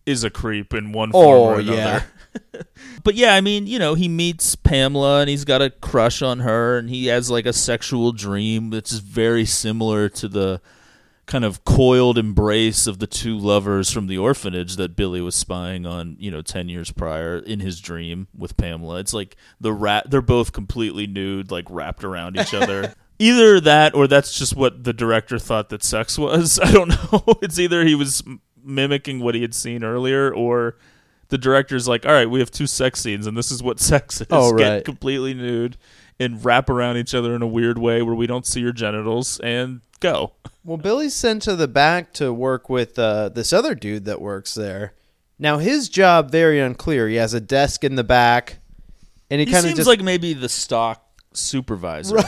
is 0.05 0.23
a 0.23 0.29
creep 0.29 0.73
in 0.73 0.91
one 0.91 1.11
form 1.11 1.25
Oh, 1.37 1.43
or 1.43 1.59
another. 1.59 1.77
yeah. 1.77 2.61
but 3.03 3.15
yeah, 3.15 3.35
I 3.35 3.41
mean, 3.41 3.67
you 3.67 3.79
know, 3.79 3.93
he 3.93 4.07
meets 4.09 4.55
Pamela 4.55 5.21
and 5.21 5.29
he's 5.29 5.45
got 5.45 5.61
a 5.61 5.69
crush 5.69 6.21
on 6.21 6.39
her 6.39 6.77
and 6.77 6.89
he 6.89 7.05
has 7.07 7.29
like 7.29 7.45
a 7.45 7.53
sexual 7.53 8.11
dream 8.11 8.69
that's 8.71 8.93
very 8.97 9.45
similar 9.45 10.09
to 10.09 10.27
the 10.27 10.61
kind 11.25 11.43
of 11.43 11.65
coiled 11.65 12.17
embrace 12.17 12.85
of 12.85 12.99
the 12.99 13.07
two 13.07 13.37
lovers 13.37 13.91
from 13.91 14.07
the 14.07 14.17
orphanage 14.17 14.75
that 14.75 14.95
Billy 14.95 15.21
was 15.21 15.35
spying 15.35 15.85
on, 15.85 16.15
you 16.19 16.29
know, 16.29 16.41
10 16.41 16.69
years 16.69 16.91
prior 16.91 17.37
in 17.39 17.59
his 17.59 17.79
dream 17.79 18.27
with 18.37 18.55
Pamela. 18.57 18.99
It's 18.99 19.13
like 19.13 19.35
the 19.59 19.73
rat 19.73 20.09
they're 20.09 20.21
both 20.21 20.51
completely 20.53 21.07
nude 21.07 21.49
like 21.49 21.65
wrapped 21.69 22.03
around 22.03 22.37
each 22.37 22.53
other. 22.53 22.93
Either 23.17 23.59
that 23.61 23.95
or 23.95 24.07
that's 24.07 24.37
just 24.37 24.55
what 24.55 24.83
the 24.83 24.93
director 24.93 25.39
thought 25.39 25.69
that 25.69 25.83
sex 25.83 26.17
was. 26.17 26.59
I 26.63 26.71
don't 26.71 26.89
know. 26.89 27.23
It's 27.41 27.57
either 27.57 27.83
he 27.85 27.95
was 27.95 28.23
mimicking 28.63 29.19
what 29.19 29.35
he 29.35 29.41
had 29.41 29.55
seen 29.55 29.83
earlier 29.83 30.33
or 30.33 30.77
the 31.29 31.37
director's 31.39 31.87
like, 31.87 32.05
"All 32.05 32.11
right, 32.11 32.29
we 32.29 32.39
have 32.39 32.51
two 32.51 32.67
sex 32.67 33.01
scenes 33.01 33.25
and 33.25 33.35
this 33.35 33.51
is 33.51 33.63
what 33.63 33.79
sex 33.79 34.21
is. 34.21 34.27
Oh, 34.29 34.55
Get 34.55 34.85
completely 34.85 35.33
nude 35.33 35.77
and 36.19 36.43
wrap 36.45 36.69
around 36.69 36.97
each 36.97 37.15
other 37.15 37.35
in 37.35 37.41
a 37.41 37.47
weird 37.47 37.77
way 37.79 38.01
where 38.03 38.15
we 38.15 38.27
don't 38.27 38.45
see 38.45 38.59
your 38.59 38.73
genitals 38.73 39.39
and 39.39 39.81
go." 39.99 40.33
Well, 40.65 40.77
Billy's 40.77 41.13
sent 41.13 41.43
to 41.43 41.55
the 41.55 41.67
back 41.67 42.11
to 42.13 42.33
work 42.33 42.69
with 42.69 42.97
uh, 42.97 43.29
this 43.29 43.53
other 43.53 43.75
dude 43.75 44.05
that 44.05 44.19
works 44.19 44.55
there. 44.55 44.93
Now 45.37 45.59
his 45.59 45.89
job 45.89 46.31
very 46.31 46.59
unclear. 46.59 47.07
He 47.07 47.15
has 47.17 47.35
a 47.35 47.39
desk 47.39 47.83
in 47.83 47.95
the 47.95 48.03
back, 48.03 48.57
and 49.29 49.39
he, 49.39 49.45
He 49.45 49.51
kind 49.51 49.63
of 49.63 49.69
seems 49.69 49.77
just 49.77 49.87
like 49.87 50.01
maybe 50.01 50.33
the 50.33 50.49
stock 50.49 51.05
supervisor. 51.33 52.17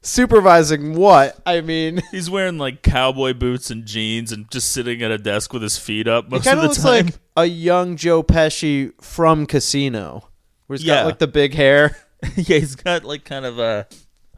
supervising 0.00 0.94
what? 0.94 1.38
I 1.44 1.60
mean, 1.60 2.00
He's 2.10 2.30
wearing 2.30 2.58
like 2.58 2.82
cowboy 2.82 3.34
boots 3.34 3.70
and 3.70 3.84
jeans 3.84 4.32
and 4.32 4.50
just 4.50 4.72
sitting 4.72 5.02
at 5.02 5.10
a 5.10 5.18
desk 5.18 5.52
with 5.52 5.62
his 5.62 5.76
feet 5.76 6.08
up 6.08 6.26
he 6.26 6.30
most 6.30 6.44
kind 6.44 6.58
of 6.58 6.64
of 6.64 6.76
the 6.76 6.82
looks 6.82 6.82
time. 6.82 7.06
like 7.06 7.14
a 7.36 7.44
young 7.44 7.96
Joe 7.96 8.22
Pesci 8.22 8.92
from 9.02 9.46
Casino. 9.46 10.28
Where 10.66 10.78
he's 10.78 10.86
Yeah. 10.86 11.00
got 11.02 11.06
like 11.06 11.18
the 11.18 11.26
big 11.28 11.54
hair. 11.54 11.96
yeah, 12.36 12.58
he's 12.58 12.76
got 12.76 13.04
like 13.04 13.24
kind 13.24 13.44
of 13.44 13.58
a 13.58 13.86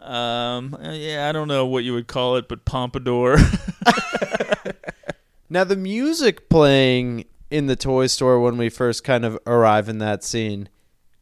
um 0.00 0.76
yeah, 0.82 1.28
I 1.28 1.32
don't 1.32 1.48
know 1.48 1.66
what 1.66 1.84
you 1.84 1.92
would 1.94 2.06
call 2.06 2.36
it, 2.36 2.48
but 2.48 2.64
pompadour. 2.64 3.36
Now 5.52 5.64
the 5.64 5.74
music 5.76 6.48
playing 6.48 7.24
in 7.50 7.66
the 7.66 7.74
toy 7.74 8.06
store 8.06 8.38
when 8.40 8.56
we 8.56 8.68
first 8.68 9.02
kind 9.02 9.24
of 9.24 9.36
arrive 9.48 9.88
in 9.88 9.98
that 9.98 10.22
scene, 10.22 10.68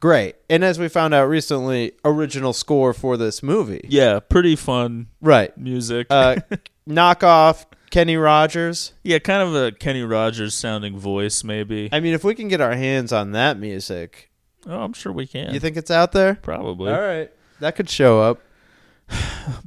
great. 0.00 0.36
And 0.50 0.62
as 0.62 0.78
we 0.78 0.88
found 0.88 1.14
out 1.14 1.24
recently, 1.30 1.92
original 2.04 2.52
score 2.52 2.92
for 2.92 3.16
this 3.16 3.42
movie. 3.42 3.80
yeah, 3.88 4.20
pretty 4.20 4.54
fun 4.54 5.06
Right. 5.22 5.56
music. 5.56 6.08
Uh 6.10 6.36
knockoff 6.88 7.64
Kenny 7.90 8.18
Rogers. 8.18 8.92
yeah, 9.02 9.18
kind 9.18 9.42
of 9.48 9.54
a 9.54 9.72
Kenny 9.72 10.02
Rogers 10.02 10.54
sounding 10.54 10.98
voice 10.98 11.42
maybe. 11.42 11.88
I 11.90 12.00
mean, 12.00 12.12
if 12.12 12.22
we 12.22 12.34
can 12.34 12.48
get 12.48 12.60
our 12.60 12.74
hands 12.74 13.14
on 13.14 13.32
that 13.32 13.58
music, 13.58 14.30
oh, 14.66 14.78
I'm 14.82 14.92
sure 14.92 15.10
we 15.10 15.26
can. 15.26 15.54
you 15.54 15.60
think 15.60 15.78
it's 15.78 15.90
out 15.90 16.12
there? 16.12 16.34
probably. 16.34 16.92
All 16.92 17.00
right. 17.00 17.30
That 17.60 17.76
could 17.76 17.88
show 17.88 18.20
up. 18.20 18.40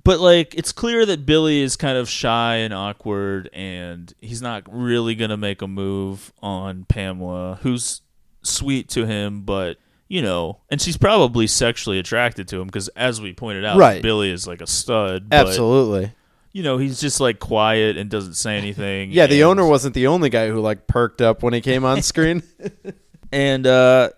But 0.03 0.19
like 0.19 0.55
it's 0.55 0.71
clear 0.71 1.05
that 1.05 1.25
Billy 1.25 1.61
is 1.61 1.75
kind 1.75 1.97
of 1.97 2.09
shy 2.09 2.55
and 2.57 2.73
awkward 2.73 3.49
and 3.53 4.11
he's 4.19 4.41
not 4.41 4.63
really 4.71 5.15
going 5.15 5.29
to 5.29 5.37
make 5.37 5.61
a 5.61 5.67
move 5.67 6.31
on 6.41 6.85
Pamela, 6.85 7.59
who's 7.61 8.01
sweet 8.43 8.89
to 8.89 9.05
him 9.05 9.41
but 9.41 9.77
you 10.11 10.21
know, 10.21 10.59
and 10.69 10.81
she's 10.81 10.97
probably 10.97 11.47
sexually 11.47 11.97
attracted 11.97 12.45
to 12.49 12.59
him 12.59 12.67
because, 12.67 12.89
as 12.89 13.21
we 13.21 13.31
pointed 13.31 13.63
out, 13.63 13.77
Right. 13.77 14.01
Billy 14.01 14.29
is 14.29 14.45
like 14.45 14.59
a 14.59 14.67
stud. 14.67 15.29
but, 15.29 15.47
Absolutely. 15.47 16.11
you 16.51 16.63
know, 16.63 16.77
he's 16.77 16.99
just 16.99 17.21
like 17.21 17.39
quiet 17.39 17.95
and 17.95 18.09
doesn't 18.09 18.33
say 18.33 18.57
anything. 18.57 19.11
Yeah, 19.13 19.27
the 19.27 19.45
owner 19.45 19.65
wasn't 19.65 19.95
the 19.95 20.07
only 20.07 20.29
guy 20.29 20.49
who 20.49 20.59
like 20.59 20.85
perked 20.85 21.21
up 21.21 21.43
when 21.43 21.53
he 21.53 21.61
came 21.61 21.85
on 21.85 22.01
screen. 22.01 22.43
and 23.31 23.65
uh, 23.65 24.09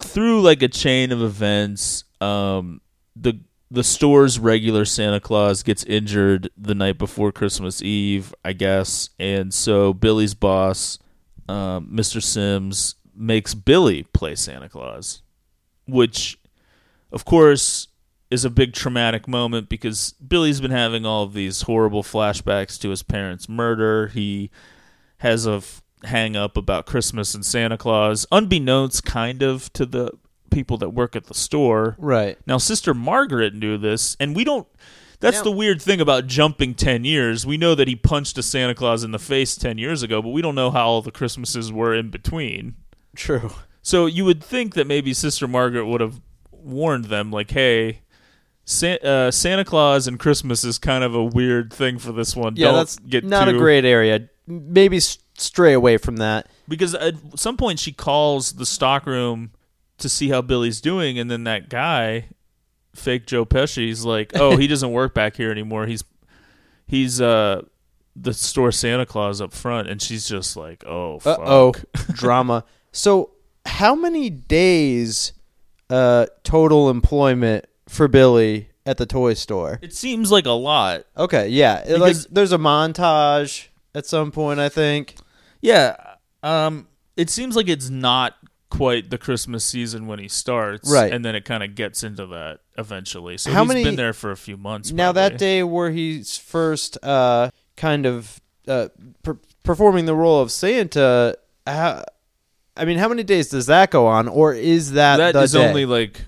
through 0.00 0.42
like 0.42 0.62
a 0.62 0.68
chain 0.68 1.12
of 1.12 1.22
events, 1.22 2.02
um, 2.20 2.80
the 3.14 3.38
the 3.70 3.84
store's 3.84 4.38
regular 4.38 4.84
Santa 4.84 5.20
Claus 5.20 5.62
gets 5.62 5.84
injured 5.84 6.50
the 6.56 6.74
night 6.74 6.98
before 6.98 7.32
Christmas 7.32 7.82
Eve, 7.82 8.34
I 8.44 8.52
guess, 8.52 9.10
and 9.18 9.52
so 9.52 9.92
Billy's 9.92 10.34
boss, 10.34 10.98
um, 11.48 11.90
Mr. 11.92 12.22
Sims, 12.22 12.94
makes 13.14 13.54
Billy 13.54 14.04
play 14.12 14.34
Santa 14.34 14.68
Claus, 14.68 15.22
which, 15.86 16.38
of 17.12 17.24
course. 17.24 17.88
Is 18.28 18.44
a 18.44 18.50
big 18.50 18.72
traumatic 18.72 19.28
moment 19.28 19.68
because 19.68 20.14
Billy's 20.14 20.60
been 20.60 20.72
having 20.72 21.06
all 21.06 21.22
of 21.22 21.32
these 21.32 21.62
horrible 21.62 22.02
flashbacks 22.02 22.76
to 22.80 22.90
his 22.90 23.04
parents' 23.04 23.48
murder. 23.48 24.08
He 24.08 24.50
has 25.18 25.46
a 25.46 25.52
f- 25.52 25.80
hang 26.02 26.34
up 26.34 26.56
about 26.56 26.86
Christmas 26.86 27.36
and 27.36 27.46
Santa 27.46 27.78
Claus, 27.78 28.26
unbeknownst 28.32 29.04
kind 29.04 29.42
of 29.44 29.72
to 29.74 29.86
the 29.86 30.10
people 30.50 30.76
that 30.78 30.90
work 30.90 31.16
at 31.16 31.24
the 31.26 31.34
store. 31.34 31.96
right. 31.98 32.38
Now, 32.46 32.58
Sister 32.58 32.94
Margaret 32.94 33.54
knew 33.54 33.76
this, 33.78 34.16
and 34.20 34.34
we 34.36 34.44
don't. 34.44 34.66
That's 35.20 35.38
Now- 35.38 35.44
the 35.44 35.50
weird 35.52 35.80
thing 35.80 36.00
about 36.00 36.26
jumping 36.26 36.74
10 36.74 37.04
years. 37.04 37.46
We 37.46 37.56
know 37.56 37.74
that 37.74 37.88
he 37.88 37.96
punched 37.96 38.36
a 38.38 38.42
Santa 38.42 38.74
Claus 38.74 39.02
in 39.02 39.12
the 39.12 39.18
face 39.18 39.56
10 39.56 39.78
years 39.78 40.02
ago, 40.02 40.20
but 40.20 40.28
we 40.28 40.42
don't 40.42 40.54
know 40.54 40.70
how 40.70 40.86
all 40.86 41.02
the 41.02 41.10
Christmases 41.10 41.72
were 41.72 41.94
in 41.94 42.10
between. 42.10 42.74
True. 43.14 43.50
So 43.80 44.04
you 44.06 44.24
would 44.26 44.44
think 44.44 44.74
that 44.74 44.86
maybe 44.86 45.14
Sister 45.14 45.48
Margaret 45.48 45.86
would 45.86 46.00
have 46.02 46.20
warned 46.50 47.06
them, 47.06 47.30
like, 47.30 47.50
hey, 47.52 48.00
Sa- 48.66 48.96
uh, 49.02 49.30
Santa 49.30 49.64
Claus 49.64 50.06
and 50.08 50.18
Christmas 50.18 50.64
is 50.64 50.76
kind 50.76 51.04
of 51.04 51.14
a 51.14 51.22
weird 51.24 51.72
thing 51.72 51.98
for 51.98 52.10
this 52.12 52.34
one. 52.34 52.54
Yeah, 52.56 52.66
don't 52.66 52.74
that's 52.76 52.98
get 52.98 53.24
not 53.24 53.44
too 53.44 53.54
a 53.56 53.58
great 53.58 53.84
area. 53.84 54.28
Maybe 54.46 54.96
s- 54.98 55.18
stray 55.38 55.72
away 55.72 55.96
from 55.98 56.16
that. 56.16 56.48
because 56.68 56.94
at 56.94 57.14
some 57.36 57.56
point 57.56 57.78
she 57.78 57.92
calls 57.92 58.54
the 58.54 58.66
stockroom 58.66 59.52
to 59.98 60.08
see 60.08 60.28
how 60.28 60.42
Billy's 60.42 60.80
doing, 60.80 61.18
and 61.18 61.30
then 61.30 61.44
that 61.44 61.68
guy, 61.68 62.26
fake 62.94 63.26
Joe 63.26 63.44
Pesci's 63.44 64.04
like, 64.04 64.32
"Oh, 64.34 64.56
he 64.56 64.66
doesn't 64.68 64.92
work 64.92 65.14
back 65.14 65.36
here 65.36 65.50
anymore. 65.50 65.86
He's 65.86 66.04
he's 66.86 67.20
uh 67.20 67.62
the 68.14 68.32
store 68.32 68.72
Santa 68.72 69.06
Claus 69.06 69.40
up 69.40 69.52
front," 69.52 69.88
and 69.88 70.00
she's 70.00 70.28
just 70.28 70.56
like, 70.56 70.84
"Oh, 70.86 71.18
fuck. 71.18 71.38
oh, 71.40 71.74
drama. 72.12 72.64
So, 72.92 73.32
how 73.66 73.94
many 73.94 74.30
days 74.30 75.32
uh, 75.90 76.26
total 76.44 76.88
employment 76.90 77.66
for 77.88 78.08
Billy 78.08 78.70
at 78.86 78.96
the 78.96 79.04
toy 79.06 79.34
store? 79.34 79.78
It 79.82 79.92
seems 79.92 80.30
like 80.32 80.46
a 80.46 80.50
lot. 80.52 81.04
Okay, 81.16 81.48
yeah, 81.48 81.84
it, 81.86 81.98
like 81.98 82.10
Because- 82.10 82.26
there's 82.26 82.52
a 82.52 82.58
montage 82.58 83.68
at 83.94 84.06
some 84.06 84.30
point. 84.32 84.60
I 84.60 84.68
think. 84.68 85.16
Yeah, 85.60 85.96
um, 86.42 86.86
it 87.16 87.28
seems 87.30 87.56
like 87.56 87.68
it's 87.68 87.90
not 87.90 88.34
quite 88.68 89.10
the 89.10 89.18
Christmas 89.18 89.64
season 89.64 90.06
when 90.06 90.18
he 90.18 90.28
starts, 90.28 90.90
Right. 90.90 91.12
And 91.12 91.24
then 91.24 91.34
it 91.36 91.44
kind 91.44 91.62
of 91.62 91.74
gets 91.74 92.02
into 92.02 92.26
that 92.26 92.60
eventually. 92.76 93.38
So 93.38 93.50
How 93.52 93.62
he's 93.62 93.68
many- 93.68 93.84
been 93.84 93.96
there 93.96 94.12
for 94.12 94.30
a 94.32 94.36
few 94.36 94.56
months. 94.56 94.90
Now 94.92 95.12
that 95.12 95.38
day 95.38 95.62
where 95.62 95.90
he's 95.90 96.36
first 96.36 96.98
uh, 97.04 97.50
kind 97.76 98.06
of 98.06 98.40
uh, 98.66 98.88
per- 99.22 99.38
performing 99.62 100.06
the 100.06 100.14
role 100.14 100.40
of 100.40 100.50
Santa, 100.50 101.36
how, 101.66 102.04
I 102.76 102.84
mean, 102.84 102.98
how 102.98 103.08
many 103.08 103.22
days 103.22 103.48
does 103.48 103.66
that 103.66 103.90
go 103.90 104.06
on, 104.06 104.26
or 104.28 104.52
is 104.52 104.92
that 104.92 105.18
that 105.18 105.32
the 105.32 105.42
is 105.42 105.52
day? 105.52 105.66
only 105.68 105.86
like 105.86 106.22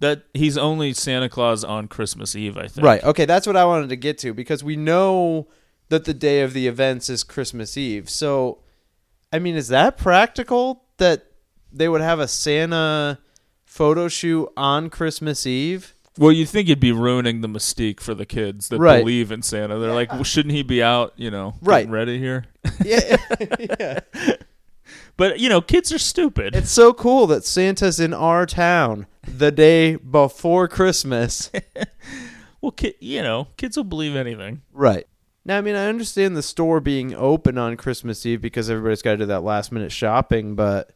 that 0.00 0.24
he's 0.34 0.58
only 0.58 0.92
Santa 0.92 1.28
Claus 1.28 1.62
on 1.62 1.86
Christmas 1.86 2.34
Eve, 2.34 2.56
I 2.56 2.66
think. 2.68 2.84
Right. 2.84 3.02
Okay, 3.04 3.26
that's 3.26 3.46
what 3.46 3.56
I 3.56 3.64
wanted 3.64 3.90
to 3.90 3.96
get 3.96 4.18
to 4.18 4.34
because 4.34 4.64
we 4.64 4.74
know 4.74 5.46
that 5.88 6.04
the 6.04 6.14
day 6.14 6.40
of 6.42 6.52
the 6.52 6.66
events 6.66 7.08
is 7.08 7.22
Christmas 7.22 7.76
Eve. 7.76 8.08
So, 8.10 8.58
I 9.32 9.38
mean, 9.38 9.54
is 9.56 9.68
that 9.68 9.96
practical 9.96 10.84
that 10.96 11.26
they 11.72 11.88
would 11.88 12.00
have 12.00 12.18
a 12.20 12.28
Santa 12.28 13.18
photo 13.64 14.08
shoot 14.08 14.48
on 14.56 14.90
Christmas 14.90 15.46
Eve? 15.46 15.94
Well, 16.18 16.32
you 16.32 16.44
think 16.44 16.68
it'd 16.68 16.80
be 16.80 16.92
ruining 16.92 17.40
the 17.40 17.48
mystique 17.48 18.00
for 18.00 18.14
the 18.14 18.26
kids 18.26 18.68
that 18.68 18.78
Right. 18.78 18.98
believe 19.00 19.30
in 19.32 19.42
Santa. 19.42 19.78
They're 19.78 19.94
like, 19.94 20.12
well, 20.12 20.24
shouldn't 20.24 20.54
he 20.54 20.62
be 20.62 20.82
out, 20.82 21.12
you 21.16 21.30
know, 21.30 21.54
Right. 21.62 21.88
ready 21.88 22.18
here? 22.18 22.46
Yeah. 22.84 23.16
yeah. 23.80 24.00
But 25.16 25.38
you 25.38 25.48
know, 25.50 25.60
kids 25.60 25.92
are 25.92 25.98
stupid. 25.98 26.56
It's 26.56 26.70
so 26.70 26.92
cool 26.94 27.26
that 27.28 27.44
Santa's 27.44 28.00
in 28.00 28.14
our 28.14 28.46
town 28.46 29.06
the 29.22 29.50
day 29.52 29.96
before 29.96 30.66
Christmas. 30.66 31.50
well, 32.62 32.72
ki- 32.72 32.94
you 33.00 33.22
know, 33.22 33.48
kids 33.58 33.76
will 33.76 33.84
believe 33.84 34.16
anything. 34.16 34.62
right. 34.72 35.06
Now, 35.44 35.56
I 35.58 35.60
mean, 35.62 35.74
I 35.74 35.86
understand 35.86 36.36
the 36.36 36.42
store 36.42 36.80
being 36.80 37.14
open 37.14 37.56
on 37.56 37.76
Christmas 37.78 38.24
Eve 38.26 38.40
because 38.42 38.68
everybody's 38.68 39.00
got 39.02 39.12
to 39.12 39.16
do 39.18 39.26
that 39.26 39.42
last 39.42 39.72
minute 39.72 39.90
shopping, 39.92 40.54
but 40.54 40.90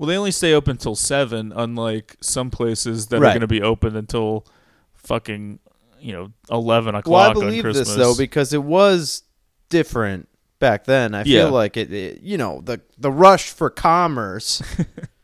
Well, 0.00 0.06
they 0.06 0.16
only 0.16 0.30
stay 0.30 0.54
open 0.54 0.70
until 0.70 0.94
seven, 0.96 1.52
unlike 1.54 2.16
some 2.22 2.50
places 2.50 3.08
that 3.08 3.18
are 3.18 3.20
going 3.20 3.42
to 3.42 3.46
be 3.46 3.60
open 3.60 3.94
until 3.96 4.46
fucking 4.94 5.58
you 6.00 6.12
know 6.14 6.32
eleven 6.50 6.94
o'clock 6.94 7.12
Well, 7.12 7.20
I 7.20 7.28
on 7.28 7.34
believe 7.34 7.62
Christmas. 7.64 7.88
this 7.88 7.96
though 7.98 8.14
because 8.16 8.54
it 8.54 8.62
was 8.62 9.24
different 9.68 10.26
back 10.58 10.84
then. 10.84 11.14
I 11.14 11.24
Yeah. 11.24 11.42
feel 11.44 11.50
like 11.50 11.76
it, 11.76 11.92
it, 11.92 12.22
you 12.22 12.38
know, 12.38 12.62
the 12.64 12.80
the 12.96 13.12
rush 13.12 13.50
for 13.50 13.68
commerce, 13.68 14.62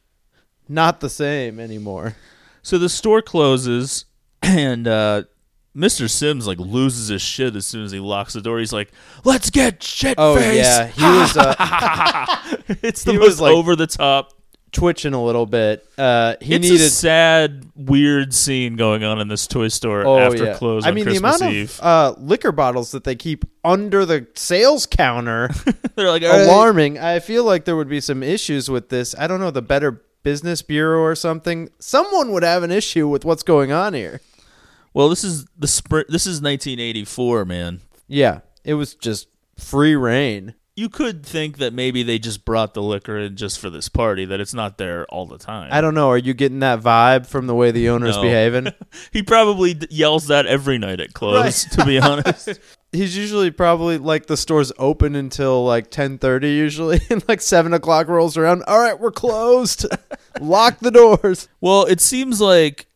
not 0.69 1.01
the 1.01 1.09
same 1.09 1.59
anymore. 1.59 2.15
So 2.63 2.77
the 2.77 2.91
store 2.91 3.23
closes, 3.23 4.05
and 4.43 4.87
uh, 4.87 5.23
Mr. 5.75 6.11
Sims 6.11 6.47
like 6.47 6.59
loses 6.59 7.09
his 7.09 7.23
shit 7.23 7.57
as 7.57 7.67
soon 7.67 7.85
as 7.87 7.93
he 7.93 7.99
locks 8.01 8.35
the 8.35 8.43
door. 8.43 8.59
He's 8.59 8.75
like, 8.75 8.93
"Let's 9.25 9.49
get 9.49 9.83
shit 9.83 10.17
faced. 10.17 10.19
Oh 10.19 10.37
face." 10.37 10.57
yeah, 10.57 10.87
he 10.89 11.03
was 11.03 11.35
uh, 11.37 12.27
it's 12.83 13.05
the 13.05 13.13
he 13.13 13.19
most 13.19 13.41
like- 13.41 13.55
over 13.55 13.75
the 13.75 13.87
top. 13.87 14.33
Twitching 14.77 15.15
a 15.15 15.23
little 15.25 15.47
bit. 15.47 15.87
Uh, 15.97 16.37
he 16.41 16.55
it's 16.55 16.63
needed. 16.63 16.81
a 16.87 16.91
sad, 16.91 17.67
weird 17.75 18.35
scene 18.35 18.77
going 18.77 19.03
on 19.05 19.21
in 19.21 19.29
this 19.29 19.47
toy 19.47 19.69
store 19.69 20.07
Oh 20.07 20.19
after 20.19 20.45
yeah, 20.45 20.55
close 20.57 20.85
I 20.85 20.91
mean 20.91 21.05
Christmas 21.05 21.39
the 21.39 21.45
amount 21.47 21.57
Eve. 21.57 21.81
of 21.81 21.85
uh, 21.85 22.21
liquor 22.21 22.53
bottles 22.53 22.91
that 22.93 23.05
they 23.05 23.15
keep 23.17 23.45
under 23.65 24.05
the 24.05 24.27
sales 24.35 24.87
counter 24.87 25.49
They're 25.97 26.11
like, 26.11 26.23
"All 26.23 26.29
right." 26.29 26.43
alarming. 26.47 26.99
I 26.99 27.19
feel 27.21 27.45
like 27.45 27.65
there 27.65 27.77
would 27.77 27.89
be 27.89 28.01
some 28.01 28.23
issues 28.23 28.69
with 28.71 28.91
this. 28.91 29.15
I 29.19 29.27
don't 29.27 29.41
know 29.41 29.51
the 29.51 29.63
Better 29.63 30.03
Business 30.23 30.61
Bureau 30.63 31.01
or 31.01 31.15
something. 31.15 31.71
Someone 31.79 32.33
would 32.33 32.43
have 32.43 32.63
an 32.63 32.71
issue 32.71 33.09
with 33.09 33.25
what's 33.25 33.43
going 33.43 33.73
on 33.73 33.95
here. 33.95 34.21
Well, 34.93 35.09
this 35.09 35.25
is 35.25 35.47
the 35.59 35.67
spring. 35.69 36.05
This 36.09 36.27
is 36.27 36.41
1984, 36.43 37.45
man. 37.47 37.81
Yeah, 38.09 38.41
it 38.65 38.75
was 38.75 38.95
just 38.95 39.29
free 39.59 39.95
reign. 39.97 40.55
You 40.77 40.91
could 40.91 41.25
think 41.25 41.57
that 41.57 41.73
maybe 41.73 42.03
they 42.03 42.19
just 42.19 42.45
brought 42.45 42.75
the 42.75 42.83
liquor 42.83 43.17
in 43.19 43.35
just 43.35 43.59
for 43.59 43.71
this 43.71 43.89
party, 43.89 44.27
that 44.27 44.41
it's 44.41 44.53
not 44.53 44.77
there 44.77 45.07
all 45.07 45.25
the 45.25 45.39
time. 45.39 45.71
I 45.73 45.81
don't 45.81 45.95
know. 45.95 46.11
Are 46.11 46.19
you 46.19 46.35
getting 46.35 46.59
that 46.59 46.81
vibe 46.83 47.27
from 47.27 47.47
the 47.47 47.55
way 47.55 47.71
the 47.71 47.89
owner's 47.89 48.17
No. 48.17 48.23
behaving? 48.23 48.69
He 49.13 49.23
probably 49.23 49.73
d- 49.75 49.87
yells 49.91 50.27
that 50.27 50.45
every 50.45 50.77
night 50.77 51.01
at 51.01 51.15
close. 51.15 51.65
To 51.65 51.85
be 51.87 51.99
honest, 51.99 52.61
He's 52.93 53.17
usually 53.17 53.51
probably 53.51 53.97
like 53.99 54.27
the 54.27 54.37
store's 54.37 54.71
open 54.79 55.17
until 55.17 55.65
like 55.65 55.91
ten 55.91 56.19
thirty 56.19 56.51
usually, 56.51 57.01
and 57.11 57.27
like 57.29 57.41
seven 57.41 57.73
o'clock 57.75 58.09
rolls 58.09 58.37
around. 58.37 58.63
All 58.67 58.79
right, 58.79 58.99
we're 58.99 59.11
closed. 59.11 59.87
Lock 60.41 60.79
the 60.81 60.91
doors. 60.91 61.49
well, 61.61 61.85
it 61.85 62.01
seems 62.01 62.41
like 62.41 62.87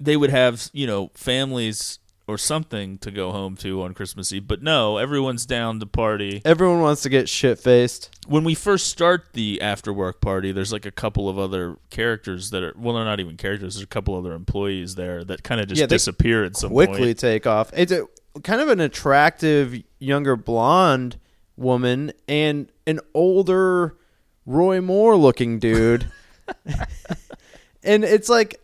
they 0.00 0.16
would 0.16 0.30
have 0.30 0.70
you 0.72 0.86
know 0.86 1.10
families 1.14 1.98
or 2.26 2.38
something 2.38 2.96
to 2.98 3.10
go 3.10 3.32
home 3.32 3.54
to 3.56 3.82
on 3.82 3.92
Christmas 3.92 4.32
Eve. 4.32 4.48
But 4.48 4.62
no, 4.62 4.96
everyone's 4.96 5.44
down 5.44 5.78
to 5.80 5.86
party. 5.86 6.40
Everyone 6.44 6.80
wants 6.80 7.02
to 7.02 7.08
get 7.08 7.28
shit 7.28 7.58
faced. 7.58 8.10
When 8.26 8.44
we 8.44 8.54
first 8.54 8.86
start 8.88 9.34
the 9.34 9.60
after 9.60 9.92
work 9.92 10.20
party, 10.20 10.50
there's 10.52 10.72
like 10.72 10.86
a 10.86 10.90
couple 10.90 11.28
of 11.28 11.38
other 11.38 11.76
characters 11.90 12.50
that 12.50 12.62
are 12.62 12.72
well, 12.76 12.94
they're 12.94 13.04
not 13.04 13.20
even 13.20 13.36
characters. 13.36 13.74
There's 13.74 13.84
a 13.84 13.88
couple 13.88 14.16
other 14.16 14.32
employees 14.32 14.94
there 14.94 15.22
that 15.24 15.42
kind 15.42 15.60
of 15.60 15.68
just 15.68 15.80
Yeah, 15.80 15.86
disappear 15.86 16.44
at 16.44 16.56
some 16.56 16.70
Quickly 16.70 16.98
point. 16.98 17.18
take 17.18 17.46
off. 17.46 17.70
It's 17.74 17.92
a 17.92 18.06
kind 18.42 18.60
of 18.60 18.68
an 18.68 18.80
attractive 18.80 19.74
younger 19.98 20.36
blonde 20.36 21.18
woman 21.56 22.12
and 22.26 22.70
an 22.86 23.00
older 23.12 23.96
Roy 24.46 24.80
Moore 24.80 25.16
looking 25.16 25.58
dude. 25.58 26.10
and 27.82 28.04
it's 28.04 28.28
like 28.28 28.60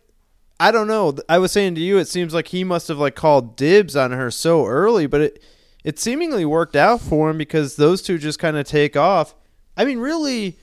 I 0.61 0.69
don't 0.69 0.85
know. 0.85 1.15
I 1.27 1.39
was 1.39 1.51
saying 1.51 1.73
to 1.73 1.81
you, 1.81 1.97
it 1.97 2.07
seems 2.07 2.35
like 2.35 2.49
he 2.49 2.63
must 2.63 2.87
have 2.87 2.99
like 2.99 3.15
called 3.15 3.55
dibs 3.55 3.95
on 3.95 4.11
her 4.11 4.29
so 4.29 4.67
early, 4.67 5.07
but 5.07 5.21
it 5.21 5.43
it 5.83 5.97
seemingly 5.97 6.45
worked 6.45 6.75
out 6.75 7.01
for 7.01 7.31
him 7.31 7.39
because 7.39 7.77
those 7.77 8.03
two 8.03 8.19
just 8.19 8.37
kind 8.37 8.55
of 8.55 8.67
take 8.67 8.95
off. 8.95 9.33
I 9.75 9.85
mean, 9.85 9.97
really, 9.97 10.59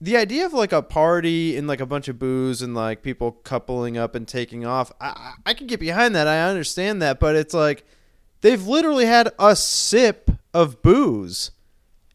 the 0.00 0.16
idea 0.16 0.46
of 0.46 0.52
like 0.52 0.70
a 0.70 0.82
party 0.82 1.56
and 1.56 1.66
like 1.66 1.80
a 1.80 1.86
bunch 1.86 2.06
of 2.06 2.20
booze 2.20 2.62
and 2.62 2.76
like 2.76 3.02
people 3.02 3.32
coupling 3.32 3.98
up 3.98 4.14
and 4.14 4.28
taking 4.28 4.64
off, 4.64 4.92
I, 5.00 5.32
I 5.44 5.52
can 5.52 5.66
get 5.66 5.80
behind 5.80 6.14
that. 6.14 6.28
I 6.28 6.48
understand 6.48 7.02
that, 7.02 7.18
but 7.18 7.34
it's 7.34 7.52
like 7.52 7.84
they've 8.42 8.64
literally 8.64 9.06
had 9.06 9.32
a 9.40 9.56
sip 9.56 10.30
of 10.54 10.80
booze 10.80 11.50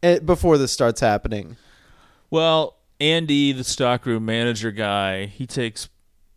eh, 0.02 0.20
before 0.20 0.56
this 0.56 0.72
starts 0.72 1.02
happening. 1.02 1.58
Well, 2.30 2.78
Andy, 2.98 3.52
the 3.52 3.62
stockroom 3.62 4.24
manager 4.24 4.70
guy, 4.70 5.26
he 5.26 5.46
takes 5.46 5.90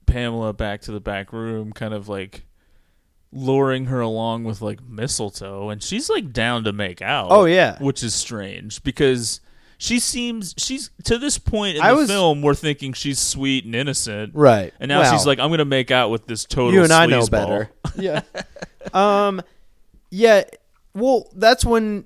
Pamela 0.08 0.54
back 0.54 0.82
to 0.82 0.92
the 0.92 1.00
back 1.00 1.32
room, 1.32 1.72
kind 1.74 1.94
of 1.94 2.10
like 2.10 2.44
luring 3.32 3.86
her 3.86 4.00
along 4.00 4.46
with 4.46 4.62
like 4.62 4.82
mistletoe, 4.88 5.70
and 5.70 5.84
she's 5.84 6.10
like 6.10 6.32
down 6.34 6.64
to 6.64 6.74
make 6.74 7.02
out. 7.02 7.28
Oh, 7.30 7.46
yeah. 7.46 7.78
which 7.82 8.02
is 8.02 8.16
strange 8.16 8.82
because 8.84 9.42
she 9.78 10.00
seems 10.00 10.56
she's 10.58 10.90
to 11.04 11.18
this 11.20 11.38
point 11.38 11.78
in 11.78 11.84
I 11.84 11.92
the 11.92 11.98
was- 11.98 12.10
film 12.10 12.42
we're 12.42 12.56
thinking 12.56 12.94
she's 12.94 13.20
sweet 13.20 13.66
and 13.66 13.76
innocent, 13.76 14.34
Right. 14.34 14.74
And 14.80 14.90
now 14.90 15.02
Well, 15.02 15.12
she's 15.16 15.28
like, 15.28 15.40
I'm 15.40 15.50
gonna 15.52 15.66
make 15.66 15.92
out 15.92 16.10
with 16.10 16.26
this 16.26 16.46
total. 16.46 16.74
you 16.74 16.84
and 16.84 16.92
I 16.94 17.06
know 17.06 17.20
sleazeball. 17.22 17.30
better. 17.30 17.70
yeah. 17.98 18.22
Um. 18.94 19.42
Yeah. 20.10 20.44
Well, 20.96 21.30
that's 21.36 21.64
when. 21.66 22.06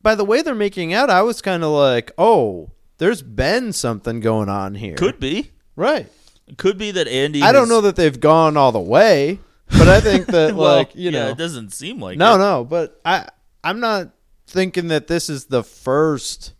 By 0.00 0.14
the 0.14 0.24
way 0.24 0.40
they're 0.42 0.54
making 0.54 0.94
out, 0.94 1.10
I 1.10 1.22
was 1.22 1.42
kind 1.42 1.64
of 1.64 1.70
like, 1.72 2.12
"Oh, 2.16 2.70
there's 2.98 3.20
been 3.20 3.72
something 3.72 4.20
going 4.20 4.48
on 4.48 4.76
here." 4.76 4.94
Could 4.94 5.18
be, 5.18 5.50
right. 5.74 6.06
It 6.48 6.58
could 6.58 6.78
be 6.78 6.90
that 6.92 7.08
Andy. 7.08 7.42
I 7.42 7.52
don't 7.52 7.62
has- 7.62 7.68
know 7.68 7.80
that 7.82 7.96
they've 7.96 8.18
gone 8.18 8.56
all 8.56 8.72
the 8.72 8.80
way, 8.80 9.38
but 9.70 9.88
I 9.88 10.00
think 10.00 10.26
that 10.28 10.54
well, 10.56 10.76
like 10.76 10.94
you 10.94 11.10
yeah, 11.10 11.24
know, 11.24 11.28
it 11.30 11.38
doesn't 11.38 11.72
seem 11.72 12.00
like 12.00 12.18
no, 12.18 12.34
it. 12.34 12.38
no. 12.38 12.64
But 12.64 13.00
I, 13.04 13.28
I'm 13.62 13.80
not 13.80 14.10
thinking 14.46 14.88
that 14.88 15.06
this 15.08 15.28
is 15.28 15.46
the 15.46 15.62
first 15.62 16.54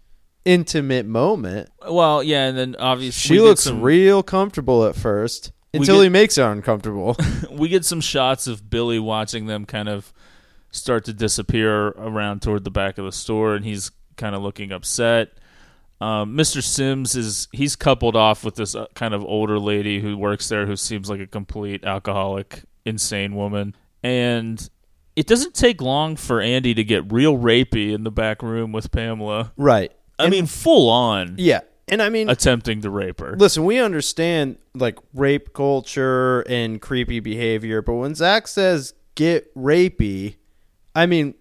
intimate 0.45 1.07
moment. 1.07 1.70
Well, 1.89 2.22
yeah, 2.22 2.47
and 2.47 2.57
then 2.57 2.76
obviously 2.78 3.28
She 3.28 3.34
we 3.34 3.39
get 3.39 3.45
looks 3.49 3.62
some- 3.62 3.82
real 3.82 4.22
comfortable 4.22 4.84
at 4.86 4.95
first 4.97 5.53
until 5.74 5.97
get- 5.97 6.05
he 6.05 6.09
makes 6.09 6.36
her 6.36 6.51
uncomfortable. 6.51 7.16
we 7.51 7.68
get 7.68 7.84
some 7.84 8.01
shots 8.01 8.47
of 8.47 8.68
Billy 8.70 8.99
watching 8.99 9.47
them 9.47 9.64
kind 9.66 9.89
of 9.89 10.12
start 10.70 11.05
to 11.07 11.12
disappear 11.14 11.89
around 11.89 12.43
toward 12.43 12.64
the 12.64 12.70
back 12.70 12.99
of 12.99 13.05
the 13.05 13.12
store, 13.12 13.55
and 13.55 13.64
he's 13.64 13.91
kind 14.16 14.34
of 14.34 14.43
looking 14.43 14.70
upset. 14.72 15.30
Um, 16.01 16.36
Mr. 16.36 16.62
Sims 16.62 17.16
is 17.16 17.49
he's 17.53 17.74
coupled 17.74 18.14
off 18.14 18.44
with 18.44 18.55
this 18.55 18.74
uh, 18.74 18.86
kind 18.94 19.14
of 19.14 19.24
older 19.24 19.59
lady 19.59 20.01
who 20.01 20.16
works 20.16 20.49
there, 20.49 20.66
who 20.66 20.76
seems 20.76 21.11
like 21.11 21.20
a 21.20 21.26
complete 21.26 21.84
alcoholic, 21.84 22.62
insane 22.84 23.34
woman, 23.34 23.74
and 24.03 24.68
it 25.16 25.26
doesn't 25.26 25.55
take 25.55 25.82
long 25.82 26.14
for 26.14 26.40
Andy 26.40 26.74
to 26.74 26.84
get 26.84 27.12
real 27.12 27.36
rapey 27.36 27.92
in 27.92 28.05
the 28.05 28.11
back 28.12 28.42
room 28.42 28.70
with 28.70 28.92
Pamela. 28.92 29.53
right. 29.57 29.92
I 30.20 30.28
mean, 30.28 30.46
full 30.46 30.88
on 30.88 31.36
Yeah. 31.38 31.61
And 31.86 32.03
I 32.03 32.09
mean, 32.09 32.28
attempting 32.28 32.82
to 32.82 32.90
rape 32.90 33.20
her. 33.20 33.34
Listen, 33.36 33.64
we 33.64 33.78
understand 33.78 34.59
like 34.74 34.99
rape 35.14 35.53
culture 35.55 36.40
and 36.42 36.80
creepy 36.80 37.20
behavior, 37.20 37.82
but 37.82 37.94
when 37.94 38.14
Zach 38.14 38.46
says 38.46 38.94
get 39.14 39.55
rapey, 39.55 40.36
I 40.94 41.07
mean 41.07 41.34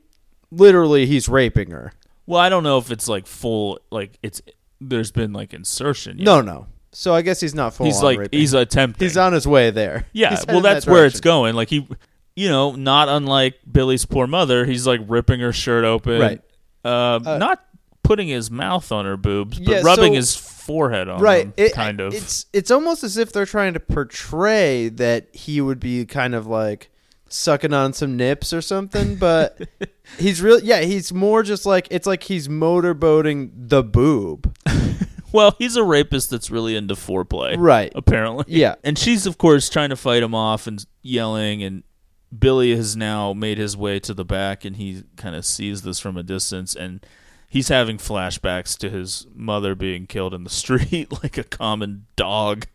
literally 0.51 1.05
he's 1.05 1.27
raping 1.27 1.71
her. 1.71 1.91
Well, 2.27 2.39
I 2.39 2.49
don't 2.49 2.63
know 2.63 2.77
if 2.77 2.91
it's 2.91 3.07
like 3.07 3.25
full, 3.25 3.79
like 3.89 4.19
it's 4.21 4.41
there's 4.79 5.11
been 5.11 5.33
like 5.33 5.53
insertion. 5.55 6.19
yet. 6.19 6.25
No, 6.25 6.41
no. 6.41 6.67
So 6.91 7.15
I 7.15 7.21
guess 7.23 7.39
he's 7.39 7.55
not 7.55 7.73
full. 7.73 7.85
he's 7.87 8.01
like 8.03 8.19
raping. 8.19 8.39
he's 8.39 8.53
attempting. 8.53 9.05
he's 9.05 9.17
on 9.17 9.33
his 9.33 9.47
way 9.47 9.71
there. 9.71 10.05
yeah. 10.13 10.37
Well, 10.47 10.61
that's 10.61 10.85
that 10.85 10.91
where 10.91 11.05
it's 11.05 11.19
going. 11.21 11.55
Like 11.55 11.69
he, 11.69 11.87
you 12.35 12.49
know, 12.49 12.73
not 12.75 13.09
unlike 13.09 13.55
Billy's 13.71 14.05
poor 14.05 14.27
mother, 14.27 14.65
he's 14.65 14.85
like 14.85 15.01
ripping 15.07 15.39
her 15.39 15.51
shirt 15.53 15.83
open, 15.85 16.19
Right. 16.21 16.41
Uh, 16.83 17.19
not 17.39 17.63
putting 18.03 18.27
his 18.29 18.49
mouth 18.51 18.91
on 18.91 19.05
her 19.05 19.17
boobs, 19.17 19.59
but 19.59 19.67
Yeah, 19.67 19.81
rubbing 19.81 20.11
so- 20.13 20.15
his 20.15 20.35
forehead 20.35 21.07
on 21.09 21.21
Right. 21.21 21.43
them, 21.55 21.65
It- 21.65 21.73
kind 21.73 21.99
of. 21.99 22.13
It's 22.13 22.45
it's 22.53 22.71
almost 22.71 23.03
as 23.03 23.17
if 23.17 23.31
they're 23.31 23.45
trying 23.45 23.73
to 23.73 23.79
portray 23.79 24.89
that 24.89 25.27
he 25.33 25.61
would 25.61 25.79
be 25.79 26.05
kind 26.05 26.33
of 26.35 26.45
like 26.47 26.89
sucking 27.29 27.73
on 27.73 27.93
some 27.93 28.17
nips 28.17 28.53
or 28.53 28.61
something, 28.61 29.15
but 29.15 29.59
he's 30.19 30.41
real 30.41 30.59
yeah, 30.59 30.81
he's 30.81 31.13
more 31.13 31.43
just 31.43 31.65
like 31.65 31.87
it's 31.91 32.07
like 32.07 32.23
he's 32.23 32.47
motorboating 32.47 33.51
the 33.55 33.83
boob. 33.83 34.55
well, 35.31 35.55
he's 35.57 35.75
a 35.75 35.83
rapist 35.83 36.29
that's 36.29 36.49
really 36.49 36.75
into 36.75 36.95
foreplay, 36.95 37.55
Right. 37.57 37.91
Apparently, 37.95 38.45
Yeah. 38.47 38.75
And 38.83 38.97
she's 38.97 39.25
of 39.25 39.37
course 39.37 39.69
trying 39.69 39.89
to 39.89 39.95
fight 39.95 40.23
him 40.23 40.35
off 40.35 40.67
and 40.67 40.85
yelling 41.01 41.63
and. 41.63 41.83
Billy 42.37 42.75
has 42.75 42.97
now 42.97 43.31
made 43.31 43.57
his 43.57 43.77
way 43.77 43.99
to 44.01 44.13
the 44.13 44.25
back 44.25 44.65
and 44.65 44.75
he 44.75 45.03
kind 45.15 45.33
of 45.33 45.45
sees 45.45 45.83
this 45.83 45.97
from 45.97 46.17
a 46.17 46.23
distance 46.23 46.75
and 46.75 47.05
he's 47.47 47.69
having 47.69 47.97
flashbacks 47.97 48.77
to 48.79 48.89
his 48.89 49.25
mother 49.33 49.75
being 49.75 50.07
killed 50.07 50.33
in 50.33 50.43
the 50.43 50.49
street 50.49 51.09
like 51.23 51.37
a 51.37 51.43
common 51.45 52.05
dog. 52.17 52.65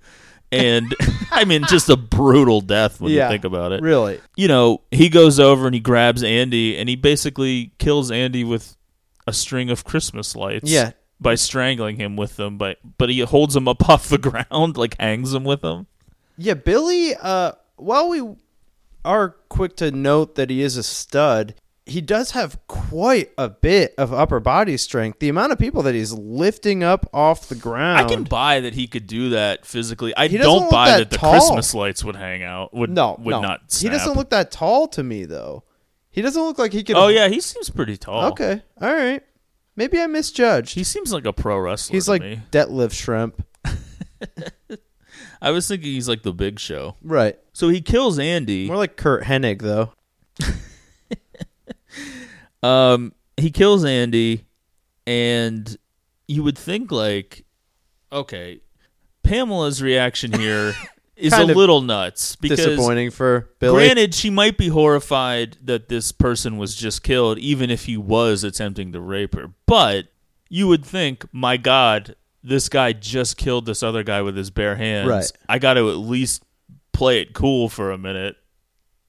And 0.52 0.94
I 1.30 1.44
mean, 1.44 1.64
just 1.68 1.88
a 1.88 1.96
brutal 1.96 2.60
death 2.60 3.00
when 3.00 3.12
yeah. 3.12 3.26
you 3.26 3.32
think 3.32 3.44
about 3.44 3.72
it. 3.72 3.82
Really. 3.82 4.20
You 4.36 4.48
know, 4.48 4.82
he 4.90 5.08
goes 5.08 5.40
over 5.40 5.66
and 5.66 5.74
he 5.74 5.80
grabs 5.80 6.22
Andy 6.22 6.76
and 6.76 6.88
he 6.88 6.96
basically 6.96 7.72
kills 7.78 8.10
Andy 8.10 8.44
with 8.44 8.76
a 9.26 9.32
string 9.32 9.70
of 9.70 9.84
Christmas 9.84 10.36
lights. 10.36 10.70
Yeah. 10.70 10.92
By 11.20 11.36
strangling 11.36 11.96
him 11.96 12.16
with 12.16 12.34
them, 12.34 12.58
but 12.58 12.78
but 12.98 13.08
he 13.08 13.20
holds 13.20 13.54
him 13.54 13.68
up 13.68 13.88
off 13.88 14.08
the 14.08 14.18
ground, 14.18 14.76
like 14.76 14.96
hangs 14.98 15.32
him 15.32 15.44
with 15.44 15.60
them. 15.60 15.86
Yeah, 16.36 16.54
Billy, 16.54 17.14
uh, 17.14 17.52
while 17.76 18.08
we 18.08 18.34
are 19.04 19.36
quick 19.48 19.76
to 19.76 19.92
note 19.92 20.34
that 20.34 20.50
he 20.50 20.62
is 20.62 20.76
a 20.76 20.82
stud, 20.82 21.54
he 21.84 22.00
does 22.00 22.30
have 22.32 22.58
quite 22.68 23.30
a 23.36 23.48
bit 23.48 23.94
of 23.98 24.12
upper 24.12 24.40
body 24.40 24.76
strength. 24.76 25.18
The 25.18 25.28
amount 25.28 25.52
of 25.52 25.58
people 25.58 25.82
that 25.82 25.94
he's 25.94 26.12
lifting 26.12 26.82
up 26.82 27.08
off 27.12 27.48
the 27.48 27.54
ground. 27.54 28.06
I 28.06 28.08
can 28.08 28.24
buy 28.24 28.60
that 28.60 28.74
he 28.74 28.86
could 28.86 29.06
do 29.06 29.30
that 29.30 29.66
physically. 29.66 30.14
I 30.16 30.28
don't 30.28 30.70
buy 30.70 30.90
that 30.90 31.10
that, 31.10 31.10
the. 31.10 31.18
Christmas 31.18 31.74
lights 31.74 32.04
would 32.04 32.16
hang 32.16 32.42
out. 32.42 32.72
Would 32.72 32.90
no, 32.90 33.16
would 33.18 33.32
no. 33.32 33.40
not. 33.40 33.76
He 33.76 33.88
doesn't 33.88 34.14
look 34.14 34.30
that 34.30 34.50
tall 34.50 34.88
to 34.88 35.02
me, 35.02 35.24
though. 35.24 35.64
He 36.10 36.22
doesn't 36.22 36.42
look 36.42 36.58
like 36.58 36.72
he 36.72 36.84
could. 36.84 36.96
Oh 36.96 37.08
yeah, 37.08 37.28
he 37.28 37.40
seems 37.40 37.70
pretty 37.70 37.96
tall. 37.96 38.30
Okay. 38.32 38.62
All 38.80 38.92
right. 38.92 39.22
Maybe 39.74 39.98
I 39.98 40.06
misjudged. 40.06 40.74
He 40.74 40.84
seems 40.84 41.12
like 41.12 41.24
a 41.24 41.32
pro 41.32 41.58
wrestler. 41.58 41.94
He's 41.94 42.08
like 42.08 42.20
me. 42.20 42.40
deadlift 42.50 42.92
shrimp. 42.92 43.44
I 45.42 45.50
was 45.50 45.66
thinking 45.66 45.92
he's 45.92 46.08
like 46.08 46.22
the 46.22 46.34
Big 46.34 46.60
Show. 46.60 46.96
Right. 47.02 47.38
So 47.54 47.70
he 47.70 47.80
kills 47.80 48.18
Andy. 48.18 48.66
More 48.66 48.76
like 48.76 48.96
Curt 48.96 49.24
Hennig, 49.24 49.62
though. 49.62 49.92
Um, 52.62 53.12
he 53.36 53.50
kills 53.50 53.84
Andy, 53.84 54.46
and 55.06 55.76
you 56.28 56.42
would 56.42 56.56
think 56.58 56.92
like, 56.92 57.44
okay, 58.10 58.60
Pamela's 59.22 59.82
reaction 59.82 60.32
here 60.32 60.74
is 61.16 61.32
a 61.32 61.44
little 61.44 61.80
nuts 61.80 62.36
because 62.36 62.58
Disappointing 62.58 63.10
for 63.10 63.50
Billy. 63.58 63.74
Granted, 63.84 64.14
she 64.14 64.30
might 64.30 64.56
be 64.58 64.68
horrified 64.68 65.56
that 65.62 65.88
this 65.88 66.12
person 66.12 66.56
was 66.58 66.74
just 66.74 67.02
killed, 67.02 67.38
even 67.38 67.70
if 67.70 67.84
he 67.86 67.96
was 67.96 68.44
attempting 68.44 68.92
to 68.92 69.00
rape 69.00 69.34
her. 69.34 69.52
But 69.66 70.08
you 70.48 70.68
would 70.68 70.84
think, 70.84 71.24
my 71.32 71.56
God, 71.56 72.16
this 72.42 72.68
guy 72.68 72.92
just 72.92 73.36
killed 73.36 73.66
this 73.66 73.82
other 73.82 74.02
guy 74.02 74.22
with 74.22 74.36
his 74.36 74.50
bare 74.50 74.76
hands. 74.76 75.08
Right. 75.08 75.32
I 75.48 75.58
got 75.58 75.74
to 75.74 75.90
at 75.90 75.96
least 75.96 76.44
play 76.92 77.20
it 77.20 77.32
cool 77.32 77.68
for 77.68 77.90
a 77.90 77.98
minute. 77.98 78.36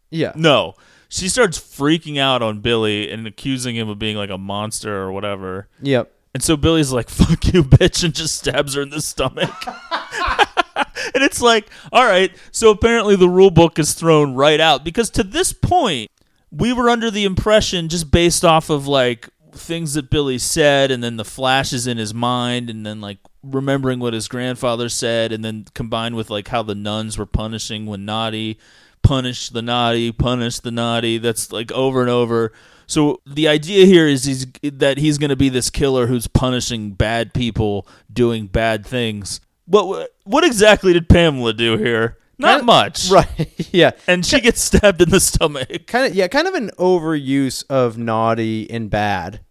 yeah. 0.10 0.32
No. 0.36 0.76
She 1.14 1.30
starts 1.30 1.60
freaking 1.60 2.18
out 2.18 2.42
on 2.42 2.62
Billy 2.62 3.12
and 3.12 3.28
accusing 3.28 3.76
him 3.76 3.88
of 3.88 4.00
being 4.00 4.18
like 4.18 4.32
a 4.32 4.38
monster 4.40 4.98
or 4.98 5.12
whatever. 5.12 5.68
Yep. 5.80 6.12
And 6.34 6.42
so 6.42 6.58
Billy's 6.58 6.92
like, 6.92 7.08
fuck 7.08 7.54
you, 7.54 7.64
bitch, 7.64 8.04
and 8.04 8.16
just 8.16 8.36
stabs 8.36 8.74
her 8.74 8.82
in 8.82 8.90
the 8.90 9.00
stomach. 9.00 9.54
and 11.14 11.24
it's 11.24 11.40
like, 11.40 11.70
all 11.92 12.04
right, 12.04 12.36
so 12.52 12.72
apparently 12.72 13.16
the 13.16 13.30
rule 13.30 13.52
book 13.52 13.78
is 13.78 13.94
thrown 13.94 14.34
right 14.34 14.60
out 14.60 14.84
because 14.84 15.12
to 15.12 15.22
this 15.22 15.54
point, 15.54 16.10
we 16.52 16.74
were 16.74 16.90
under 16.90 17.12
the 17.12 17.26
impression, 17.26 17.90
just 17.90 18.10
based 18.10 18.44
off 18.44 18.72
of 18.72 18.88
like 18.88 19.30
things 19.52 19.94
that 19.94 20.10
Billy 20.10 20.40
said 20.40 20.90
and 20.90 21.04
then 21.04 21.18
the 21.18 21.24
flashes 21.24 21.86
in 21.86 22.00
his 22.00 22.12
mind 22.12 22.72
and 22.72 22.84
then 22.84 23.02
like 23.02 23.20
remembering 23.44 24.00
what 24.00 24.16
his 24.16 24.28
grandfather 24.28 24.90
said 24.90 25.32
and 25.32 25.46
then 25.46 25.66
combined 25.76 26.16
with 26.16 26.32
like 26.32 26.48
how 26.48 26.64
the 26.64 26.74
nuns 26.74 27.20
were 27.20 27.28
punishing 27.28 27.86
when 27.86 28.04
naughty 28.04 28.58
punish 29.04 29.50
the 29.50 29.62
naughty, 29.62 30.12
punish 30.12 30.60
the 30.60 30.72
naughty. 30.72 31.18
That's 31.18 31.52
like 31.52 31.72
over 31.72 32.02
and 32.02 32.10
over. 32.10 32.52
So 32.88 33.22
the 33.26 33.48
idea 33.48 33.86
here 33.86 34.08
is 34.08 34.26
he's 34.26 34.48
that 34.64 34.98
he's 34.98 35.18
going 35.18 35.30
to 35.30 35.36
be 35.36 35.50
this 35.50 35.70
killer 35.70 36.08
who's 36.08 36.28
punishing 36.28 36.92
bad 36.92 37.34
people 37.34 37.88
doing 38.12 38.48
bad 38.48 38.86
things. 38.86 39.40
What 39.66 40.10
what 40.24 40.44
exactly 40.44 40.94
did 40.94 41.08
Pamela 41.10 41.54
do 41.54 41.78
here? 41.78 42.18
Not 42.38 42.60
Kinda- 42.60 42.66
much. 42.66 43.10
Right. 43.12 43.70
yeah. 43.72 43.92
And 44.08 44.26
she 44.26 44.42
gets 44.42 44.62
stabbed 44.62 45.02
in 45.02 45.10
the 45.10 45.20
stomach. 45.20 45.88
Kind 45.88 46.08
of 46.08 46.16
yeah, 46.16 46.28
kind 46.28 46.48
of 46.48 46.56
an 46.56 46.72
overuse 46.80 47.64
of 47.70 47.98
naughty 47.98 48.70
and 48.70 48.90
bad. 48.90 49.42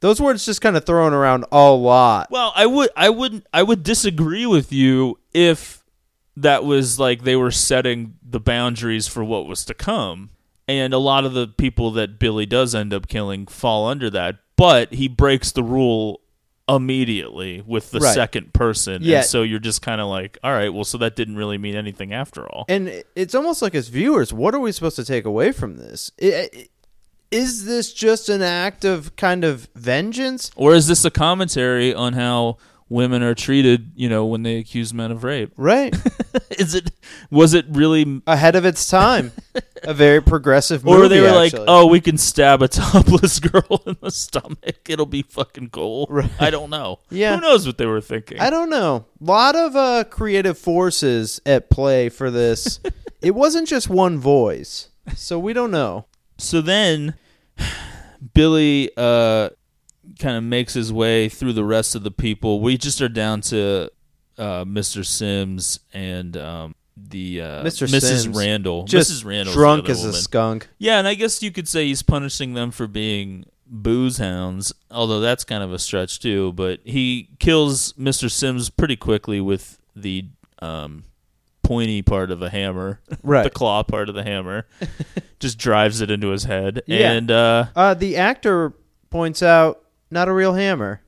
Those 0.00 0.20
words 0.20 0.44
just 0.44 0.60
kind 0.60 0.76
of 0.76 0.84
thrown 0.84 1.14
around 1.14 1.46
a 1.50 1.70
lot. 1.70 2.28
Well, 2.30 2.52
I 2.54 2.66
would 2.66 2.90
I 2.96 3.08
wouldn't, 3.08 3.46
I 3.52 3.62
would 3.62 3.82
disagree 3.82 4.44
with 4.44 4.70
you 4.72 5.18
if 5.32 5.82
that 6.36 6.64
was 6.64 6.98
like 6.98 7.22
they 7.22 7.36
were 7.36 7.50
setting 7.50 8.14
the 8.22 8.40
boundaries 8.40 9.08
for 9.08 9.24
what 9.24 9.46
was 9.46 9.64
to 9.66 9.74
come. 9.74 10.30
And 10.68 10.92
a 10.92 10.98
lot 10.98 11.24
of 11.24 11.32
the 11.32 11.46
people 11.46 11.92
that 11.92 12.18
Billy 12.18 12.44
does 12.46 12.74
end 12.74 12.92
up 12.92 13.06
killing 13.08 13.46
fall 13.46 13.86
under 13.88 14.10
that, 14.10 14.36
but 14.56 14.92
he 14.94 15.06
breaks 15.08 15.52
the 15.52 15.62
rule 15.62 16.20
immediately 16.68 17.62
with 17.64 17.90
the 17.92 18.00
Right. 18.00 18.14
second 18.14 18.52
person. 18.52 19.00
Yeah. 19.02 19.18
And 19.18 19.26
so 19.26 19.42
you're 19.42 19.60
just 19.60 19.82
kind 19.82 20.00
of 20.00 20.08
like, 20.08 20.36
all 20.42 20.52
right, 20.52 20.68
well 20.72 20.84
so 20.84 20.98
that 20.98 21.14
didn't 21.16 21.36
really 21.36 21.58
mean 21.58 21.76
anything 21.76 22.12
after 22.12 22.46
all. 22.48 22.64
And 22.68 23.02
it's 23.14 23.34
almost 23.34 23.62
like 23.62 23.74
as 23.74 23.88
viewers, 23.88 24.32
what 24.32 24.54
are 24.54 24.58
we 24.60 24.72
supposed 24.72 24.96
to 24.96 25.04
take 25.04 25.24
away 25.24 25.52
from 25.52 25.76
this? 25.76 26.10
I- 26.22 26.48
I- 26.52 26.66
Is 27.32 27.64
this 27.64 27.92
just 27.92 28.28
an 28.28 28.40
act 28.42 28.84
of 28.84 29.16
kind 29.16 29.44
of 29.44 29.68
vengeance? 29.74 30.50
Or 30.54 30.74
is 30.74 30.86
this 30.86 31.04
a 31.04 31.10
commentary 31.10 31.92
on 31.92 32.12
how 32.12 32.56
women 32.88 33.22
are 33.22 33.34
treated, 33.34 33.92
you 33.96 34.08
know, 34.08 34.24
when 34.26 34.42
they 34.42 34.56
accuse 34.58 34.94
men 34.94 35.10
of 35.10 35.24
rape? 35.24 35.52
Right. 35.56 35.94
Is 36.58 36.74
it 36.74 36.90
was 37.30 37.54
it 37.54 37.66
really 37.68 38.22
Ahead 38.26 38.56
of 38.56 38.64
its 38.64 38.86
time. 38.88 39.32
a 39.82 39.92
very 39.92 40.22
progressive 40.22 40.84
movie. 40.84 41.02
Or 41.02 41.08
they 41.08 41.20
were 41.20 41.32
like, 41.32 41.54
"Oh, 41.56 41.86
we 41.86 42.00
can 42.00 42.16
stab 42.18 42.62
a 42.62 42.68
topless 42.68 43.40
girl 43.40 43.82
in 43.86 43.96
the 44.00 44.10
stomach. 44.10 44.88
It'll 44.88 45.06
be 45.06 45.22
fucking 45.22 45.70
cool." 45.70 46.06
Right. 46.08 46.30
I 46.40 46.50
don't 46.50 46.70
know. 46.70 47.00
Yeah. 47.10 47.34
who 47.36 47.42
knows 47.42 47.66
what 47.66 47.78
they 47.78 47.86
were 47.86 48.00
thinking? 48.00 48.38
I 48.40 48.50
don't 48.50 48.70
know. 48.70 49.06
A 49.20 49.24
lot 49.24 49.56
of 49.56 49.76
uh, 49.76 50.04
creative 50.04 50.56
forces 50.58 51.40
at 51.44 51.68
play 51.70 52.08
for 52.08 52.30
this. 52.30 52.80
it 53.20 53.34
wasn't 53.34 53.68
just 53.68 53.88
one 53.88 54.18
voice, 54.18 54.88
so 55.14 55.38
we 55.38 55.52
don't 55.52 55.70
know. 55.70 56.06
So 56.38 56.60
then, 56.60 57.14
Billy 58.34 58.90
uh, 58.96 59.50
kind 60.18 60.36
of 60.36 60.42
makes 60.44 60.74
his 60.74 60.92
way 60.92 61.28
through 61.28 61.52
the 61.52 61.64
rest 61.64 61.94
of 61.94 62.02
the 62.02 62.10
people. 62.10 62.60
We 62.60 62.76
just 62.78 63.00
are 63.02 63.08
down 63.08 63.40
to 63.42 63.90
uh, 64.38 64.64
Mr. 64.64 65.04
Sims 65.04 65.80
and 65.92 66.36
um, 66.36 66.74
the 66.96 67.40
uh, 67.42 67.62
Mr. 67.64 67.86
Mrs. 67.86 68.22
Sims, 68.22 68.36
Randall. 68.36 68.84
Just 68.84 69.10
Mrs. 69.10 69.24
Randall, 69.24 69.54
drunk 69.54 69.88
as 69.88 70.04
a 70.04 70.12
skunk. 70.12 70.68
Yeah, 70.78 70.98
and 70.98 71.06
I 71.08 71.14
guess 71.14 71.42
you 71.42 71.50
could 71.50 71.68
say 71.68 71.86
he's 71.86 72.02
punishing 72.02 72.54
them 72.54 72.70
for 72.70 72.86
being 72.86 73.44
booze 73.66 74.18
hounds, 74.18 74.72
although 74.90 75.20
that's 75.20 75.42
kind 75.44 75.62
of 75.62 75.72
a 75.72 75.78
stretch 75.78 76.20
too. 76.20 76.52
But 76.52 76.80
he 76.84 77.30
kills 77.38 77.92
Mr. 77.94 78.30
Sims 78.30 78.70
pretty 78.70 78.96
quickly 78.96 79.40
with 79.40 79.78
the 79.94 80.26
um, 80.60 81.04
pointy 81.62 82.00
part 82.02 82.30
of 82.30 82.40
a 82.42 82.48
hammer, 82.50 83.00
Right. 83.22 83.42
the 83.44 83.50
claw 83.50 83.82
part 83.82 84.08
of 84.08 84.14
the 84.14 84.22
hammer. 84.22 84.66
Just 85.40 85.58
drives 85.58 86.00
it 86.00 86.10
into 86.10 86.28
his 86.28 86.44
head, 86.44 86.82
Yeah. 86.86 87.12
and 87.12 87.30
uh, 87.30 87.66
Uh, 87.74 87.92
the 87.94 88.16
actor 88.16 88.72
points 89.10 89.42
out, 89.42 89.82
not 90.16 90.28
a 90.28 90.32
real 90.32 90.54
hammer. 90.54 91.02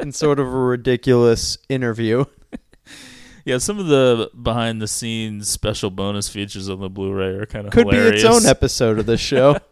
in 0.00 0.10
sort 0.10 0.40
of 0.40 0.48
a 0.48 0.50
ridiculous 0.50 1.58
interview. 1.68 2.24
yeah, 3.44 3.58
some 3.58 3.78
of 3.78 3.86
the 3.86 4.28
behind 4.42 4.82
the 4.82 4.88
scenes 4.88 5.48
special 5.48 5.90
bonus 5.90 6.28
features 6.28 6.68
on 6.68 6.80
the 6.80 6.90
Blu-ray 6.90 7.36
are 7.36 7.46
kind 7.46 7.68
of 7.68 7.72
Could 7.72 7.86
hilarious. 7.86 8.22
be 8.22 8.28
its 8.28 8.36
own 8.36 8.50
episode 8.50 8.98
of 8.98 9.06
this 9.06 9.20
show. 9.20 9.56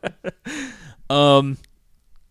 Um, 1.11 1.57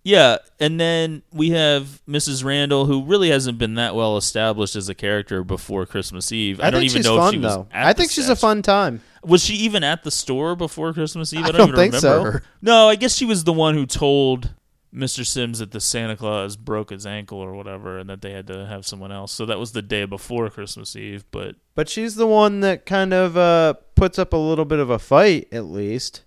yeah, 0.03 0.37
and 0.59 0.79
then 0.79 1.23
we 1.33 1.49
have 1.49 1.99
Mrs. 2.07 2.45
Randall, 2.45 2.85
who 2.85 3.03
really 3.03 3.31
hasn't 3.31 3.57
been 3.57 3.73
that 3.73 3.95
well 3.95 4.17
established 4.17 4.75
as 4.75 4.87
a 4.87 4.93
character 4.93 5.43
before 5.43 5.87
Christmas 5.87 6.31
Eve. 6.31 6.61
I, 6.61 6.67
I, 6.67 6.69
don't 6.69 6.83
even 6.83 7.01
know 7.01 7.17
fun 7.17 7.27
if 7.29 7.31
she 7.33 7.39
was. 7.39 7.55
though. 7.55 7.67
I 7.73 7.93
think 7.93 8.11
she's 8.11 8.29
a 8.29 8.35
fun 8.35 8.61
time. 8.61 9.01
Was 9.23 9.43
she 9.43 9.55
even 9.55 9.83
at 9.83 10.03
the 10.03 10.11
store 10.11 10.55
before 10.55 10.93
Christmas 10.93 11.33
Eve? 11.33 11.45
I 11.45 11.47
I 11.47 11.51
don't, 11.53 11.57
don't 11.57 11.69
even 11.69 11.91
think 11.91 12.03
remember 12.03 12.43
so. 12.45 12.49
No, 12.61 12.87
I 12.87 12.95
guess 12.97 13.15
she 13.15 13.25
was 13.25 13.45
the 13.45 13.53
one 13.53 13.73
who 13.73 13.87
told 13.87 14.51
Mr. 14.93 15.25
Sims 15.25 15.59
that 15.59 15.71
the 15.71 15.81
Santa 15.81 16.15
Claus 16.15 16.55
broke 16.55 16.89
his 16.89 17.05
ankle 17.05 17.39
or 17.39 17.53
whatever, 17.53 17.97
and 17.97 18.09
that 18.09 18.21
they 18.21 18.31
had 18.31 18.47
to 18.47 18.65
have 18.65 18.85
someone 18.85 19.11
else. 19.11 19.31
So 19.31 19.45
that 19.45 19.59
was 19.59 19.73
the 19.73 19.81
day 19.81 20.05
before 20.05 20.49
Christmas 20.49 20.95
Eve. 20.95 21.25
But 21.31 21.55
But 21.75 21.89
she's 21.89 22.15
the 22.15 22.27
one 22.27 22.61
that 22.61 22.85
kind 22.85 23.13
of 23.13 23.37
uh, 23.37 23.73
puts 23.95 24.17
up 24.17 24.33
a 24.33 24.37
little 24.37 24.65
bit 24.65 24.79
of 24.79 24.89
a 24.89 24.99
fight, 24.99 25.47
at 25.51 25.65
least. 25.65 26.23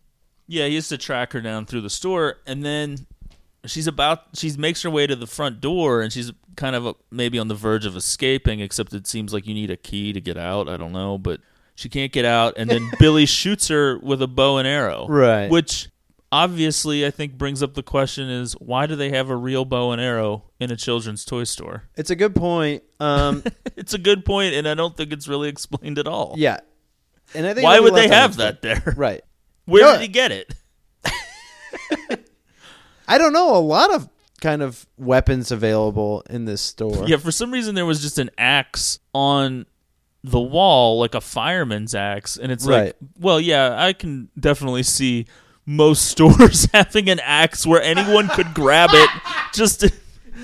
Yeah, 0.47 0.67
he 0.67 0.75
has 0.75 0.89
to 0.89 0.99
track 0.99 1.33
her 1.33 1.41
down 1.41 1.67
through 1.67 1.83
the 1.83 1.91
store, 1.91 2.39
and 2.47 2.65
then 2.65 3.07
she's 3.67 3.87
about 3.87 4.23
she 4.35 4.51
makes 4.57 4.83
her 4.83 4.91
way 4.91 5.07
to 5.07 5.17
the 5.17 5.27
front 5.27 5.61
door, 5.61 6.01
and 6.03 6.13
she's 6.13 6.33
kind 6.57 6.75
of 6.75 6.87
uh 6.87 6.95
maybe 7.11 7.39
on 7.39 7.49
the 7.49 7.55
verge 7.55 7.87
of 7.87 7.97
escaping. 7.97 8.61
Except 8.61 8.93
it 8.93 9.07
seems 9.07 9.33
like 9.33 9.47
you 9.47 9.55
need 9.55 9.71
a 9.71 9.77
key 9.77 10.13
to 10.13 10.21
get 10.21 10.37
out. 10.37 10.69
I 10.69 10.77
don't 10.77 10.93
know, 10.93 11.19
but 11.19 11.41
she 11.77 11.89
can't 11.89 12.13
get 12.13 12.25
out, 12.25 12.55
and 12.57 12.69
then 12.69 12.91
Billy 12.99 13.27
shoots 13.27 13.69
her 13.69 13.99
with 13.99 14.21
a 14.23 14.27
bow 14.27 14.59
and 14.59 14.67
arrow, 14.69 15.07
Right. 15.09 15.49
Which 15.51 15.89
obviously 16.33 17.05
I 17.07 17.11
think 17.11 17.35
brings 17.39 17.63
up 17.63 17.75
the 17.75 17.83
question: 17.83 18.29
is 18.31 18.53
why 18.55 18.87
do 18.87 18.97
they 18.97 19.11
have 19.11 19.31
a 19.31 19.37
real 19.37 19.65
bow 19.65 19.93
and 19.93 20.01
arrow 20.01 20.45
in 20.59 20.71
a 20.71 20.77
children's 20.77 21.25
toy 21.25 21.45
store? 21.45 21.85
It's 21.97 22.11
a 22.11 22.17
good 22.17 22.35
point. 22.35 22.83
Um, 23.01 23.43
It's 23.77 23.95
a 23.95 23.99
good 23.99 24.25
point, 24.27 24.55
and 24.55 24.69
I 24.69 24.75
don't 24.75 24.95
think 24.97 25.11
it's 25.13 25.27
really 25.27 25.49
explained 25.49 25.99
at 25.99 26.07
all. 26.07 26.35
yeah. 26.37 26.59
And 27.35 27.47
I 27.47 27.55
think 27.55 27.65
Why 27.65 27.81
would 27.81 27.95
they 27.95 28.09
have 28.09 28.37
that 28.37 28.61
there? 28.63 28.83
Right. 28.97 29.23
Where 29.65 29.85
No. 29.85 29.93
did 29.93 30.03
he 30.03 30.09
get 30.09 30.33
it? 30.33 30.55
I 33.09 33.19
don't 33.19 33.33
know. 33.33 33.57
A 33.57 33.59
lot 33.59 33.93
of 33.95 34.09
kind 34.41 34.63
of 34.63 34.87
weapons 34.97 35.51
available 35.51 36.23
in 36.31 36.45
this 36.45 36.61
store. 36.61 37.07
Yeah, 37.09 37.17
for 37.17 37.31
some 37.33 37.51
reason 37.53 37.75
there 37.75 37.87
was 37.87 38.01
just 38.03 38.19
an 38.19 38.31
axe 38.39 38.99
on 39.15 39.67
the 40.23 40.41
wall, 40.41 40.99
like 41.01 41.15
a 41.15 41.21
fireman's 41.21 41.95
axe, 41.95 42.37
and 42.37 42.53
it's 42.53 42.67
Right. 42.67 42.87
like, 42.87 42.97
well, 43.19 43.41
yeah, 43.41 43.75
I 43.83 43.93
can 43.93 44.29
definitely 44.39 44.83
see 44.83 45.27
most 45.71 46.07
stores 46.07 46.67
having 46.75 47.09
an 47.09 47.21
axe 47.21 47.65
where 47.65 47.81
anyone 47.83 48.29
could 48.29 48.53
grab 48.55 48.91
it. 48.93 49.09
Just 49.55 49.81
to, 49.81 49.93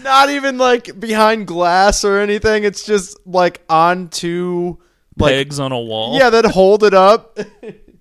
Not 0.04 0.30
even 0.30 0.56
like 0.56 0.98
behind 1.00 1.46
glass 1.48 2.04
or 2.04 2.18
anything. 2.20 2.62
It's 2.64 2.84
just 2.86 3.18
like 3.26 3.60
onto 3.68 4.76
like 5.18 5.32
pegs 5.32 5.58
on 5.58 5.72
a 5.72 5.80
wall. 5.80 6.16
yeah, 6.16 6.30
that 6.30 6.44
hold 6.46 6.84
it 6.84 6.94
up. 6.94 7.38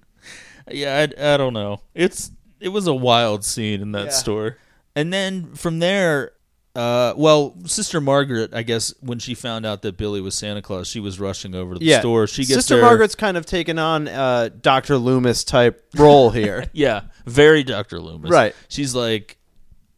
yeah, 0.71 1.07
I, 1.17 1.33
I 1.33 1.37
don't 1.37 1.53
know. 1.53 1.81
It's 1.95 2.31
it 2.59 2.69
was 2.69 2.85
a 2.87 2.93
wild 2.93 3.43
scene 3.43 3.81
in 3.81 3.91
that 3.93 4.05
Yeah. 4.05 4.11
store, 4.11 4.57
and 4.95 5.11
then 5.11 5.55
from 5.55 5.79
there. 5.79 6.31
Uh, 6.75 7.13
well, 7.15 7.55
Sister 7.65 8.01
Margaret, 8.01 8.53
I 8.53 8.63
guess, 8.63 8.93
when 8.99 9.17
she 9.17 9.33
found 9.33 9.65
out 9.65 9.81
that 9.83 9.95
Billy 9.95 10.19
was 10.19 10.35
Santa 10.35 10.61
Claus, 10.61 10.87
she 10.87 10.99
was 10.99 11.19
rushing 11.19 11.55
over 11.55 11.73
to 11.73 11.79
the 11.79 11.85
yeah. 11.85 12.01
store. 12.01 12.27
She 12.27 12.41
gets 12.41 12.53
Sister 12.53 12.81
Margaret's 12.81 13.15
kind 13.15 13.37
of 13.37 13.45
taken 13.45 13.79
on 13.79 14.09
uh, 14.09 14.49
Doctor 14.61 14.97
Loomis 14.97 15.43
type 15.45 15.87
role 15.95 16.29
here. 16.31 16.65
Yeah, 16.73 17.03
very 17.25 17.63
Dr. 17.63 18.01
Loomis. 18.01 18.29
Right. 18.29 18.53
She's 18.67 18.93
like, 18.93 19.37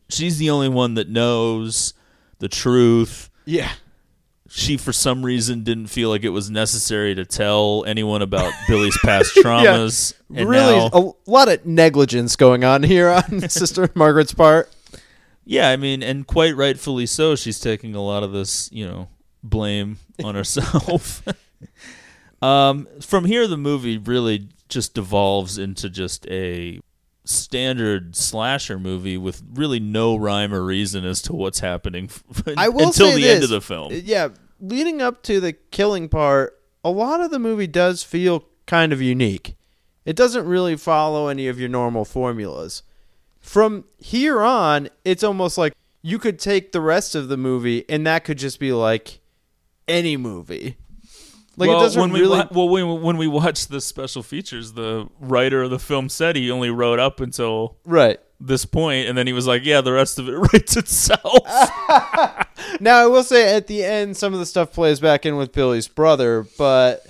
she's 0.09 0.37
the 0.37 0.51
only 0.51 0.69
one 0.69 0.93
that 0.93 1.09
knows 1.09 1.93
the 2.39 2.47
truth. 2.47 3.29
yeah. 3.45 3.71
She, 4.49 4.77
for 4.77 4.93
some 4.93 5.25
reason, 5.25 5.63
didn't 5.63 5.87
feel 5.87 6.07
like 6.09 6.23
it 6.23 6.29
was 6.29 6.49
necessary 6.49 7.13
to 7.15 7.25
tell 7.25 7.83
anyone 7.85 8.21
about 8.21 8.53
Billy's 8.69 8.97
past 8.99 9.35
traumas. 9.43 10.13
And 10.33 10.47
really, 10.47 10.77
now- 10.77 10.89
a 10.93 11.29
lot 11.29 11.49
of 11.49 11.65
negligence 11.65 12.37
going 12.37 12.63
on 12.63 12.81
here 12.81 13.09
on 13.09 13.41
Sister 13.49 13.89
Margaret's 13.93 14.33
part. 14.33 14.71
Yeah, 15.47 15.69
I 15.69 15.77
mean, 15.77 16.03
and 16.03 16.27
quite 16.27 16.55
rightfully 16.55 17.05
so. 17.05 17.35
She's 17.35 17.59
taking 17.59 17.95
a 17.95 18.01
lot 18.03 18.21
of 18.21 18.33
this, 18.33 18.69
you 18.71 18.85
know, 18.85 19.07
blame 19.41 19.97
on 20.23 20.35
herself. 20.35 21.23
um, 22.41 22.87
from 23.01 23.25
here, 23.25 23.47
the 23.47 23.57
movie 23.57 23.97
really 23.97 24.49
just 24.67 24.93
devolves 24.93 25.57
into 25.57 25.89
just 25.89 26.27
a 26.27 26.81
standard 27.23 28.15
slasher 28.15 28.77
movie 28.77 29.17
with 29.17 29.41
really 29.53 29.79
no 29.79 30.15
rhyme 30.15 30.53
or 30.53 30.63
reason 30.63 31.05
as 31.05 31.21
to 31.21 31.33
what's 31.33 31.59
happening 31.59 32.05
f- 32.05 32.43
I 32.57 32.69
will 32.69 32.87
until 32.87 33.11
the 33.11 33.21
this. 33.21 33.35
end 33.35 33.43
of 33.43 33.49
the 33.49 33.61
film. 33.61 33.91
Yeah, 33.93 34.29
leading 34.59 35.01
up 35.01 35.23
to 35.23 35.39
the 35.39 35.53
killing 35.53 36.09
part, 36.09 36.59
a 36.83 36.89
lot 36.89 37.21
of 37.21 37.31
the 37.31 37.39
movie 37.39 37.67
does 37.67 38.03
feel 38.03 38.45
kind 38.65 38.91
of 38.91 39.01
unique. 39.01 39.55
It 40.05 40.15
doesn't 40.15 40.45
really 40.45 40.75
follow 40.77 41.27
any 41.27 41.47
of 41.47 41.59
your 41.59 41.69
normal 41.69 42.05
formulas. 42.05 42.83
From 43.47 43.85
here 43.97 44.41
on, 44.41 44.89
it's 45.05 45.23
almost 45.23 45.57
like 45.57 45.71
you 46.01 46.19
could 46.19 46.37
take 46.37 46.73
the 46.73 46.81
rest 46.81 47.15
of 47.15 47.29
the 47.29 47.37
movie 47.37 47.85
and 47.87 48.05
that 48.05 48.25
could 48.25 48.37
just 48.37 48.59
be 48.59 48.73
like 48.73 49.21
any 49.87 50.17
movie. 50.17 50.75
Like 51.55 51.69
well, 51.69 51.79
it 51.79 51.83
doesn't 51.83 52.01
when 52.01 52.11
we 52.11 52.19
really 52.19 52.39
wa- 52.39 52.47
well 52.51 52.67
when, 52.67 53.01
when 53.01 53.17
we 53.17 53.25
watched 53.25 53.69
the 53.69 53.79
special 53.79 54.21
features, 54.21 54.73
the 54.73 55.07
writer 55.21 55.63
of 55.63 55.69
the 55.69 55.79
film 55.79 56.09
said 56.09 56.35
he 56.35 56.51
only 56.51 56.69
wrote 56.69 56.99
up 56.99 57.21
until 57.21 57.77
right. 57.85 58.19
this 58.37 58.65
point, 58.65 59.07
and 59.07 59.17
then 59.17 59.27
he 59.27 59.33
was 59.33 59.47
like, 59.47 59.63
"Yeah, 59.63 59.79
the 59.79 59.93
rest 59.93 60.19
of 60.19 60.27
it 60.27 60.33
writes 60.53 60.75
itself." 60.75 61.47
Now 62.79 62.97
I 62.97 63.07
will 63.07 63.23
say 63.23 63.55
at 63.55 63.67
the 63.67 63.83
end 63.83 64.17
some 64.17 64.33
of 64.33 64.39
the 64.39 64.45
stuff 64.45 64.73
plays 64.73 64.99
back 64.99 65.25
in 65.25 65.37
with 65.37 65.53
Billy's 65.53 65.87
brother, 65.87 66.45
but 66.57 67.07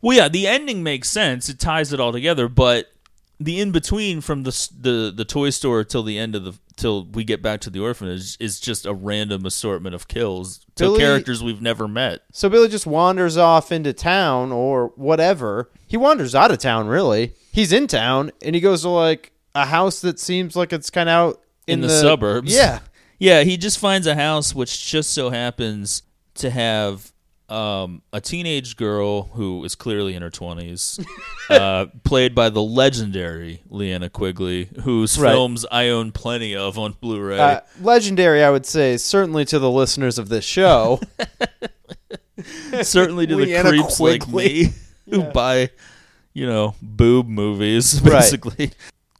Well, 0.00 0.16
yeah, 0.16 0.28
the 0.28 0.46
ending 0.46 0.82
makes 0.82 1.10
sense. 1.10 1.48
It 1.48 1.60
ties 1.60 1.92
it 1.92 2.00
all 2.00 2.10
together, 2.10 2.48
but 2.48 2.90
the 3.40 3.60
in 3.60 3.70
between 3.70 4.20
from 4.20 4.42
the 4.42 4.68
the 4.80 5.12
the 5.14 5.24
toy 5.24 5.50
store 5.50 5.84
till 5.84 6.02
the 6.02 6.18
end 6.18 6.34
of 6.34 6.44
the 6.44 6.54
till 6.76 7.04
we 7.04 7.24
get 7.24 7.42
back 7.42 7.60
to 7.60 7.70
the 7.70 7.80
orphanage 7.80 8.36
is 8.40 8.60
just 8.60 8.86
a 8.86 8.94
random 8.94 9.44
assortment 9.44 9.94
of 9.94 10.08
kills 10.08 10.58
to 10.76 10.84
Billy- 10.84 10.98
characters 11.00 11.42
we've 11.42 11.62
never 11.62 11.88
met. 11.88 12.22
So 12.32 12.48
Billy 12.48 12.68
just 12.68 12.86
wanders 12.86 13.36
off 13.36 13.72
into 13.72 13.92
town 13.92 14.52
or 14.52 14.92
whatever. 14.96 15.70
He 15.86 15.96
wanders 15.96 16.34
out 16.34 16.50
of 16.50 16.58
town, 16.58 16.86
really. 16.86 17.34
He's 17.52 17.72
in 17.72 17.86
town 17.86 18.30
and 18.42 18.54
he 18.54 18.60
goes 18.60 18.82
to 18.82 18.88
like 18.88 19.32
a 19.54 19.66
house 19.66 20.00
that 20.00 20.20
seems 20.20 20.54
like 20.54 20.72
it's 20.72 20.90
kind 20.90 21.08
of 21.08 21.12
out 21.12 21.42
in, 21.66 21.80
the, 21.80 21.88
suburbs. 21.88 22.54
Yeah. 22.54 22.80
Yeah, 23.20 23.42
he 23.42 23.56
just 23.56 23.80
finds 23.80 24.06
a 24.06 24.14
house 24.14 24.54
which 24.54 24.86
just 24.86 25.10
so 25.10 25.30
happens 25.30 26.04
to 26.34 26.50
have 26.50 27.12
um, 27.48 28.02
a 28.12 28.20
teenage 28.20 28.76
girl 28.76 29.22
who 29.22 29.64
is 29.64 29.74
clearly 29.74 30.14
in 30.14 30.22
her 30.22 30.30
20s, 30.30 31.04
uh, 31.50 31.86
played 32.04 32.34
by 32.34 32.50
the 32.50 32.62
legendary 32.62 33.62
Linnea 33.70 34.12
Quigley, 34.12 34.68
whose 34.82 35.18
Right. 35.18 35.30
films 35.32 35.64
I 35.70 35.88
own 35.88 36.12
plenty 36.12 36.54
of 36.54 36.78
on 36.78 36.92
Blu 37.00 37.20
ray. 37.20 37.38
Uh, 37.38 37.60
legendary, 37.80 38.44
I 38.44 38.50
would 38.50 38.66
say, 38.66 38.96
certainly 38.98 39.44
to 39.46 39.58
the 39.58 39.70
listeners 39.70 40.18
of 40.18 40.28
this 40.28 40.44
show. 40.44 41.00
Certainly 42.82 43.26
to 43.28 43.36
the 43.36 43.60
creeps 43.62 43.98
like 43.98 44.28
me 44.28 44.68
who 45.10 45.22
buy, 45.32 45.70
you 46.34 46.46
know, 46.46 46.74
boob 46.80 47.26
movies, 47.26 48.00
Right. 48.00 48.12
basically. 48.12 48.70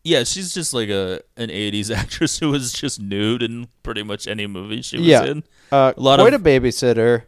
Yeah, 0.05 0.23
she's 0.25 0.55
just 0.55 0.73
like 0.73 0.89
a 0.89 1.21
an 1.37 1.49
'80s 1.51 1.91
actress 1.95 2.39
who 2.39 2.51
was 2.51 2.73
just 2.73 3.01
nude 3.01 3.43
in 3.43 3.67
pretty 3.83 4.03
much 4.05 4.27
any 4.29 4.47
movie 4.47 4.83
she 4.83 4.99
was 4.99 5.07
yeah. 5.07 5.25
in. 5.25 5.43
Uh, 5.73 5.93
A 5.97 6.01
lot 6.01 6.21
quite 6.21 6.33
of- 6.35 6.47
a 6.47 6.49
babysitter. 6.49 7.25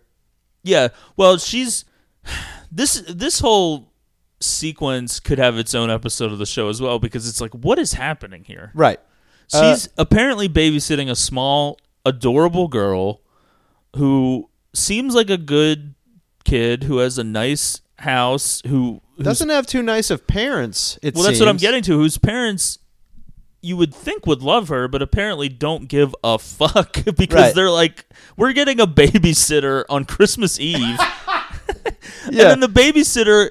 Yeah, 0.63 0.89
well, 1.17 1.39
she's 1.39 1.85
this 2.71 3.03
this 3.09 3.41
whole 3.41 3.91
sequence 4.41 5.21
could 5.21 5.39
have 5.39 5.59
its 5.59 5.75
own 5.75 5.91
episode 5.91 6.33
of 6.33 6.39
the 6.39 6.47
show 6.47 6.69
as 6.69 6.81
well 6.81 6.99
because 6.99 7.29
it's 7.29 7.41
like, 7.41 7.53
what 7.53 7.79
is 7.79 7.95
happening 7.95 8.45
here? 8.45 8.73
Right. 8.75 8.99
Uh, 9.53 9.75
She's 9.75 9.89
apparently 9.99 10.49
babysitting 10.49 11.11
a 11.11 11.17
small, 11.17 11.79
adorable 12.05 12.69
girl 12.69 13.21
who 13.97 14.49
seems 14.73 15.15
like 15.15 15.31
a 15.31 15.37
good 15.37 15.95
kid 16.45 16.85
who 16.85 16.99
has 16.99 17.19
a 17.19 17.25
nice 17.25 17.81
house. 17.99 18.63
Who 18.67 19.03
Doesn't 19.19 19.49
have 19.49 19.67
too 19.67 19.83
nice 19.83 20.11
of 20.11 20.27
parents, 20.27 20.99
it 21.03 21.15
well, 21.15 21.25
that's 21.25 21.41
what 21.41 21.49
I'm 21.49 21.57
getting 21.57 21.83
to. 21.85 21.99
Whose 21.99 22.19
parents 22.19 22.79
you 23.63 23.77
would 23.77 23.95
think 23.95 24.27
would 24.27 24.43
love 24.43 24.69
her, 24.69 24.89
but 24.89 25.03
apparently 25.03 25.49
don't 25.49 25.87
give 25.89 26.15
a 26.25 26.39
fuck 26.39 26.99
because 27.17 27.31
Right. 27.43 27.55
they're 27.55 27.71
like, 27.71 28.07
we're 28.37 28.53
getting 28.53 28.81
a 28.81 28.87
babysitter 28.87 29.85
on 29.89 30.05
Christmas 30.05 30.59
Eve. 30.61 30.99
And 32.27 32.37
then 32.37 32.61
the 32.61 32.69
babysitter 32.69 33.51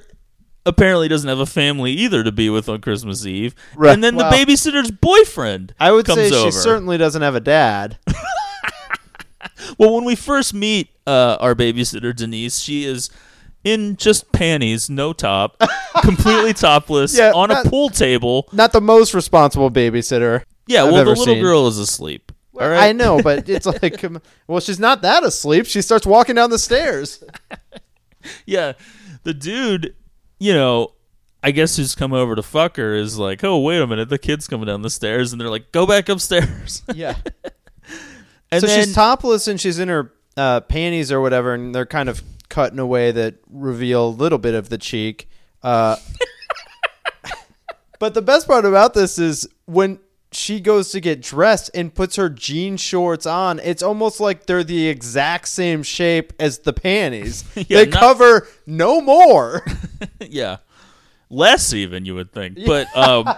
apparently 0.66 1.08
doesn't 1.08 1.28
have 1.28 1.38
a 1.40 1.46
family 1.46 1.92
either 1.92 2.22
to 2.22 2.30
be 2.30 2.48
with 2.50 2.68
on 2.68 2.80
Christmas 2.80 3.26
Eve. 3.26 3.54
Right. 3.74 3.92
And 3.92 4.02
then 4.04 4.14
Wow. 4.16 4.30
the 4.30 4.36
babysitter's 4.36 4.90
boyfriend 4.90 5.74
I 5.80 5.90
would 5.92 6.06
comes 6.06 6.28
say 6.28 6.34
over. 6.36 6.46
she 6.46 6.50
certainly 6.52 6.96
doesn't 6.98 7.22
have 7.22 7.34
a 7.34 7.40
dad. 7.40 7.98
Well, 9.78 9.94
when 9.94 10.04
we 10.04 10.16
first 10.16 10.52
meet 10.52 10.90
uh, 11.06 11.36
our 11.40 11.54
babysitter 11.54 12.14
Denise, 12.14 12.58
she 12.58 12.84
is 12.84 13.08
in 13.64 13.96
just 13.96 14.32
panties, 14.32 14.88
no 14.90 15.12
top, 15.12 15.60
completely 16.02 16.52
topless, 16.54 17.16
Yeah, 17.16 17.32
on 17.34 17.48
not- 17.50 17.66
a 17.66 17.68
pool 17.70 17.90
table. 17.90 18.48
Not 18.52 18.72
the 18.72 18.80
most 18.80 19.14
responsible 19.14 19.70
babysitter. 19.70 20.44
Yeah, 20.66 20.84
I've 20.84 20.92
well, 20.92 21.04
the 21.04 21.10
little 21.10 21.24
seen. 21.26 21.42
girl 21.42 21.66
is 21.66 21.78
asleep. 21.78 22.32
All 22.60 22.68
right. 22.68 22.88
I 22.88 22.92
know, 22.92 23.20
but 23.22 23.48
it's 23.48 23.66
like, 23.82 24.04
well, 24.46 24.60
she's 24.60 24.78
not 24.80 25.02
that 25.02 25.24
asleep. 25.24 25.66
She 25.66 25.80
starts 25.82 26.04
walking 26.06 26.34
down 26.36 26.50
the 26.50 26.58
stairs. 26.58 27.22
Yeah, 28.44 28.74
the 29.22 29.32
dude, 29.32 29.94
you 30.38 30.52
know, 30.52 30.92
I 31.42 31.52
guess 31.52 31.76
who's 31.78 31.94
come 31.94 32.12
over 32.12 32.34
to 32.36 32.42
fuck 32.42 32.76
her 32.76 32.94
is 32.94 33.16
like, 33.18 33.42
oh, 33.42 33.58
wait 33.60 33.80
a 33.80 33.86
minute, 33.86 34.10
the 34.10 34.18
kid's 34.18 34.46
coming 34.46 34.66
down 34.66 34.82
the 34.82 34.90
stairs, 34.90 35.32
and 35.32 35.40
they're 35.40 35.48
like, 35.48 35.72
go 35.72 35.86
back 35.86 36.10
upstairs. 36.10 36.82
Yeah. 36.94 37.16
and 38.52 38.60
so 38.60 38.66
then, 38.66 38.84
she's 38.84 38.94
topless 38.94 39.48
and 39.48 39.58
she's 39.58 39.78
in 39.78 39.88
her 39.88 40.12
uh, 40.36 40.60
panties 40.60 41.10
or 41.10 41.22
whatever, 41.22 41.54
and 41.54 41.74
they're 41.74 41.86
kind 41.86 42.10
of 42.10 42.22
cut 42.50 42.72
in 42.72 42.78
a 42.78 42.86
way 42.86 43.10
that 43.12 43.36
reveal 43.48 44.08
a 44.08 44.10
little 44.10 44.38
bit 44.38 44.54
of 44.54 44.68
the 44.68 44.76
cheek. 44.76 45.28
Uh, 45.62 45.96
but 47.98 48.14
the 48.14 48.22
best 48.22 48.46
part 48.46 48.64
about 48.64 48.94
this 48.94 49.18
is 49.18 49.48
when 49.66 49.98
she 50.32 50.60
goes 50.60 50.90
to 50.92 51.00
get 51.00 51.20
dressed 51.20 51.70
and 51.74 51.92
puts 51.94 52.16
her 52.16 52.28
jean 52.28 52.76
shorts 52.76 53.26
on, 53.26 53.58
it's 53.60 53.82
almost 53.82 54.20
like 54.20 54.46
they're 54.46 54.62
the 54.64 54.88
exact 54.88 55.48
same 55.48 55.82
shape 55.82 56.32
as 56.38 56.60
the 56.60 56.72
panties. 56.72 57.44
Yeah, 57.56 57.84
they 57.84 57.86
not- 57.86 58.00
cover 58.00 58.48
no 58.66 59.00
more. 59.00 59.64
yeah, 60.20 60.58
less 61.28 61.72
even 61.72 62.04
you 62.04 62.14
would 62.14 62.32
think, 62.32 62.58
but 62.64 62.86
um, 62.96 63.28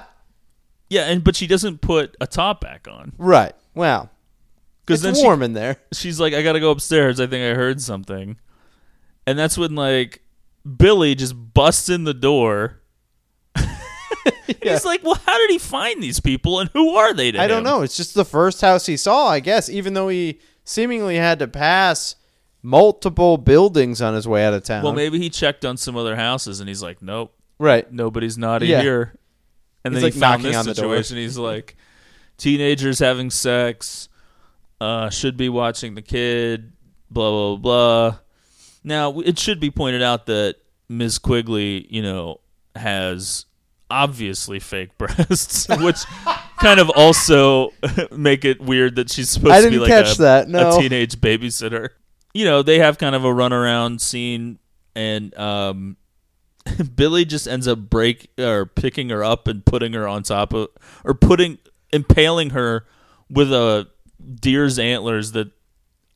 yeah, 0.90 1.04
and 1.10 1.24
but 1.24 1.34
she 1.36 1.46
doesn't 1.46 1.80
put 1.80 2.16
a 2.20 2.26
top 2.26 2.60
back 2.60 2.86
on 2.88 3.12
right. 3.18 3.54
Wow. 3.74 4.10
because 4.84 5.02
It's 5.04 5.16
then 5.18 5.24
warm 5.24 5.42
in 5.42 5.54
there. 5.54 5.78
she's 5.94 6.20
like, 6.20 6.34
I 6.34 6.42
gotta 6.42 6.60
go 6.60 6.70
upstairs. 6.70 7.18
I 7.20 7.26
think 7.26 7.42
I 7.42 7.56
heard 7.58 7.80
something, 7.80 8.36
and 9.26 9.38
that's 9.38 9.56
when 9.58 9.74
like 9.74 10.22
Billy 10.76 11.14
just 11.14 11.34
busts 11.54 11.88
in 11.88 12.04
the 12.04 12.14
door. 12.14 12.80
And 14.24 14.56
He's 14.70 14.84
like, 14.84 15.02
well, 15.02 15.20
how 15.26 15.38
did 15.38 15.50
he 15.50 15.58
find 15.58 16.02
these 16.02 16.20
people, 16.20 16.60
and 16.60 16.68
who 16.72 16.90
are 16.96 17.12
they? 17.14 17.32
To 17.32 17.40
I 17.40 17.46
don't 17.48 17.64
know. 17.64 17.82
It's 17.82 17.96
just 17.96 18.14
the 18.14 18.24
first 18.24 18.60
house 18.60 18.86
he 18.86 18.96
saw, 18.96 19.26
I 19.28 19.40
guess, 19.40 19.68
even 19.68 19.94
though 19.94 20.08
he 20.08 20.40
seemingly 20.64 21.16
had 21.16 21.38
to 21.40 21.48
pass 21.48 22.14
multiple 22.62 23.38
buildings 23.38 24.00
on 24.02 24.14
his 24.14 24.28
way 24.28 24.44
out 24.44 24.52
of 24.54 24.62
town. 24.62 24.84
Well, 24.84 24.92
maybe 24.92 25.18
he 25.18 25.30
checked 25.30 25.64
on 25.64 25.76
some 25.76 25.96
other 25.96 26.14
houses, 26.16 26.60
and 26.60 26.68
he's 26.68 26.82
like, 26.82 27.02
nope, 27.02 27.34
Right. 27.58 27.90
nobody's 27.92 28.36
naughty 28.38 28.66
Yeah. 28.66 28.82
here. 28.82 29.14
And 29.84 29.94
He's, 29.94 30.02
then 30.02 30.06
like, 30.08 30.14
he 30.14 30.20
found 30.20 30.42
knocking 30.42 30.52
this 30.52 30.56
on 30.58 30.66
the 30.66 30.74
door. 30.74 30.96
situation. 31.02 31.16
He's 31.16 31.38
like, 31.38 31.76
teenagers 32.36 32.98
having 33.00 33.30
sex, 33.30 34.08
uh, 34.80 35.10
should 35.10 35.36
be 35.36 35.48
watching 35.48 35.94
the 35.94 36.02
kid, 36.02 36.72
blah 37.10 37.30
blah 37.30 37.56
blah. 37.56 38.18
Now 38.84 39.20
it 39.20 39.38
should 39.38 39.60
be 39.60 39.70
pointed 39.70 40.02
out 40.02 40.26
that 40.26 40.56
Ms. 40.88 41.18
Quigley, 41.18 41.86
you 41.90 42.02
know, 42.02 42.40
has 42.76 43.46
obviously 43.90 44.58
fake 44.58 44.96
breasts, 44.98 45.68
which 45.68 46.04
kind 46.58 46.80
of 46.80 46.90
also 46.90 47.70
make 48.10 48.44
it 48.44 48.60
weird 48.60 48.96
that 48.96 49.10
she's 49.10 49.30
supposed 49.30 49.52
I 49.52 49.62
to 49.62 49.70
be 49.70 49.78
like 49.78 49.88
catch 49.88 50.18
a, 50.18 50.22
that, 50.22 50.48
no. 50.48 50.76
a 50.76 50.80
teenage 50.80 51.16
babysitter. 51.16 51.90
You 52.34 52.44
know, 52.46 52.62
they 52.62 52.78
have 52.78 52.98
kind 52.98 53.14
of 53.14 53.24
a 53.24 53.28
runaround 53.28 54.00
scene, 54.00 54.58
and 54.94 55.36
um, 55.36 55.96
Billy 56.96 57.24
just 57.24 57.46
ends 57.46 57.68
up 57.68 57.78
break 57.78 58.30
or 58.38 58.66
picking 58.66 59.10
her 59.10 59.22
up 59.22 59.48
and 59.48 59.64
putting 59.64 59.92
her 59.92 60.08
on 60.08 60.22
top 60.22 60.52
of 60.52 60.68
or 61.04 61.14
putting 61.14 61.58
impaling 61.92 62.50
her 62.50 62.86
with 63.28 63.52
a 63.52 63.88
deer's 64.40 64.78
antlers 64.78 65.32
that 65.32 65.50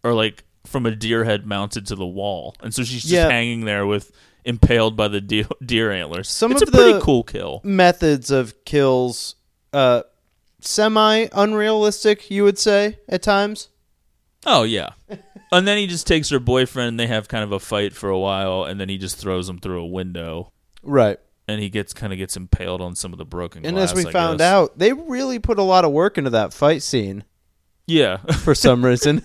are 0.05 0.15
like 0.15 0.45
from 0.67 0.87
a 0.87 0.95
deer 0.95 1.25
head 1.25 1.47
mounted 1.47 1.87
to 1.87 1.95
the 1.97 2.07
wall, 2.07 2.55
and 2.63 2.75
so 2.75 2.83
she's 2.83 3.03
just 3.03 3.13
Yeah. 3.13 3.29
hanging 3.29 3.65
there 3.65 3.87
with 3.87 4.13
impaled 4.45 4.97
by 4.97 5.09
the 5.09 5.21
deer, 5.21 5.47
deer 5.65 5.91
antlers. 5.91 6.29
Some 6.31 6.53
it's 6.53 6.63
of 6.63 6.69
a 6.69 6.73
pretty 6.73 6.93
the- 6.95 7.01
cool 7.01 7.23
kill. 7.25 7.61
Methods 7.65 8.31
of 8.31 8.65
kills, 8.65 9.35
uh, 9.73 10.03
semi 10.61 11.27
unrealistic, 11.33 12.31
you 12.31 12.45
would 12.45 12.59
say, 12.59 12.99
at 13.09 13.23
times. 13.23 13.69
Oh 14.45 14.63
yeah, 14.63 14.91
and 15.53 15.67
then 15.67 15.79
he 15.79 15.87
just 15.87 16.07
takes 16.07 16.29
her 16.31 16.39
boyfriend. 16.39 16.89
and 16.91 17.01
They 17.01 17.07
have 17.09 17.27
kind 17.29 17.43
of 17.45 17.53
a 17.53 17.59
fight 17.61 17.93
for 17.95 18.09
a 18.11 18.19
while, 18.19 18.65
and 18.65 18.81
then 18.81 18.89
he 18.89 18.99
just 18.99 19.17
throws 19.19 19.49
him 19.49 19.59
through 19.59 19.81
a 19.83 19.87
window, 19.87 20.53
Right. 20.83 21.19
and 21.49 21.61
he 21.61 21.69
gets 21.69 21.93
kind 21.93 22.13
of 22.13 22.19
gets 22.19 22.37
impaled 22.37 22.81
on 22.81 22.95
some 22.95 23.13
of 23.13 23.19
the 23.19 23.25
broken. 23.25 23.67
And 23.67 23.77
glass, 23.77 23.91
as 23.93 23.97
we 23.97 24.07
I 24.09 24.13
found 24.13 24.39
guess. 24.39 24.47
out, 24.53 24.79
they 24.79 24.93
really 24.93 25.39
put 25.41 25.59
a 25.59 25.63
lot 25.63 25.85
of 25.85 25.91
work 25.91 26.17
into 26.19 26.31
that 26.31 26.53
fight 26.53 26.83
scene 26.83 27.25
yeah. 27.89 28.19
for 28.45 28.55
some 28.55 28.85
reason. 28.85 29.25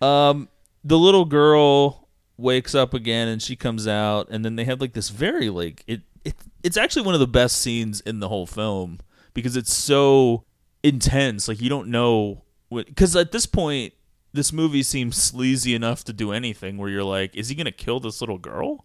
Um, 0.00 0.48
the 0.84 0.98
little 0.98 1.24
girl 1.24 2.08
wakes 2.36 2.74
up 2.74 2.94
again 2.94 3.28
and 3.28 3.42
she 3.42 3.56
comes 3.56 3.86
out, 3.86 4.28
and 4.30 4.44
then 4.44 4.56
they 4.56 4.64
have 4.64 4.80
like 4.80 4.92
this 4.92 5.08
very 5.08 5.50
like 5.50 5.84
it. 5.86 6.02
it 6.24 6.34
it's 6.62 6.76
actually 6.76 7.02
one 7.02 7.14
of 7.14 7.20
the 7.20 7.26
best 7.26 7.58
scenes 7.60 8.00
in 8.00 8.20
the 8.20 8.28
whole 8.28 8.46
film 8.46 8.98
because 9.34 9.56
it's 9.56 9.72
so 9.72 10.44
intense. 10.82 11.48
Like 11.48 11.60
you 11.60 11.68
don't 11.68 11.88
know 11.88 12.42
because 12.70 13.16
at 13.16 13.32
this 13.32 13.46
point 13.46 13.94
this 14.32 14.52
movie 14.52 14.82
seems 14.82 15.16
sleazy 15.16 15.74
enough 15.74 16.04
to 16.04 16.12
do 16.12 16.32
anything 16.32 16.76
where 16.76 16.90
you're 16.90 17.04
like, 17.04 17.34
is 17.34 17.48
he 17.48 17.54
gonna 17.54 17.72
kill 17.72 18.00
this 18.00 18.20
little 18.20 18.38
girl? 18.38 18.84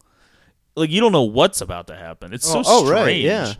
Like 0.75 0.89
you 0.89 1.01
don't 1.01 1.11
know 1.11 1.23
what's 1.23 1.61
about 1.61 1.87
to 1.87 1.95
happen. 1.95 2.33
It's 2.33 2.47
so 2.47 2.59
Oh, 2.59 2.63
oh, 2.65 2.85
strange. 2.85 2.91
right, 3.05 3.17
yeah. 3.21 3.53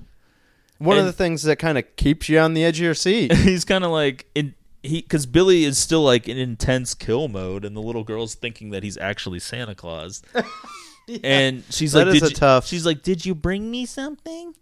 One 0.80 0.98
of 0.98 1.06
the 1.06 1.14
things 1.14 1.44
that 1.44 1.58
kind 1.60 1.78
of 1.78 1.96
keeps 1.96 2.28
you 2.30 2.40
on 2.40 2.54
the 2.56 2.64
edge 2.64 2.80
of 2.80 2.84
your 2.84 2.94
seat. 2.94 3.32
he's 3.38 3.64
kind 3.64 3.84
of 3.84 3.92
like 3.92 4.26
in 4.36 4.54
he 4.84 5.02
because 5.02 5.26
Billy 5.26 5.64
is 5.64 5.78
still 5.78 6.04
like 6.04 6.28
in 6.28 6.38
intense 6.38 6.94
kill 6.94 7.28
mode, 7.28 7.66
and 7.66 7.76
the 7.76 7.82
little 7.82 8.04
girl's 8.04 8.36
thinking 8.36 8.70
that 8.72 8.84
he's 8.84 8.98
actually 8.98 9.40
Santa 9.40 9.74
Claus, 9.76 10.22
and 11.24 11.64
she's 11.70 11.94
That 11.94 12.08
like, 12.08 12.16
is 12.16 12.22
"Did 12.22 12.28
a 12.28 12.30
you-" 12.30 12.36
tough- 12.36 12.68
She's 12.68 12.86
like, 12.86 13.02
"Did 13.02 13.26
you 13.26 13.34
bring 13.34 13.72
me 13.72 13.86
something?" 13.86 14.54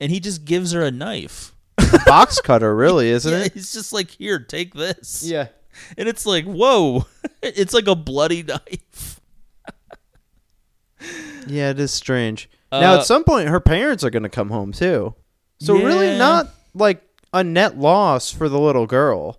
And 0.00 0.10
he 0.12 0.20
just 0.20 0.44
gives 0.44 0.72
her 0.72 0.82
a 0.82 0.90
knife. 0.90 1.54
Box 2.06 2.40
cutter, 2.40 2.74
really, 2.76 3.08
isn't 3.10 3.32
yeah, 3.32 3.46
it? 3.46 3.52
he's 3.54 3.72
just 3.72 3.92
like, 3.92 4.10
"Here, 4.10 4.38
take 4.38 4.74
this." 4.74 5.22
Yeah. 5.24 5.48
and 5.96 6.06
it's 6.08 6.26
like, 6.26 6.44
whoa, 6.44 7.06
it's 7.42 7.72
like 7.72 7.86
a 7.88 7.94
bloody 7.96 8.42
knife. 8.42 9.20
Yeah, 11.46 11.70
it 11.70 11.80
is 11.80 11.90
strange. 11.90 12.48
now 12.70 12.94
Uh, 12.94 12.98
at 12.98 13.06
some 13.06 13.24
point 13.24 13.48
her 13.48 13.58
parents 13.60 14.04
are 14.04 14.10
going 14.10 14.22
to 14.22 14.28
come 14.28 14.50
home 14.50 14.72
too. 14.72 15.14
So 15.60 15.74
really 15.74 16.16
not 16.18 16.48
like 16.74 17.02
a 17.32 17.42
net 17.42 17.78
loss 17.78 18.30
for 18.30 18.48
the 18.48 18.58
little 18.60 18.86
girl. 18.86 19.38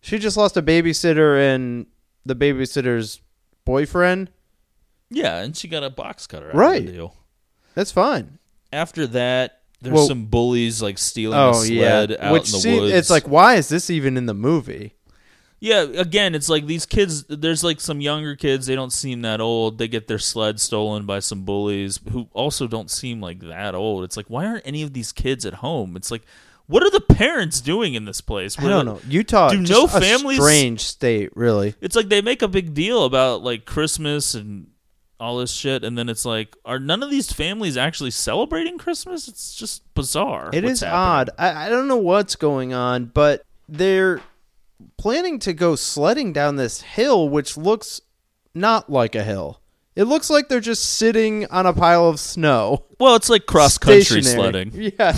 She 0.00 0.18
just 0.18 0.36
lost 0.36 0.56
a 0.56 0.62
babysitter 0.62 1.38
and 1.54 1.86
the 2.24 2.34
babysitter's 2.36 3.20
boyfriend. 3.64 4.30
Yeah, 5.10 5.38
and 5.38 5.56
she 5.56 5.68
got 5.68 5.82
a 5.82 5.90
box 5.90 6.26
cutter. 6.26 6.48
Out 6.50 6.54
Right. 6.54 6.80
Of 6.80 6.86
the 6.86 6.92
deal. 6.92 7.16
That's 7.74 7.92
fine. 7.92 8.38
After 8.72 9.06
that, 9.08 9.60
there's 9.80 9.94
Well- 9.94 10.06
some 10.06 10.26
bullies 10.26 10.80
like 10.82 10.98
stealing 10.98 11.38
a 11.38 11.42
Oh 11.56 11.62
yeah. 11.62 12.04
sled 12.06 12.16
out 12.20 12.32
Which 12.32 12.48
in 12.48 12.52
the 12.52 12.58
see, 12.60 12.80
woods. 12.80 12.94
it's 12.94 13.10
like 13.10 13.26
why 13.28 13.56
is 13.56 13.68
this 13.68 13.90
even 13.90 14.16
in 14.16 14.26
the 14.26 14.34
movie? 14.34 14.94
Yeah, 15.62 15.82
again, 15.82 16.34
it's 16.34 16.48
like 16.48 16.66
these 16.66 16.86
kids. 16.86 17.24
There's 17.28 17.62
like 17.62 17.80
some 17.82 18.00
younger 18.00 18.34
kids. 18.34 18.66
They 18.66 18.74
don't 18.74 18.92
seem 18.92 19.20
that 19.22 19.42
old. 19.42 19.76
They 19.76 19.88
get 19.88 20.06
their 20.08 20.18
sled 20.18 20.58
stolen 20.58 21.04
by 21.04 21.18
some 21.18 21.42
bullies 21.44 22.00
who 22.12 22.28
also 22.32 22.66
don't 22.66 22.90
seem 22.90 23.20
like 23.20 23.40
that 23.40 23.74
old. 23.74 24.04
It's 24.04 24.16
like, 24.16 24.30
why 24.30 24.46
aren't 24.46 24.66
any 24.66 24.82
of 24.82 24.94
these 24.94 25.12
kids 25.12 25.44
at 25.44 25.54
home? 25.54 25.96
It's 25.96 26.10
like, 26.10 26.22
what 26.70 26.82
are 26.82 26.90
the 26.90 27.00
parents 27.00 27.60
doing 27.60 27.94
in 27.94 28.04
this 28.04 28.20
place? 28.20 28.58
I 28.58 28.62
Where 28.62 28.70
don't 28.70 28.84
the- 28.86 28.92
know. 28.92 29.00
Utah 29.08 29.48
do 29.50 29.62
just 29.62 29.70
no 29.72 29.84
a 29.84 30.00
families- 30.00 30.38
strange 30.38 30.80
state, 30.82 31.30
really. 31.36 31.74
It's 31.80 31.96
like 31.96 32.08
they 32.08 32.22
make 32.22 32.42
a 32.42 32.48
big 32.48 32.74
deal 32.74 33.04
about 33.04 33.42
like 33.42 33.64
Christmas 33.64 34.34
and 34.34 34.68
all 35.18 35.36
this 35.38 35.50
shit, 35.52 35.84
and 35.84 35.98
then 35.98 36.08
it's 36.08 36.24
like, 36.24 36.56
are 36.64 36.78
none 36.78 37.02
of 37.02 37.10
these 37.10 37.30
families 37.30 37.76
actually 37.76 38.10
celebrating 38.10 38.78
Christmas? 38.78 39.28
It's 39.28 39.54
just 39.54 39.82
bizarre. 39.94 40.48
It 40.52 40.64
is 40.64 40.80
happening. 40.80 40.98
odd. 40.98 41.30
I, 41.38 41.66
I 41.66 41.68
don't 41.68 41.88
know 41.88 41.98
what's 41.98 42.36
going 42.36 42.72
on, 42.72 43.06
but 43.06 43.44
they're 43.68 44.22
planning 44.96 45.38
to 45.40 45.52
go 45.52 45.76
sledding 45.76 46.32
down 46.32 46.56
this 46.56 46.80
hill, 46.80 47.28
which 47.28 47.56
looks 47.58 48.00
not 48.54 48.88
like 48.90 49.14
a 49.14 49.22
hill. 49.22 49.60
It 49.94 50.04
looks 50.04 50.30
like 50.30 50.48
they're 50.48 50.60
just 50.60 50.84
sitting 50.84 51.46
on 51.48 51.66
a 51.66 51.74
pile 51.74 52.08
of 52.08 52.18
snow. 52.18 52.86
Well, 52.98 53.14
it's 53.16 53.28
like 53.28 53.44
cross 53.44 53.76
country 53.76 54.22
sledding. 54.22 54.70
Yeah, 54.98 55.16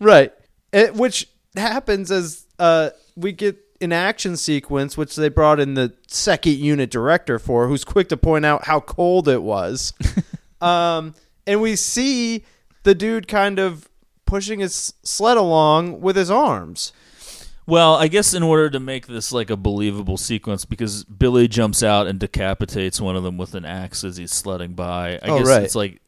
right. 0.00 0.32
It, 0.74 0.94
which 0.94 1.28
happens 1.56 2.10
as 2.10 2.46
uh, 2.58 2.90
we 3.16 3.32
get 3.32 3.56
an 3.80 3.92
action 3.92 4.36
sequence, 4.36 4.96
which 4.96 5.14
they 5.16 5.28
brought 5.28 5.60
in 5.60 5.74
the 5.74 5.92
second 6.06 6.54
unit 6.54 6.90
director 6.90 7.38
for, 7.38 7.68
who's 7.68 7.84
quick 7.84 8.08
to 8.08 8.16
point 8.16 8.44
out 8.44 8.64
how 8.64 8.80
cold 8.80 9.28
it 9.28 9.42
was. 9.42 9.92
um, 10.60 11.14
and 11.46 11.60
we 11.60 11.76
see 11.76 12.44
the 12.82 12.94
dude 12.94 13.28
kind 13.28 13.58
of 13.58 13.88
pushing 14.26 14.60
his 14.60 14.94
sled 15.02 15.36
along 15.36 16.00
with 16.00 16.16
his 16.16 16.30
arms. 16.30 16.92
Well, 17.66 17.94
I 17.94 18.08
guess 18.08 18.34
in 18.34 18.42
order 18.42 18.68
to 18.70 18.80
make 18.80 19.06
this 19.06 19.32
like 19.32 19.48
a 19.48 19.56
believable 19.56 20.16
sequence, 20.18 20.64
because 20.64 21.04
Billy 21.04 21.48
jumps 21.48 21.82
out 21.82 22.06
and 22.06 22.18
decapitates 22.18 23.00
one 23.00 23.16
of 23.16 23.22
them 23.22 23.38
with 23.38 23.54
an 23.54 23.64
axe 23.64 24.04
as 24.04 24.16
he's 24.18 24.32
sledding 24.32 24.74
by. 24.74 25.14
I 25.22 25.28
Oh, 25.28 25.38
guess 25.38 25.48
right. 25.48 25.62
it's 25.62 25.74
like 25.74 26.00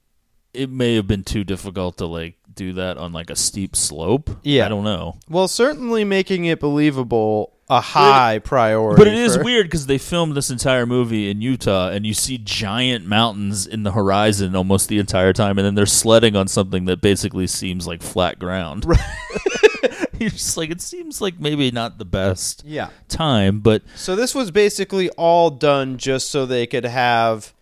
it 0.53 0.71
may 0.71 0.95
have 0.97 1.07
been 1.07 1.25
too 1.25 1.45
difficult 1.45 1.99
to 1.99 2.07
like 2.07 2.35
do 2.57 2.73
that 2.75 2.97
on 2.99 3.13
like 3.13 3.31
a 3.31 3.37
steep 3.37 3.77
slope. 3.77 4.31
Yeah. 4.43 4.67
I 4.67 4.69
don't 4.69 4.85
know. 4.85 5.17
Well, 5.29 5.47
certainly 5.47 6.03
making 6.05 6.47
it 6.47 6.59
believable 6.59 7.53
a 7.69 7.81
high 7.81 8.39
priority. 8.39 8.99
But 8.99 9.09
it 9.09 9.15
is 9.15 9.37
for- 9.37 9.45
weird 9.45 9.67
because 9.67 9.87
they 9.87 9.99
filmed 9.99 10.35
this 10.37 10.51
entire 10.51 10.87
movie 10.87 11.31
in 11.31 11.41
Utah, 11.41 11.89
and 11.91 12.07
you 12.07 12.15
see 12.15 12.39
giant 12.39 13.07
mountains 13.07 13.67
in 13.67 13.83
the 13.83 13.91
horizon 13.93 14.55
almost 14.55 14.89
the 14.89 14.99
entire 14.99 15.33
time, 15.33 15.59
and 15.59 15.67
then 15.67 15.75
they're 15.75 15.85
sledding 15.87 16.37
on 16.37 16.47
something 16.49 16.85
that 16.85 17.01
basically 17.01 17.47
seems 17.49 17.87
like 17.87 18.03
flat 18.03 18.39
ground. 18.39 18.87
You're 20.19 20.31
just 20.31 20.57
like, 20.57 20.71
it 20.71 20.81
seems 20.81 21.21
like 21.21 21.39
maybe 21.39 21.71
not 21.71 21.99
the 21.99 22.05
best 22.05 22.63
Yeah. 22.65 22.89
time, 23.09 23.61
but 23.61 23.83
So 23.97 24.17
this 24.17 24.35
was 24.35 24.51
basically 24.51 25.11
all 25.11 25.51
done 25.51 25.99
just 25.99 26.31
so 26.31 26.47
they 26.47 26.67
could 26.67 26.85
have 26.87 27.53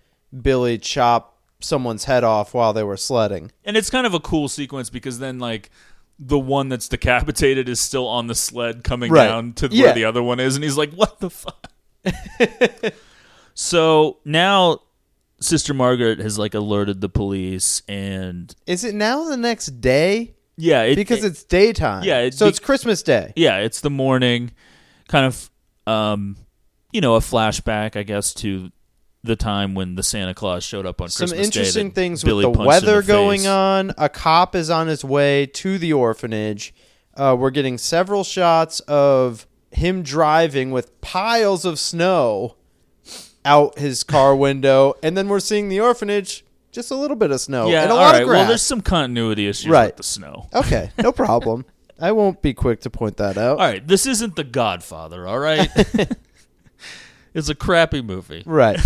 Billy 0.43 0.79
chop 0.79 1.34
someone's 1.65 2.05
head 2.05 2.23
off 2.25 2.55
while 2.55 2.73
they 2.73 2.83
were 2.83 2.97
sledding. 2.97 3.51
And 3.65 3.77
it's 3.77 3.91
kind 3.91 4.07
of 4.07 4.15
a 4.15 4.21
cool 4.21 4.49
sequence 4.49 4.91
because 4.91 5.19
then 5.19 5.39
like 5.39 5.71
the 6.19 6.39
one 6.39 6.69
that's 6.69 6.87
decapitated 6.89 7.69
is 7.69 7.81
still 7.81 8.07
on 8.07 8.29
the 8.29 8.35
sled 8.35 8.85
coming 8.85 9.11
Right. 9.11 9.27
down 9.27 9.53
to 9.55 9.69
Yeah. 9.73 9.87
where 9.87 9.95
the 9.95 10.05
other 10.05 10.23
one 10.23 10.39
is, 10.39 10.55
and 10.55 10.63
he's 10.63 10.77
like, 10.77 10.93
"What 10.93 11.19
the 11.19 11.31
fuck?" 11.31 11.71
so 13.55 14.19
now 14.25 14.81
Sister 15.41 15.75
Margaret 15.75 16.19
has 16.21 16.39
like 16.39 16.55
alerted 16.55 17.01
the 17.01 17.09
police, 17.09 17.83
and 17.89 18.55
Is 18.67 18.85
it 18.85 18.95
now 18.95 19.25
the 19.25 19.37
next 19.37 19.81
day? 19.81 20.35
yeah, 20.57 20.83
it, 20.83 20.97
Because 20.97 21.25
it- 21.25 21.29
it's 21.29 21.43
daytime. 21.45 22.05
Yeah, 22.05 22.21
it 22.21 22.35
so 22.35 22.47
it's 22.47 22.59
Christmas 22.61 23.03
Day. 23.03 23.33
yeah, 23.37 23.59
it's 23.59 23.81
the 23.81 23.91
morning, 23.91 24.53
kind 25.09 25.27
of, 25.27 25.51
um, 25.87 26.37
you 26.93 27.01
know, 27.01 27.17
a 27.17 27.21
flashback, 27.21 27.97
I 27.97 28.05
guess, 28.05 28.33
to 28.35 28.71
the 29.25 29.35
time 29.37 29.75
when 29.75 29.95
the 29.97 30.03
Santa 30.03 30.35
Claus 30.35 30.63
showed 30.63 30.87
up 30.87 31.01
on 31.01 31.09
Some 31.09 31.29
Christmas 31.29 31.49
Day 31.51 31.61
interesting 31.61 31.91
things 31.91 32.23
Billy 32.23 32.45
with 32.47 32.57
the 32.59 32.63
weather 32.65 33.01
the 33.01 33.07
going 33.07 33.41
face. 33.41 33.49
on. 33.49 33.93
A 33.99 34.09
cop 34.09 34.55
is 34.55 34.71
on 34.71 34.87
his 34.87 35.05
way 35.05 35.47
to 35.47 35.79
the 35.79 35.93
orphanage. 35.93 36.73
Uh, 37.17 37.35
we're 37.39 37.51
getting 37.51 37.79
several 37.79 38.23
shots 38.23 38.81
of 38.81 39.47
him 39.73 40.03
driving 40.03 40.71
with 40.71 41.01
piles 41.01 41.65
of 41.65 41.79
snow 41.79 42.55
out 43.45 43.79
his 43.79 44.05
car 44.05 44.37
window, 44.47 44.95
and 45.03 45.17
then 45.17 45.29
we're 45.29 45.41
seeing 45.41 45.69
the 45.69 45.81
orphanage, 45.81 46.45
just 46.71 46.91
a 46.91 46.95
little 46.95 47.17
bit 47.17 47.31
of 47.31 47.41
snow 47.41 47.69
Yeah, 47.69 47.83
and 47.83 47.91
a 47.91 47.95
all 47.95 48.01
lot 48.01 48.13
right. 48.13 48.23
of 48.23 48.29
grass. 48.29 48.39
Well, 48.41 48.49
there's 48.49 48.63
some 48.63 48.81
continuity 48.83 49.49
issues 49.49 49.69
Right. 49.71 49.87
with 49.87 49.97
the 49.97 50.03
snow. 50.03 50.49
Okay, 50.55 50.91
no 50.99 51.13
problem. 51.25 51.65
I 52.01 52.13
won't 52.13 52.43
be 52.43 52.53
quick 52.53 52.81
to 52.83 52.91
point 52.91 53.17
that 53.19 53.39
out. 53.39 53.59
All 53.59 53.65
right, 53.67 53.87
this 53.87 54.05
isn't 54.07 54.35
The 54.37 54.45
Godfather, 54.45 55.27
all 55.29 55.39
right? 55.39 55.69
it's 57.35 57.49
a 57.49 57.55
crappy 57.55 58.03
movie. 58.03 58.43
Right. 58.45 58.81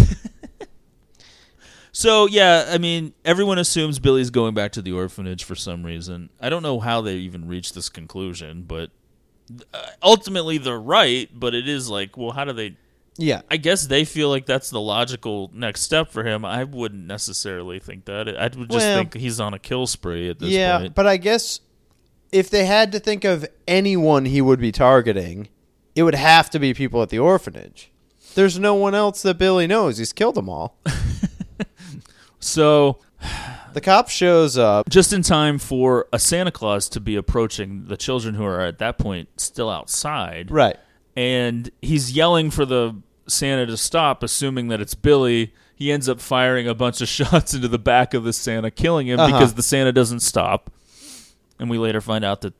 So, 1.98 2.26
yeah, 2.26 2.66
I 2.68 2.78
mean, 2.78 3.12
everyone 3.24 3.58
assumes 3.58 3.98
Billy's 3.98 4.30
going 4.30 4.54
back 4.54 4.70
to 4.74 4.82
the 4.82 4.92
orphanage 4.92 5.42
for 5.42 5.56
some 5.56 5.84
reason. 5.84 6.30
I 6.40 6.48
don't 6.48 6.62
know 6.62 6.78
how 6.78 7.00
they 7.00 7.16
even 7.16 7.48
reached 7.48 7.74
this 7.74 7.88
conclusion, 7.88 8.62
but 8.68 8.90
uh, 9.74 9.84
ultimately 10.00 10.58
they're 10.58 10.78
right, 10.78 11.28
but 11.34 11.56
it 11.56 11.68
is 11.68 11.90
like, 11.90 12.16
well, 12.16 12.30
how 12.30 12.44
do 12.44 12.52
they 12.52 12.76
Yeah. 13.16 13.40
I 13.50 13.56
guess 13.56 13.88
they 13.88 14.04
feel 14.04 14.28
like 14.28 14.46
that's 14.46 14.70
the 14.70 14.80
logical 14.80 15.50
next 15.52 15.80
step 15.80 16.12
for 16.12 16.22
him. 16.22 16.44
I 16.44 16.62
wouldn't 16.62 17.04
necessarily 17.04 17.80
think 17.80 18.04
that. 18.04 18.28
I 18.28 18.44
would 18.44 18.70
just 18.70 18.86
Well- 18.86 18.98
think 18.98 19.14
he's 19.14 19.40
on 19.40 19.52
a 19.52 19.58
kill 19.58 19.88
spree 19.88 20.30
at 20.30 20.38
this 20.38 20.50
Yeah, 20.50 20.78
point. 20.78 20.94
but 20.94 21.08
I 21.08 21.16
guess 21.16 21.58
if 22.30 22.48
they 22.48 22.64
had 22.66 22.92
to 22.92 23.00
think 23.00 23.24
of 23.24 23.44
anyone 23.66 24.26
he 24.26 24.40
would 24.40 24.60
be 24.60 24.70
targeting, 24.70 25.48
it 25.96 26.04
would 26.04 26.14
have 26.14 26.48
to 26.50 26.60
be 26.60 26.72
people 26.74 27.02
at 27.02 27.08
the 27.08 27.18
orphanage. 27.18 27.90
There's 28.36 28.56
no 28.56 28.76
one 28.76 28.94
else 28.94 29.22
that 29.22 29.36
Billy 29.36 29.66
knows. 29.66 29.98
He's 29.98 30.12
killed 30.12 30.36
them 30.36 30.48
all. 30.48 30.78
So, 32.40 32.98
The 33.74 33.80
cop 33.80 34.08
shows 34.08 34.56
up. 34.56 34.88
just 34.88 35.12
in 35.12 35.22
time 35.22 35.58
for 35.58 36.06
a 36.12 36.18
Santa 36.18 36.50
Claus 36.50 36.88
to 36.90 37.00
be 37.00 37.16
approaching 37.16 37.86
the 37.86 37.96
children 37.96 38.34
who 38.34 38.44
are 38.44 38.60
at 38.60 38.78
that 38.78 38.98
point 38.98 39.28
still 39.40 39.70
outside. 39.70 40.50
Right. 40.50 40.76
and 41.16 41.70
he's 41.82 42.12
yelling 42.12 42.50
for 42.50 42.64
the 42.64 42.94
Santa 43.26 43.66
to 43.66 43.76
stop, 43.76 44.22
assuming 44.22 44.68
that 44.68 44.80
it's 44.80 44.94
Billy. 44.94 45.52
He 45.74 45.90
ends 45.92 46.08
up 46.08 46.20
firing 46.20 46.66
a 46.68 46.74
bunch 46.74 47.00
of 47.00 47.08
shots 47.18 47.54
into 47.54 47.68
the 47.68 47.78
back 47.78 48.14
of 48.14 48.24
the 48.24 48.32
Santa, 48.32 48.70
killing 48.70 49.06
him 49.08 49.18
Uh-huh. 49.20 49.32
because 49.32 49.54
the 49.54 49.62
Santa 49.62 49.92
doesn't 49.92 50.20
stop. 50.20 50.70
And 51.58 51.68
we 51.68 51.76
later 51.78 52.00
find 52.00 52.24
out 52.24 52.40
that 52.42 52.54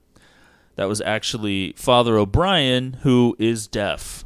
that 0.76 0.86
was 0.86 1.00
actually 1.00 1.72
Father 1.76 2.18
O'Brien, 2.18 2.98
who 3.02 3.34
is 3.38 3.66
deaf 3.68 4.24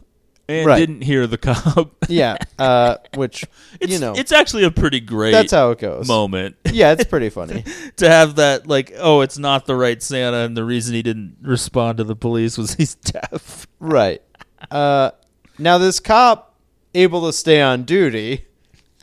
and 0.48 0.66
Right. 0.66 0.78
didn't 0.78 1.02
hear 1.02 1.26
the 1.26 1.38
cop. 1.38 1.94
Yeah. 2.08 2.36
Uh, 2.58 2.96
which, 3.14 3.44
it's, 3.80 3.92
you 3.92 3.98
know, 3.98 4.12
it's 4.14 4.32
actually 4.32 4.64
a 4.64 4.70
pretty 4.70 5.00
great 5.00 5.30
that's 5.32 5.52
how 5.52 5.70
it 5.70 5.78
goes. 5.78 6.06
moment 6.08 6.56
Yeah, 6.72 6.92
it's 6.92 7.04
pretty 7.04 7.28
funny. 7.30 7.64
to 7.96 8.08
have 8.08 8.36
that. 8.36 8.66
Like, 8.66 8.92
oh, 8.98 9.20
it's 9.20 9.38
not 9.38 9.66
the 9.66 9.76
right 9.76 10.02
Santa, 10.02 10.38
and 10.38 10.56
the 10.56 10.64
reason 10.64 10.94
he 10.94 11.02
didn't 11.02 11.36
respond 11.42 11.98
to 11.98 12.04
the 12.04 12.16
police 12.16 12.56
was 12.58 12.74
he's 12.74 12.94
deaf. 12.96 13.66
right. 13.78 14.22
Uh, 14.70 15.10
now, 15.58 15.78
this 15.78 16.00
cop 16.00 16.54
able 16.94 17.26
to 17.26 17.32
stay 17.32 17.60
on 17.60 17.82
duty. 17.84 18.46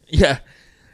Yeah, 0.07 0.39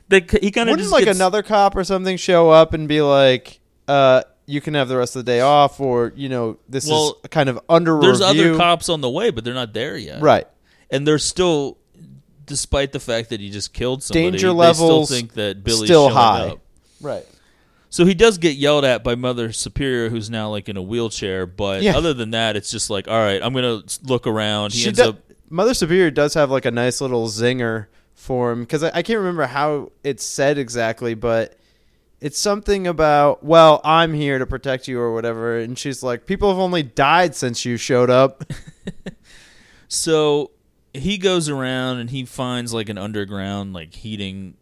they, 0.09 0.19
he 0.41 0.51
kind 0.51 0.69
of 0.69 0.73
Wouldn't 0.73 0.79
just 0.79 0.91
like 0.91 1.05
gets- 1.05 1.17
another 1.17 1.41
cop 1.43 1.75
or 1.75 1.83
something 1.83 2.17
show 2.17 2.49
up 2.49 2.73
and 2.73 2.87
be 2.87 3.01
like, 3.01 3.59
uh, 3.87 4.23
you 4.45 4.61
can 4.61 4.73
have 4.75 4.87
the 4.87 4.97
rest 4.97 5.15
of 5.15 5.25
the 5.25 5.31
day 5.31 5.41
off, 5.41 5.79
or 5.79 6.13
you 6.15 6.29
know, 6.29 6.57
this 6.69 6.87
Well, 6.87 7.17
is 7.23 7.29
kind 7.29 7.49
of 7.49 7.59
under 7.69 7.99
There's 7.99 8.21
review. 8.21 8.49
other 8.51 8.57
cops 8.57 8.89
on 8.89 9.01
the 9.01 9.09
way, 9.09 9.29
but 9.31 9.43
they're 9.43 9.53
not 9.53 9.73
there 9.73 9.97
yet. 9.97 10.21
right? 10.21 10.47
And 10.91 11.07
they're 11.07 11.17
still, 11.19 11.77
despite 12.45 12.91
the 12.91 12.99
fact 12.99 13.29
that 13.29 13.39
he 13.39 13.49
just 13.49 13.73
killed 13.73 14.03
somebody, 14.03 14.31
Danger 14.31 14.47
they 14.47 14.53
levels 14.53 15.07
still 15.09 15.17
think 15.17 15.33
that 15.33 15.63
Billy's 15.63 15.85
still 15.85 16.09
high. 16.09 16.49
up. 16.49 16.59
Right. 17.01 17.25
So 17.89 18.05
he 18.05 18.13
does 18.13 18.37
get 18.37 18.55
yelled 18.57 18.83
at 18.85 19.03
by 19.03 19.15
Mother 19.15 19.51
Superior, 19.51 20.09
who's 20.09 20.29
now 20.29 20.49
like 20.49 20.67
in 20.69 20.75
a 20.77 20.81
wheelchair. 20.81 21.45
But 21.45 21.81
Yeah. 21.81 21.97
other 21.97 22.13
than 22.13 22.31
that, 22.31 22.55
it's 22.55 22.69
just 22.69 22.89
like, 22.89 23.07
all 23.07 23.17
right, 23.17 23.41
I'm 23.41 23.53
gonna 23.53 23.81
look 24.03 24.27
around. 24.27 24.73
He 24.73 24.79
She 24.81 24.87
ends 24.87 24.99
do- 24.99 25.09
up. 25.09 25.19
Mother 25.49 25.73
Superior 25.73 26.11
does 26.11 26.33
have 26.33 26.51
like 26.51 26.65
a 26.65 26.71
nice 26.71 26.99
little 27.01 27.27
zinger 27.27 27.85
for 28.13 28.51
him 28.51 28.61
because 28.61 28.83
I, 28.83 28.87
I 28.95 29.01
can't 29.01 29.19
remember 29.19 29.45
how 29.47 29.91
it's 30.03 30.23
said 30.25 30.57
exactly, 30.57 31.13
but 31.13 31.57
it's 32.25 32.39
something 32.39 32.87
about 32.87 33.43
well, 33.43 33.81
I'm 33.83 34.13
here 34.13 34.39
to 34.39 34.47
protect 34.47 34.87
you 34.87 34.99
or 34.99 35.13
whatever, 35.13 35.59
and 35.59 35.77
she's 35.77 36.01
like, 36.01 36.25
people 36.25 36.49
have 36.49 36.57
only 36.57 36.81
died 36.81 37.35
since 37.35 37.65
you 37.65 37.77
showed 37.77 38.09
up. 38.09 38.43
So 39.87 40.51
he 40.93 41.17
goes 41.17 41.49
around 41.49 41.99
and 41.99 42.09
he 42.09 42.25
finds 42.25 42.73
like 42.73 42.89
an 42.89 42.97
underground 42.97 43.73
like 43.73 43.93
heating 43.93 44.55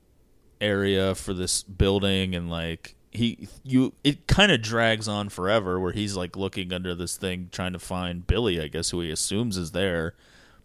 area 0.59 1.15
for 1.15 1.33
this 1.33 1.63
building 1.63 2.35
and 2.35 2.49
like 2.49 2.95
he 3.11 3.47
you 3.63 3.93
it 4.03 4.27
kind 4.27 4.51
of 4.51 4.61
drags 4.61 5.07
on 5.07 5.29
forever 5.29 5.79
where 5.79 5.91
he's 5.91 6.15
like 6.15 6.35
looking 6.35 6.73
under 6.73 6.95
this 6.95 7.15
thing 7.17 7.49
trying 7.51 7.73
to 7.73 7.79
find 7.79 8.25
Billy, 8.27 8.59
I 8.61 8.67
guess 8.67 8.89
who 8.89 9.01
he 9.01 9.11
assumes 9.11 9.57
is 9.57 9.71
there, 9.71 10.15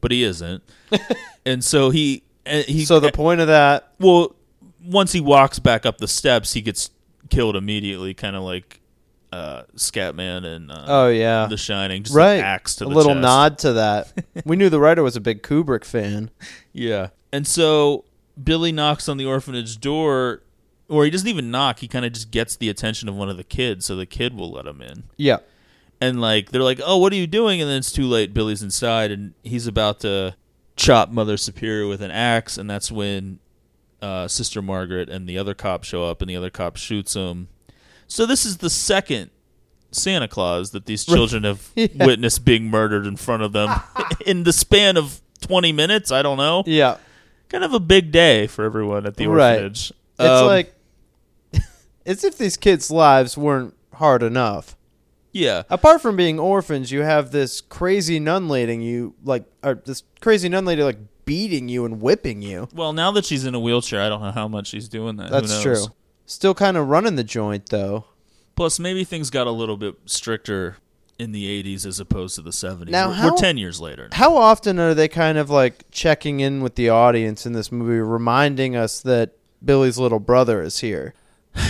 but 0.01 0.11
he 0.11 0.22
isn't. 0.24 0.62
and 1.46 1.62
so 1.62 1.90
he 1.90 2.24
uh, 2.46 2.62
he 2.62 2.84
so 2.84 2.99
the 3.01 3.12
point 3.12 3.40
of 3.40 3.46
that, 3.46 3.92
well 3.99 4.34
once 4.85 5.12
he 5.12 5.20
walks 5.20 5.59
back 5.59 5.85
up 5.87 5.99
the 5.99 6.09
steps, 6.09 6.53
he 6.53 6.61
gets 6.61 6.91
killed 7.31 7.57
immediately, 7.57 8.14
kind 8.14 8.37
of 8.37 8.43
like 8.43 8.81
uh, 9.33 9.62
Scatman 9.76 10.45
and 10.45 10.70
uh, 10.70 10.85
oh 10.87 11.09
yeah, 11.09 11.47
The 11.47 11.57
Shining, 11.57 12.03
just 12.03 12.14
right, 12.16 12.35
an 12.35 12.45
axe 12.45 12.76
to 12.76 12.85
a 12.85 12.89
little 12.89 13.12
chest. 13.12 13.20
nod 13.22 13.59
to 13.59 13.72
that. 13.74 14.12
we 14.45 14.57
knew 14.57 14.68
the 14.70 14.81
writer 14.81 15.03
was 15.03 15.16
a 15.16 15.20
big 15.20 15.43
Kubrick 15.43 15.85
fan. 15.85 16.31
Yeah. 16.72 17.09
And 17.33 17.47
so 17.47 18.05
Billy 18.43 18.72
knocks 18.72 19.09
on 19.09 19.18
the 19.18 19.26
orphanage 19.26 19.81
door, 19.81 20.43
or 20.89 21.05
he 21.05 21.11
doesn't 21.11 21.29
even 21.29 21.51
knock. 21.51 21.81
He 21.81 21.89
kind 21.89 22.07
of 22.07 22.12
just 22.12 22.31
gets 22.31 22.57
the 22.57 22.70
attention 22.70 23.09
of 23.09 23.14
one 23.16 23.29
of 23.29 23.37
the 23.37 23.45
kids, 23.45 23.85
so 23.85 23.97
the 23.97 24.07
kid 24.07 24.35
will 24.35 24.51
let 24.53 24.66
him 24.66 24.81
in. 24.81 25.03
Yeah, 25.18 25.39
And 26.01 26.20
like 26.22 26.51
they're 26.51 26.62
like, 26.62 26.81
"Oh, 26.83 26.97
what 26.97 27.12
are 27.12 27.16
you 27.16 27.26
doing?" 27.26 27.61
And 27.61 27.68
then 27.68 27.79
it's 27.79 27.93
too 27.93 28.07
late. 28.07 28.33
Billy's 28.33 28.62
inside, 28.62 29.11
and 29.11 29.35
he's 29.43 29.66
about 29.66 30.01
to 30.01 30.37
chop 30.76 31.11
Mother 31.11 31.37
Superior 31.37 31.87
with 31.87 32.01
an 32.01 32.11
axe, 32.12 32.57
and 32.57 32.70
that's 32.70 32.91
when 32.91 33.41
uh, 34.03 34.28
Sister 34.28 34.62
Margaret 34.62 35.09
and 35.09 35.28
the 35.28 35.38
other 35.38 35.55
cop 35.55 35.84
show 35.84 36.05
up, 36.05 36.20
and 36.22 36.28
the 36.30 36.36
other 36.36 36.51
cop 36.51 36.76
shoots 36.76 37.14
him. 37.14 37.49
So 38.07 38.24
this 38.26 38.44
is 38.46 38.59
the 38.59 38.70
second 38.70 39.30
Santa 39.90 40.28
Claus 40.28 40.70
that 40.72 40.86
these 40.86 41.05
children 41.07 41.44
have 41.44 41.70
Yeah. 41.76 41.88
witnessed 42.07 42.44
being 42.44 42.70
murdered 42.70 43.07
in 43.07 43.16
front 43.16 43.42
of 43.42 43.53
them 43.53 43.70
in 44.26 44.44
the 44.44 44.53
span 44.53 44.96
of 44.96 45.20
twenty 45.40 45.72
minutes. 45.72 46.11
I 46.12 46.22
don't 46.22 46.36
know 46.38 46.62
yeah. 46.66 46.96
kind 47.49 47.64
of 47.64 47.72
a 47.74 47.80
big 47.80 48.11
day 48.12 48.46
for 48.46 48.64
everyone 48.64 49.07
at 49.07 49.16
the 49.16 49.26
Right. 49.26 49.53
orphanage. 49.55 49.92
It's 50.18 50.28
Um, 50.28 50.46
like 50.46 50.74
as 52.07 52.24
if 52.24 52.38
these 52.38 52.57
kids' 52.57 52.90
lives 52.90 53.36
weren't 53.36 53.74
hard 53.94 54.22
enough. 54.22 54.76
yeah, 55.32 55.62
Apart 55.68 56.01
from 56.01 56.16
being 56.16 56.38
orphans, 56.38 56.90
you 56.90 57.03
have 57.03 57.30
this 57.32 57.61
crazy 57.61 58.18
nun 58.18 58.49
lady 58.49 58.76
you 58.76 59.14
like, 59.24 59.44
or 59.62 59.74
this 59.84 60.03
crazy 60.20 60.49
nun 60.49 60.64
lady 60.64 60.82
like 60.82 60.99
beating 61.29 61.68
you 61.68 61.85
and 61.85 62.01
whipping 62.01 62.43
you. 62.43 62.68
well, 62.74 62.93
now 62.93 63.11
that 63.12 63.24
she's 63.24 63.45
in 63.45 63.55
a 63.55 63.61
wheelchair, 63.61 64.01
I 64.01 64.09
don't 64.09 64.22
know 64.22 64.33
how 64.33 64.49
much 64.49 64.68
she's 64.68 64.89
doing 64.89 65.16
that. 65.16 65.29
Who 65.29 65.41
That's 65.41 65.62
true. 65.62 65.85
Still 66.26 66.55
kind 66.55 66.76
of 66.76 66.89
running 66.89 67.14
the 67.16 67.24
joint 67.24 67.68
though. 67.68 68.07
Plus, 68.57 68.79
maybe 68.81 69.05
things 69.05 69.31
got 69.31 69.47
a 69.47 69.51
little 69.53 69.76
bit 69.76 69.95
stricter 70.07 70.76
in 71.18 71.33
the 71.33 71.62
'80s 71.62 71.87
as 71.87 72.01
opposed 72.01 72.35
to 72.37 72.43
the 72.43 72.51
'70s. 72.51 72.89
Now, 72.89 73.09
we're, 73.09 73.14
how- 73.14 73.31
we're 73.31 73.37
ten 73.37 73.57
years 73.59 73.81
later. 73.81 74.09
Now. 74.11 74.16
How 74.16 74.37
often 74.37 74.79
are 74.79 74.95
they 74.95 75.09
kind 75.09 75.39
of 75.39 75.51
like 75.51 75.85
checking 75.91 76.41
in 76.41 76.62
with 76.62 76.74
the 76.74 76.89
audience 76.89 77.47
in 77.47 77.53
this 77.53 77.70
movie, 77.72 77.99
reminding 78.01 78.74
us 78.76 79.01
that 79.03 79.33
Billy's 79.64 79.99
little 79.99 80.20
brother 80.20 80.62
is 80.62 80.81
here? 80.81 81.14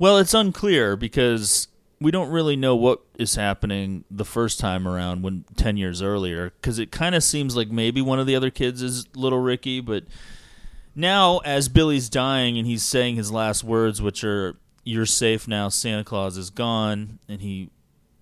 Well, 0.00 0.18
it's 0.18 0.32
unclear 0.32 0.94
because 0.96 1.66
we 2.00 2.10
don't 2.10 2.30
really 2.30 2.56
know 2.56 2.76
what 2.76 3.00
is 3.18 3.34
happening 3.34 4.04
the 4.10 4.24
first 4.24 4.60
time 4.60 4.86
around 4.86 5.22
when 5.22 5.44
10 5.56 5.76
years 5.76 6.00
earlier 6.00 6.50
because 6.50 6.78
it 6.78 6.92
kind 6.92 7.14
of 7.14 7.24
seems 7.24 7.56
like 7.56 7.70
maybe 7.70 8.00
one 8.00 8.20
of 8.20 8.26
the 8.26 8.36
other 8.36 8.50
kids 8.50 8.82
is 8.82 9.06
little 9.16 9.40
Ricky, 9.40 9.80
but 9.80 10.04
now 10.94 11.38
as 11.38 11.68
Billy's 11.68 12.08
dying 12.08 12.56
and 12.56 12.66
he's 12.66 12.84
saying 12.84 13.16
his 13.16 13.32
last 13.32 13.64
words, 13.64 14.00
which 14.00 14.22
are, 14.22 14.56
You're 14.84 15.06
safe 15.06 15.48
now, 15.48 15.68
Santa 15.68 16.04
Claus 16.04 16.36
is 16.36 16.50
gone, 16.50 17.18
and 17.28 17.40
he, 17.40 17.70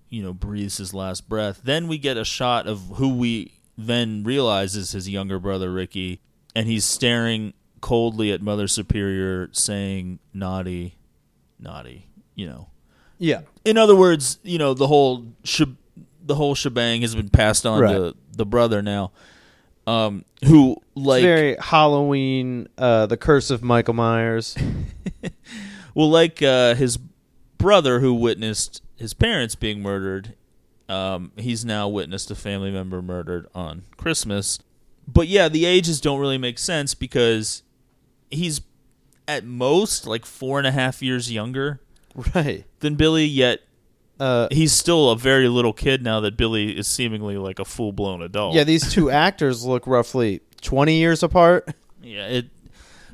you 0.09 0.23
know, 0.23 0.33
breathes 0.33 0.77
his 0.77 0.93
last 0.93 1.29
breath, 1.29 1.61
then 1.63 1.87
we 1.87 1.97
get 1.97 2.17
a 2.17 2.25
shot 2.25 2.67
of 2.67 2.81
who 2.95 3.15
we 3.15 3.53
then 3.77 4.23
realizes 4.23 4.87
is 4.87 4.91
his 4.91 5.09
younger 5.09 5.37
brother, 5.39 5.71
Ricky, 5.71 6.19
and 6.55 6.67
he's 6.67 6.83
staring 6.83 7.53
coldly 7.79 8.31
at 8.31 8.41
Mother 8.41 8.67
Superior 8.67 9.49
saying, 9.51 10.17
Naughty, 10.33 10.97
naughty, 11.59 12.07
you 12.33 12.47
know. 12.47 12.69
Yeah. 13.17 13.41
In 13.65 13.77
other 13.77 13.95
words, 13.95 14.39
you 14.43 14.57
know, 14.57 14.73
the 14.73 14.87
whole 14.87 15.25
sheb- 15.43 15.75
the 16.25 16.35
whole 16.35 16.55
shebang 16.55 17.01
has 17.01 17.15
been 17.15 17.29
passed 17.29 17.65
on 17.65 17.81
Right. 17.81 17.93
to 17.93 18.15
the 18.35 18.45
brother 18.45 18.81
now. 18.81 19.11
Um, 19.87 20.25
who 20.45 20.81
like 20.95 21.23
very 21.23 21.55
Halloween, 21.59 22.67
uh, 22.77 23.05
the 23.05 23.15
curse 23.17 23.49
of 23.49 23.63
Michael 23.63 23.93
Myers. 23.93 24.55
well, 25.95 26.09
like 26.09 26.43
uh, 26.43 26.75
his 26.75 26.97
brother 27.57 28.01
who 28.01 28.13
witnessed 28.13 28.81
his 28.97 29.13
parents 29.13 29.55
being 29.55 29.81
murdered. 29.81 30.33
Um, 30.89 31.31
he's 31.37 31.65
now 31.65 31.87
witnessed 31.87 32.31
a 32.31 32.35
family 32.35 32.71
member 32.71 33.01
murdered 33.01 33.47
on 33.55 33.83
Christmas. 33.97 34.59
But 35.07 35.27
yeah, 35.27 35.47
the 35.49 35.65
ages 35.65 36.01
don't 36.01 36.19
really 36.19 36.37
make 36.37 36.59
sense 36.59 36.93
because 36.93 37.63
he's 38.29 38.61
at 39.27 39.45
most 39.45 40.05
like 40.07 40.25
four 40.25 40.57
and 40.57 40.67
a 40.67 40.71
half 40.71 41.01
years 41.01 41.31
younger 41.31 41.81
right. 42.35 42.65
than 42.79 42.95
Billy, 42.95 43.25
yet 43.25 43.61
Uh, 44.19 44.47
he's 44.51 44.71
still 44.73 45.11
a 45.11 45.15
very 45.17 45.47
little 45.47 45.73
kid 45.73 46.01
now 46.03 46.19
that 46.21 46.35
Billy 46.37 46.75
is 46.77 46.87
seemingly 46.87 47.37
like 47.37 47.59
a 47.59 47.65
full 47.65 47.91
blown 47.91 48.21
adult. 48.21 48.55
yeah, 48.55 48.63
these 48.63 48.91
two 48.91 49.09
actors 49.25 49.63
look 49.63 49.85
roughly 49.87 50.41
20 50.61 50.95
years 50.97 51.21
apart. 51.23 51.73
yeah, 52.01 52.25
it 52.27 52.45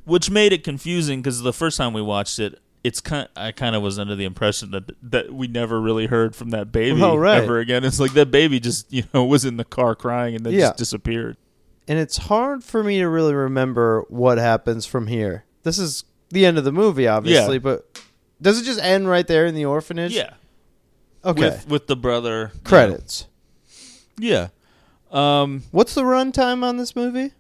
which 0.06 0.30
made 0.30 0.52
it 0.54 0.64
confusing 0.64 1.22
because 1.22 1.42
the 1.42 1.54
first 1.54 1.78
time 1.78 1.94
we 1.94 2.02
watched 2.02 2.38
it, 2.40 2.60
it's 2.84 3.00
kind. 3.00 3.30
I 3.38 3.54
kind 3.54 3.76
of 3.76 3.82
was 3.82 3.98
under 3.98 4.16
the 4.16 4.26
impression 4.26 4.72
that 4.72 4.92
that 5.12 5.34
we 5.34 5.48
never 5.48 5.80
really 5.80 6.08
heard 6.08 6.36
from 6.36 6.50
that 6.50 6.72
baby 6.74 7.02
Oh, 7.02 7.16
right. 7.16 7.42
ever 7.44 7.60
again. 7.60 7.84
It's 7.86 8.00
like 8.02 8.14
that 8.14 8.30
baby 8.32 8.60
just 8.60 8.92
you 8.92 9.04
know 9.14 9.24
was 9.36 9.46
in 9.46 9.56
the 9.58 9.64
car 9.66 9.96
crying 9.96 10.36
and 10.36 10.46
then 10.46 10.54
Yeah. 10.54 10.60
just 10.68 10.78
disappeared. 10.78 11.38
And 11.88 12.00
it's 12.00 12.16
hard 12.18 12.64
for 12.64 12.84
me 12.84 13.00
to 13.00 13.08
really 13.10 13.34
remember 13.34 14.04
what 14.10 14.38
happens 14.38 14.86
from 14.86 15.08
here. 15.08 15.44
This 15.64 15.78
is 15.80 16.04
the 16.30 16.46
end 16.46 16.58
of 16.58 16.64
the 16.66 16.72
movie, 16.74 17.08
obviously, 17.08 17.56
Yeah. 17.56 17.60
but 17.60 18.02
does 18.44 18.62
it 18.62 18.66
just 18.66 18.80
end 18.80 19.08
right 19.08 19.26
there 19.26 19.46
in 19.48 19.56
the 19.56 19.66
orphanage? 19.66 20.14
Yeah, 20.14 20.34
Okay. 21.26 21.42
with 21.42 21.68
with 21.68 21.88
the 21.88 21.96
brother 21.96 22.52
you 22.54 22.60
know. 22.60 22.70
Credits. 22.70 23.26
Yeah, 24.18 24.50
um, 25.12 25.64
What's 25.72 25.96
the 25.96 26.04
runtime 26.04 26.64
on 26.64 26.78
this 26.78 26.96
movie? 26.96 27.32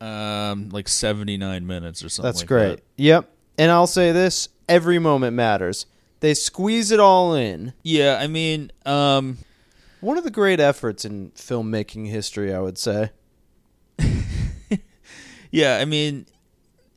um, 0.00 0.68
like 0.70 0.88
seventy 0.88 1.36
nine 1.36 1.66
minutes 1.66 2.04
or 2.04 2.08
something. 2.08 2.28
That's 2.28 2.40
like 2.42 2.48
great. 2.48 2.76
that. 2.76 2.82
Yep. 2.96 3.28
And 3.58 3.70
I'll 3.70 3.86
say 3.88 4.12
this 4.12 4.48
every 4.68 4.98
moment 4.98 5.34
matters. 5.36 5.84
They 6.20 6.32
squeeze 6.34 6.90
it 6.90 7.00
all 7.00 7.34
in. 7.34 7.72
Yeah, 7.82 8.18
I 8.20 8.26
mean, 8.26 8.70
um, 8.86 9.38
One 10.00 10.16
of 10.16 10.24
the 10.24 10.30
great 10.30 10.60
efforts 10.60 11.04
in 11.04 11.30
filmmaking 11.32 12.08
history, 12.08 12.54
I 12.54 12.60
would 12.60 12.78
say. 12.78 13.10
Yeah, 15.52 15.78
I 15.78 15.84
mean, 15.84 16.26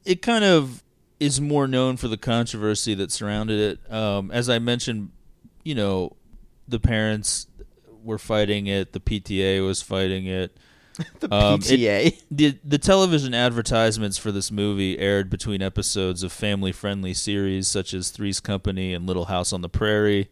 it 0.05 0.21
kind 0.21 0.43
of 0.45 0.82
is 1.23 1.39
more 1.41 1.67
known 1.67 1.97
for 1.97 2.07
the 2.07 2.17
controversy 2.17 2.93
that 2.95 3.11
surrounded 3.11 3.59
it. 3.59 3.91
Um, 3.93 4.31
as 4.31 4.49
I 4.49 4.59
mentioned, 4.59 5.11
you 5.63 5.75
know, 5.75 6.15
the 6.67 6.79
parents 6.79 7.47
were 8.03 8.17
fighting 8.17 8.67
it, 8.67 8.91
the 8.93 8.99
PTA 8.99 9.65
was 9.65 9.81
fighting 9.81 10.25
it. 10.25 10.55
The 11.19 11.33
Um, 11.33 11.55
it- 11.55 11.61
PTA. 11.63 12.21
The 12.29 12.59
the 12.63 12.77
television 12.77 13.33
advertisements 13.33 14.17
for 14.19 14.31
this 14.31 14.51
movie 14.51 14.99
aired 14.99 15.27
between 15.29 15.61
episodes 15.63 16.21
of 16.21 16.31
family-friendly 16.31 17.15
series 17.15 17.67
such 17.67 17.93
as 17.95 18.09
Three's 18.11 18.39
Company 18.39 18.93
and 18.93 19.07
Little 19.07 19.25
House 19.25 19.51
on 19.53 19.61
the 19.61 19.69
Prairie. 19.69 20.29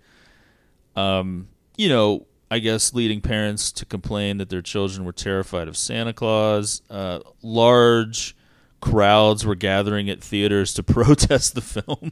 Um, 0.95 1.47
you 1.77 1.89
know, 1.89 2.27
I 2.51 2.59
guess 2.59 2.93
leading 2.93 3.21
parents 3.21 3.71
to 3.71 3.85
complain 3.85 4.37
that 4.37 4.49
their 4.49 4.61
children 4.61 5.05
were 5.05 5.13
terrified 5.13 5.67
of 5.67 5.75
Santa 5.77 6.13
Claus. 6.13 6.81
Uh, 6.91 7.21
large 7.41 8.35
crowds 8.81 9.45
were 9.45 9.55
gathering 9.55 10.09
at 10.09 10.21
theaters 10.21 10.73
to 10.73 10.83
protest 10.97 11.55
the 11.55 11.61
film. 11.61 12.11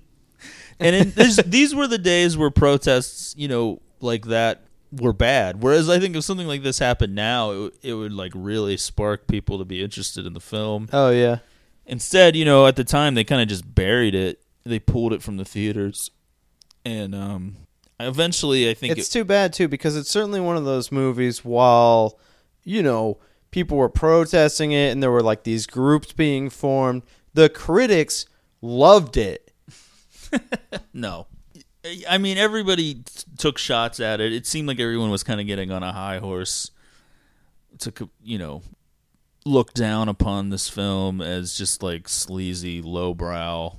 And 0.80 0.96
in, 0.96 1.12
this, 1.12 1.38
these 1.46 1.76
were 1.76 1.88
the 1.88 1.98
days 1.98 2.38
where 2.38 2.50
protests, 2.50 3.36
you 3.38 3.48
know, 3.48 3.82
like 4.00 4.26
that 4.26 4.64
were 4.92 5.14
bad. 5.14 5.62
Whereas 5.62 5.90
I 5.90 6.00
think 6.00 6.16
if 6.16 6.24
something 6.24 6.48
like 6.48 6.64
this 6.64 6.80
happened 6.80 7.14
now, 7.16 7.52
it, 7.52 7.74
it 7.82 7.94
would 7.94 8.14
like 8.14 8.32
really 8.34 8.78
spark 8.78 9.28
people 9.28 9.58
to 9.58 9.66
be 9.66 9.84
interested 9.84 10.26
in 10.26 10.34
the 10.34 10.40
film. 10.40 10.88
oh, 10.94 11.10
yeah. 11.10 11.40
Instead, 11.86 12.36
you 12.36 12.46
know, 12.46 12.68
at 12.68 12.76
the 12.76 12.84
time 12.84 13.16
they 13.16 13.24
kind 13.24 13.42
of 13.42 13.48
just 13.48 13.74
buried 13.76 14.14
it. 14.14 14.40
They 14.64 14.78
pulled 14.78 15.12
it 15.12 15.24
from 15.24 15.38
the 15.38 15.46
theaters, 15.46 16.12
and 16.86 17.16
um, 17.16 17.56
eventually, 18.00 18.70
I 18.70 18.76
think 18.76 18.96
It's 18.96 19.10
it, 19.10 19.12
too 19.12 19.24
bad, 19.24 19.54
too, 19.54 19.68
because 19.68 19.98
it's 19.98 20.10
certainly 20.12 20.40
one 20.40 20.56
of 20.56 20.66
those 20.66 20.92
movies 20.92 21.44
while, 21.44 22.20
you 22.64 22.84
know, 22.84 23.18
people 23.52 23.78
were 23.78 23.90
protesting 23.90 24.72
it 24.72 24.92
and 24.92 25.02
there 25.02 25.12
were 25.12 25.24
like 25.24 25.44
these 25.44 25.66
groups 25.66 26.14
being 26.14 26.50
formed, 26.50 27.04
the 27.34 27.50
critics 27.50 28.26
loved 28.62 29.18
it. 29.18 29.52
no. 30.94 31.28
I 32.08 32.18
mean, 32.18 32.38
everybody 32.38 32.96
t- 32.96 33.04
took 33.38 33.58
shots 33.58 34.00
at 34.00 34.20
it. 34.20 34.34
It 34.34 34.46
seemed 34.46 34.68
like 34.68 34.80
everyone 34.80 35.10
was 35.10 35.24
kind 35.24 35.40
of 35.40 35.48
getting 35.48 35.72
on 35.72 35.82
a 35.82 35.94
high 35.94 36.20
horse 36.20 36.72
to, 37.80 38.10
you 38.22 38.38
know, 38.38 38.62
look 39.46 39.74
down 39.74 40.10
upon 40.10 40.50
this 40.50 40.70
film 40.70 41.22
as 41.22 41.58
just 41.58 41.82
like 41.82 42.10
sleazy, 42.10 42.82
lowbrow 42.82 43.78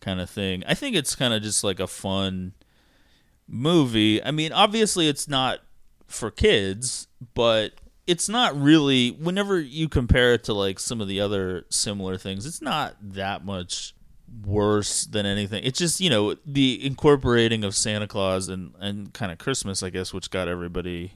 kind 0.00 0.20
of 0.20 0.30
thing. 0.30 0.64
I 0.66 0.74
think 0.74 0.96
it's 0.96 1.14
kind 1.14 1.34
of 1.34 1.42
just 1.42 1.62
like 1.62 1.80
a 1.80 1.86
fun 1.86 2.54
movie. 3.46 4.22
I 4.22 4.30
mean, 4.30 4.52
obviously, 4.52 5.08
it's 5.08 5.28
not 5.28 5.60
for 6.06 6.30
kids, 6.30 7.06
but 7.34 7.72
it's 8.06 8.28
not 8.28 8.58
really. 8.60 9.10
Whenever 9.10 9.60
you 9.60 9.88
compare 9.88 10.34
it 10.34 10.44
to 10.44 10.54
like 10.54 10.78
some 10.78 11.00
of 11.00 11.08
the 11.08 11.20
other 11.20 11.64
similar 11.70 12.16
things, 12.18 12.46
it's 12.46 12.60
not 12.62 12.96
that 13.00 13.44
much 13.44 13.94
worse 14.44 15.04
than 15.04 15.26
anything. 15.26 15.62
It's 15.64 15.78
just 15.78 16.00
you 16.00 16.10
know 16.10 16.34
the 16.44 16.84
incorporating 16.84 17.64
of 17.64 17.74
Santa 17.76 18.06
Claus 18.06 18.48
and 18.48 18.74
and 18.80 19.12
kind 19.12 19.30
of 19.32 19.38
Christmas, 19.38 19.82
I 19.82 19.90
guess, 19.90 20.12
which 20.12 20.30
got 20.30 20.48
everybody 20.48 21.12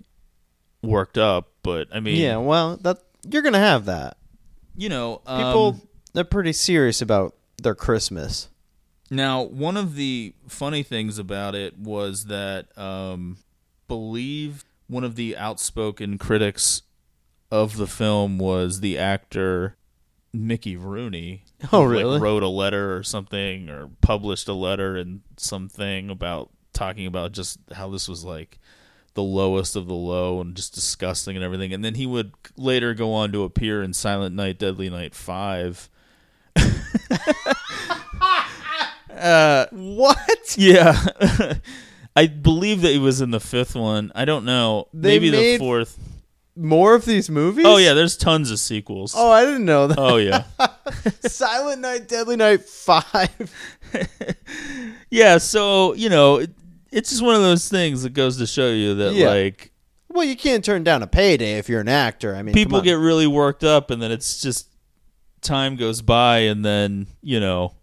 worked 0.83 1.19
up. 1.19 1.51
But 1.63 1.89
I 1.93 2.01
mean, 2.01 2.17
Yeah, 2.17 2.37
well, 2.39 2.77
that 2.79 2.99
you're 3.29 3.43
gonna 3.43 3.59
have 3.59 3.87
that. 3.87 4.17
you 4.77 4.89
know, 4.89 5.17
People 5.27 5.67
um, 5.69 5.83
they're 6.15 6.25
pretty 6.25 6.53
serious 6.53 7.03
about 7.03 7.35
their 7.63 7.75
Christmas. 7.75 8.49
Now, 9.11 9.43
one 9.43 9.77
of 9.77 9.95
the 9.95 10.35
funny 10.49 10.83
things 10.83 11.19
about 11.19 11.55
it 11.55 11.77
was 11.79 12.27
that 12.27 12.77
um 12.79 13.39
believe 13.89 14.65
one 14.89 15.05
of 15.05 15.15
the 15.15 15.37
outspoken 15.37 16.19
critics 16.19 16.83
of 17.51 17.77
the 17.77 17.87
film 17.87 18.39
was 18.39 18.81
the 18.81 18.99
actor 18.99 19.77
Mickey 20.33 20.77
Rooney. 20.77 21.45
Oh, 21.73 21.85
who, 21.85 21.95
like, 21.95 22.03
really? 22.05 22.21
wrote 22.21 22.43
a 22.43 22.49
letter 22.49 22.97
or 22.97 23.03
something 23.03 23.69
or 23.71 23.91
published 24.01 24.49
a 24.49 24.53
letter 24.53 24.97
and 24.97 25.21
something 25.37 26.11
about 26.11 26.51
talking 26.73 27.07
about 27.07 27.33
just 27.33 27.59
how 27.73 27.89
this 27.89 28.09
was 28.09 28.25
like 28.25 28.59
the 29.15 29.23
lowest 29.23 29.75
of 29.75 29.87
the 29.89 29.95
low 29.95 30.41
and 30.41 30.55
just 30.55 30.75
disgusting 30.75 31.35
and 31.37 31.45
everything. 31.45 31.73
And 31.73 31.85
then 31.85 31.95
he 31.95 32.07
would 32.07 32.33
later 32.57 32.95
go 32.95 33.13
on 33.13 33.33
to 33.33 33.43
appear 33.43 33.83
in 33.83 33.93
Silent 33.93 34.35
Night, 34.35 34.59
Deadly 34.59 34.89
Night 34.91 35.15
5. 35.15 35.91
uh, 39.11 39.67
What? 39.73 40.55
yeah. 40.57 41.09
I 42.19 42.27
believe 42.27 42.81
that 42.83 42.91
he 42.93 42.99
was 42.99 43.21
in 43.21 43.31
the 43.31 43.41
fifth 43.41 43.75
one. 43.77 44.11
I 44.15 44.25
don't 44.25 44.45
know. 44.45 44.89
They 44.93 45.11
Maybe 45.19 45.31
made- 45.31 45.55
the 45.55 45.59
fourth. 45.59 45.99
More 46.57 46.97
of 46.97 47.05
these 47.05 47.31
movies? 47.31 47.65
Oh 47.69 47.77
yeah, 47.77 47.95
there's 47.95 48.17
tons 48.17 48.51
of 48.51 48.59
sequels. 48.59 49.15
Oh, 49.17 49.31
I 49.31 49.45
didn't 49.45 49.65
know 49.65 49.87
that. 49.87 49.97
Oh 49.99 50.17
yeah. 50.17 50.43
Silent 51.21 51.81
Night, 51.81 52.09
Deadly 52.09 52.35
Night 52.35 52.63
Five. 52.63 53.55
yeah, 55.11 55.39
so, 55.39 55.95
you 55.95 56.09
know, 56.09 56.39
it, 56.39 56.51
it's 56.91 57.11
just 57.11 57.23
one 57.23 57.37
of 57.37 57.43
those 57.43 57.69
things 57.69 58.03
that 58.03 58.13
goes 58.13 58.39
to 58.39 58.47
show 58.47 58.71
you 58.71 58.95
that 58.97 59.15
Yeah. 59.15 59.29
like 59.29 59.71
Well, 60.09 60.25
you 60.25 60.35
can't 60.37 60.65
turn 60.65 60.83
down 60.83 61.03
a 61.03 61.07
payday 61.07 61.59
if 61.59 61.69
you're 61.69 61.81
an 61.81 61.89
actor. 61.89 62.35
I 62.35 62.43
mean, 62.43 62.55
come 62.55 62.65
people 62.65 62.79
on. 62.79 62.85
get 62.85 62.95
really 62.95 63.27
worked 63.29 63.63
up 63.63 63.91
and 63.93 64.03
then 64.03 64.11
it's 64.11 64.41
just 64.41 64.67
time 65.43 65.77
goes 65.77 66.03
by 66.03 66.39
and 66.39 66.65
then, 66.65 67.07
you 67.23 67.39
know, 67.39 67.75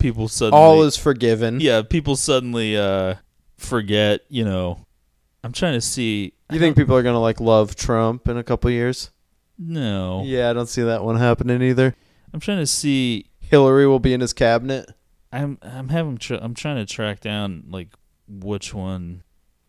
people 0.00 0.26
suddenly 0.26 0.60
all 0.60 0.82
is 0.82 0.96
forgiven. 0.96 1.60
Yeah, 1.60 1.82
people 1.82 2.16
suddenly 2.16 2.76
uh 2.76 3.14
forget, 3.58 4.22
you 4.28 4.44
know. 4.44 4.78
I'm 5.44 5.52
trying 5.52 5.74
to 5.74 5.80
see 5.80 6.32
You 6.50 6.58
think 6.58 6.76
people 6.76 6.96
are 6.96 7.02
gonna 7.02 7.20
like 7.20 7.40
love 7.40 7.76
Trump 7.76 8.26
in 8.28 8.36
a 8.38 8.42
couple 8.42 8.70
years? 8.70 9.10
no. 9.58 10.22
Yeah, 10.24 10.50
I 10.50 10.52
don't 10.52 10.68
see 10.68 10.82
that 10.82 11.04
one 11.04 11.16
happening 11.16 11.62
either. 11.62 11.94
I'm 12.32 12.40
trying 12.40 12.58
to 12.58 12.66
see 12.66 13.26
Hillary 13.40 13.86
will 13.86 13.98
be 14.00 14.12
in 14.14 14.20
his 14.20 14.32
cabinet. 14.32 14.90
I'm 15.32 15.58
I'm 15.62 15.88
having 15.90 16.16
tr- 16.18 16.34
I'm 16.40 16.54
trying 16.54 16.76
to 16.76 16.86
track 16.92 17.20
down 17.20 17.64
like 17.70 17.88
which 18.28 18.72
one. 18.74 19.22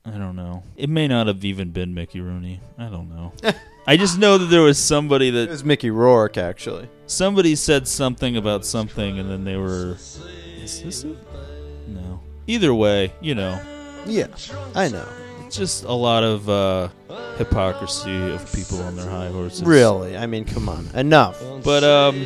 I 0.05 0.11
don't 0.11 0.35
know. 0.35 0.63
It 0.77 0.89
may 0.89 1.07
not 1.07 1.27
have 1.27 1.43
even 1.45 1.71
been 1.71 1.93
Mickey 1.93 2.19
Rooney. 2.21 2.61
I 2.77 2.85
don't 2.87 3.09
know. 3.09 3.33
I 3.87 3.97
just 3.97 4.17
know 4.17 4.37
that 4.37 4.45
there 4.45 4.61
was 4.61 4.77
somebody 4.77 5.27
It 5.29 5.31
that 5.33 5.49
was 5.49 5.63
Mickey 5.63 5.89
Rourke, 5.91 6.37
actually. 6.37 6.89
somebody 7.05 7.55
said 7.55 7.87
something 7.87 8.37
about 8.37 8.65
something, 8.65 9.19
and 9.19 9.29
then 9.29 9.43
they 9.43 9.55
were. 9.57 9.95
Is 9.99 10.81
this 10.83 11.03
it? 11.03 11.17
No. 11.87 12.19
Either 12.47 12.73
way, 12.73 13.13
you 13.21 13.35
know, 13.35 13.59
Yeah, 14.05 14.27
I 14.75 14.87
know. 14.89 15.07
it's 15.45 15.55
just 15.57 15.83
a 15.83 15.91
lot 15.93 16.23
of 16.23 16.49
uh, 16.49 16.89
hypocrisy 17.37 18.31
of 18.31 18.51
people 18.53 18.81
on 18.83 18.95
their 18.95 19.09
high 19.09 19.29
horses. 19.29 19.63
Really, 19.63 20.15
I 20.17 20.25
mean, 20.25 20.45
come 20.45 20.69
on, 20.69 20.87
enough. 20.95 21.41
But 21.63 21.83
um, 21.83 22.25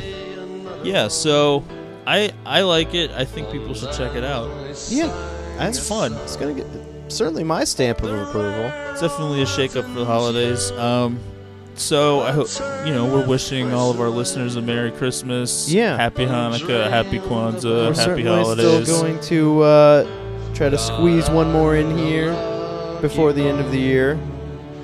yeah. 0.82 1.08
So 1.08 1.64
I 2.06 2.32
I 2.46 2.62
like 2.62 2.94
it. 2.94 3.10
I 3.12 3.24
think 3.24 3.50
people 3.50 3.74
should 3.74 3.92
check 3.92 4.14
it 4.14 4.24
out. 4.24 4.48
Yeah, 4.88 5.12
It's 5.68 5.86
fun. 5.88 6.12
It's 6.14 6.36
gonna 6.36 6.54
get 6.54 6.66
certainly 7.08 7.44
my 7.44 7.64
stamp 7.64 8.02
of 8.02 8.10
approval. 8.28 8.70
It's 8.90 9.00
definitely 9.00 9.42
a 9.42 9.46
shake 9.46 9.76
up 9.76 9.84
for 9.84 9.90
the 10.00 10.04
holidays. 10.04 10.70
Um, 10.72 11.18
so 11.76 12.20
I 12.20 12.30
hope 12.30 12.48
you 12.86 12.94
know 12.94 13.04
we're 13.06 13.26
wishing 13.26 13.72
all 13.72 13.90
of 13.90 14.00
our 14.00 14.08
listeners 14.08 14.54
a 14.56 14.62
Merry 14.62 14.92
Christmas. 14.92 15.70
Yeah. 15.72 15.96
Happy 15.96 16.24
Hanukkah. 16.24 16.88
Happy 16.88 17.18
Kwanzaa. 17.18 17.96
Happy 17.96 18.22
Holidays. 18.22 18.22
We're 18.22 18.22
happy 18.22 18.22
certainly 18.22 18.22
holidays. 18.24 18.84
still 18.88 19.02
going 19.02 19.20
to 19.22 19.62
uh, 19.62 20.06
try 20.54 20.68
to 20.68 20.78
squeeze 20.78 21.28
one 21.28 21.50
more 21.52 21.76
in 21.76 21.96
here 21.98 22.32
before 23.00 23.32
the 23.32 23.42
end 23.42 23.60
of 23.60 23.70
the 23.70 23.80
year. 23.80 24.18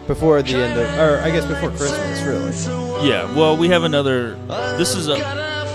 Before 0.07 0.43
the 0.43 0.55
end 0.55 0.79
of, 0.79 0.89
or 0.99 1.21
I 1.21 1.31
guess 1.31 1.47
before 1.47 1.71
Christmas, 1.71 2.23
really. 2.23 3.09
Yeah. 3.09 3.33
Well, 3.37 3.57
we 3.57 3.69
have 3.69 3.85
another. 3.85 4.35
This 4.77 4.95
is 4.97 5.09
a. 5.09 5.17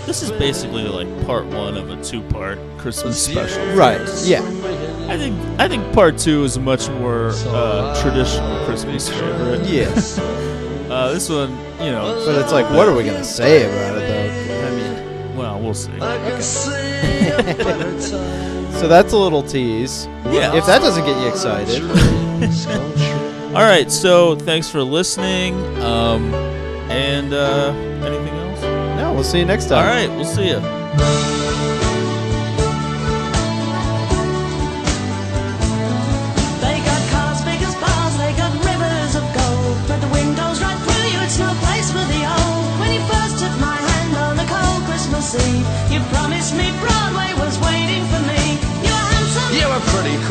This 0.05 0.21
is 0.21 0.31
basically 0.31 0.83
like 0.83 1.07
part 1.25 1.45
one 1.47 1.77
of 1.77 1.89
a 1.89 2.03
two-part 2.03 2.59
Christmas 2.77 3.23
special. 3.23 3.65
Right. 3.73 3.99
Yeah. 4.23 4.41
I 5.09 5.17
think 5.17 5.35
I 5.59 5.67
think 5.67 5.93
part 5.93 6.17
two 6.17 6.43
is 6.43 6.57
a 6.57 6.59
much 6.59 6.89
more 6.89 7.31
uh, 7.47 7.99
traditional 8.01 8.63
Christmas 8.65 9.09
favorite. 9.09 9.65
Yes. 9.67 10.19
Uh, 10.85 11.11
this 11.11 11.29
one, 11.29 11.49
you 11.83 11.91
know. 11.91 12.23
But 12.27 12.37
it's 12.39 12.51
like, 12.53 12.69
what 12.69 12.87
are 12.87 12.93
we 12.95 13.03
gonna 13.03 13.23
say 13.23 13.65
about 13.65 13.97
it, 13.97 14.07
though? 14.07 14.67
I 14.67 14.69
mean, 14.69 15.35
Well, 15.35 15.59
we'll 15.59 15.73
see. 15.73 15.91
so 18.79 18.87
that's 18.87 19.13
a 19.13 19.17
little 19.17 19.43
tease. 19.43 20.07
Yeah. 20.25 20.55
If 20.55 20.65
that 20.65 20.79
doesn't 20.79 21.05
get 21.05 21.17
you 21.21 21.27
excited, 21.29 21.81
All 23.55 23.61
right. 23.61 23.91
So 23.91 24.35
thanks 24.35 24.69
for 24.69 24.81
listening. 24.83 25.55
Um, 25.81 26.33
and 26.89 27.33
uh, 27.33 27.71
anything 28.05 28.33
else? 28.35 28.61
no, 28.97 29.13
we'll 29.13 29.23
see 29.23 29.39
you 29.39 29.45
next 29.45 29.65
time. 29.67 29.79
All 29.79 29.85
right. 29.85 30.09
We'll 30.09 30.25
see 30.25 30.49
you. 30.49 30.84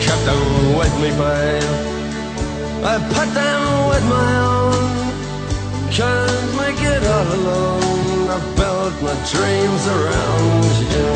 Kept 0.00 0.24
them 0.24 0.76
with 0.78 0.94
me, 1.02 1.10
babe. 1.20 1.90
I 2.82 2.96
put 3.14 3.28
them 3.36 3.62
with 3.90 4.04
my 4.08 4.30
own. 4.56 4.90
Can't 5.92 6.50
make 6.56 6.80
it 6.80 7.02
all 7.04 7.28
alone. 7.38 8.28
I 8.36 8.38
built 8.56 8.96
my 9.06 9.16
dreams 9.32 9.82
around 9.96 10.64
you. 10.94 11.10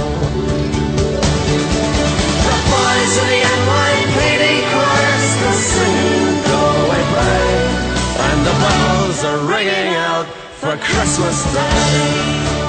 The 2.47 2.57
boys 2.73 3.15
of 3.23 3.27
the 3.33 3.41
NYPD 3.57 4.45
choir 4.73 5.19
still 5.33 5.59
singing, 5.73 6.37
Go 6.51 6.61
away, 6.83 7.03
babe. 7.17 7.71
And 8.27 8.39
the 8.49 8.55
bells 8.65 9.19
are 9.31 9.41
ringing 9.55 9.95
out 9.95 10.27
for 10.61 10.77
Christmas 10.77 11.39
Day. 11.55 12.64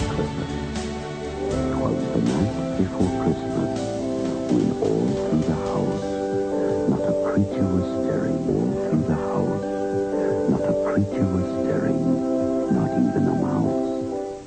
A 0.00 0.04
red 0.04 0.16
Christmas. 0.16 0.50
Twas 1.72 1.96
the 2.12 2.20
night 2.20 2.54
before 2.78 3.10
Christmas, 3.22 3.72
when 4.50 4.68
all 4.82 5.06
through 5.28 5.42
the 5.42 5.54
house, 5.54 6.06
not 6.90 7.00
a 7.00 7.12
creature 7.24 7.66
was 7.66 7.86
stirring. 8.04 8.38
All 8.46 8.70
through 8.88 9.04
the 9.06 9.14
house, 9.14 9.64
not 10.50 10.60
a 10.60 10.72
creature 10.84 11.26
was 11.26 11.46
stirring, 11.64 12.00
not 12.74 12.90
even 12.90 13.24
a 13.26 13.34
mouse. 13.34 14.42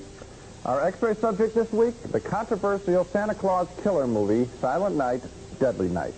Our 0.66 0.80
X-ray 0.88 1.16
subject 1.16 1.56
this 1.56 1.72
week, 1.72 1.96
the 2.12 2.20
controversial 2.20 3.04
Santa 3.06 3.34
Claus 3.34 3.68
killer 3.82 4.08
movie, 4.08 4.50
Silent 4.62 4.96
Night, 4.96 5.24
Deadly 5.60 5.90
Night. 5.90 6.14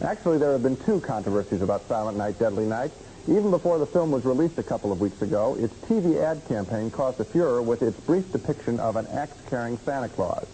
Actually, 0.00 0.38
there 0.38 0.52
have 0.52 0.62
been 0.62 0.76
two 0.76 1.00
controversies 1.00 1.60
about 1.60 1.88
Silent 1.88 2.16
Night, 2.16 2.38
Deadly 2.38 2.66
Night. 2.66 2.92
Even 3.28 3.50
before 3.50 3.78
the 3.78 3.84
film 3.84 4.10
was 4.10 4.24
released 4.24 4.58
a 4.58 4.62
couple 4.62 4.90
of 4.90 5.02
weeks 5.02 5.20
ago, 5.20 5.54
its 5.60 5.74
TV 5.84 6.18
ad 6.18 6.40
campaign 6.48 6.90
caused 6.90 7.20
a 7.20 7.24
furor 7.24 7.60
with 7.60 7.82
its 7.82 8.00
brief 8.00 8.32
depiction 8.32 8.80
of 8.80 8.96
an 8.96 9.06
axe-carrying 9.08 9.76
Santa 9.84 10.08
Claus. 10.08 10.46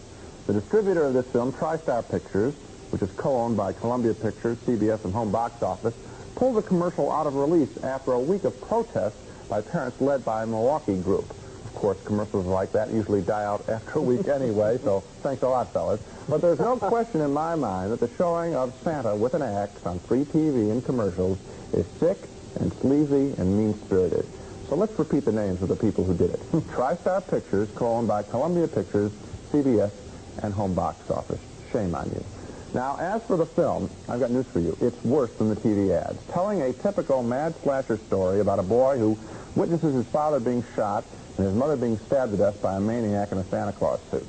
The 0.48 0.54
distributor 0.54 1.04
of 1.04 1.14
this 1.14 1.26
film, 1.26 1.52
TriStar 1.52 2.10
Pictures, 2.10 2.52
which 2.90 3.00
is 3.00 3.12
co-owned 3.12 3.56
by 3.56 3.74
Columbia 3.74 4.12
Pictures, 4.12 4.58
CBS, 4.66 5.04
and 5.04 5.14
Home 5.14 5.30
Box 5.30 5.62
Office, 5.62 5.94
pulled 6.34 6.56
the 6.56 6.62
commercial 6.62 7.12
out 7.12 7.28
of 7.28 7.36
release 7.36 7.76
after 7.84 8.10
a 8.10 8.18
week 8.18 8.42
of 8.42 8.60
protests 8.62 9.20
by 9.48 9.60
parents 9.60 10.00
led 10.00 10.24
by 10.24 10.42
a 10.42 10.46
Milwaukee 10.46 10.98
group. 11.00 11.30
Of 11.30 11.74
course, 11.76 12.02
commercials 12.04 12.46
like 12.46 12.72
that 12.72 12.90
usually 12.90 13.22
die 13.22 13.44
out 13.44 13.68
after 13.68 14.00
a 14.00 14.02
week 14.02 14.26
anyway, 14.26 14.78
so 14.82 14.98
thanks 15.22 15.44
a 15.44 15.48
lot, 15.48 15.72
fellas. 15.72 16.00
But 16.28 16.40
there's 16.40 16.58
no 16.58 16.76
question 16.76 17.20
in 17.20 17.32
my 17.32 17.54
mind 17.54 17.92
that 17.92 18.00
the 18.00 18.10
showing 18.16 18.56
of 18.56 18.74
Santa 18.82 19.14
with 19.14 19.34
an 19.34 19.42
axe 19.42 19.86
on 19.86 20.00
free 20.00 20.24
TV 20.24 20.72
and 20.72 20.84
commercials 20.84 21.38
is 21.72 21.86
sick 22.00 22.18
and 22.56 22.72
sleazy 22.74 23.34
and 23.38 23.58
mean-spirited. 23.58 24.26
So 24.68 24.76
let's 24.76 24.98
repeat 24.98 25.24
the 25.24 25.32
names 25.32 25.62
of 25.62 25.68
the 25.68 25.76
people 25.76 26.04
who 26.04 26.14
did 26.14 26.30
it. 26.30 26.40
TriStar 26.52 27.28
Pictures, 27.28 27.68
co-owned 27.74 28.08
by 28.08 28.22
Columbia 28.22 28.68
Pictures, 28.68 29.12
CBS, 29.52 29.92
and 30.42 30.54
Home 30.54 30.74
Box 30.74 31.10
Office. 31.10 31.40
Shame 31.72 31.94
on 31.94 32.10
you. 32.10 32.24
Now, 32.74 32.96
as 32.98 33.22
for 33.22 33.36
the 33.36 33.46
film, 33.46 33.88
I've 34.08 34.18
got 34.18 34.32
news 34.32 34.46
for 34.46 34.58
you. 34.58 34.76
It's 34.80 35.02
worse 35.04 35.32
than 35.34 35.48
the 35.48 35.56
TV 35.56 35.96
ads. 35.96 36.18
Telling 36.32 36.60
a 36.60 36.72
typical 36.72 37.22
mad 37.22 37.54
slasher 37.62 37.98
story 37.98 38.40
about 38.40 38.58
a 38.58 38.64
boy 38.64 38.98
who 38.98 39.16
witnesses 39.54 39.94
his 39.94 40.06
father 40.06 40.40
being 40.40 40.64
shot 40.74 41.04
and 41.36 41.46
his 41.46 41.54
mother 41.54 41.76
being 41.76 41.98
stabbed 41.98 42.32
to 42.32 42.38
death 42.38 42.60
by 42.60 42.76
a 42.76 42.80
maniac 42.80 43.30
in 43.30 43.38
a 43.38 43.44
Santa 43.44 43.72
Claus 43.72 44.00
suit. 44.10 44.26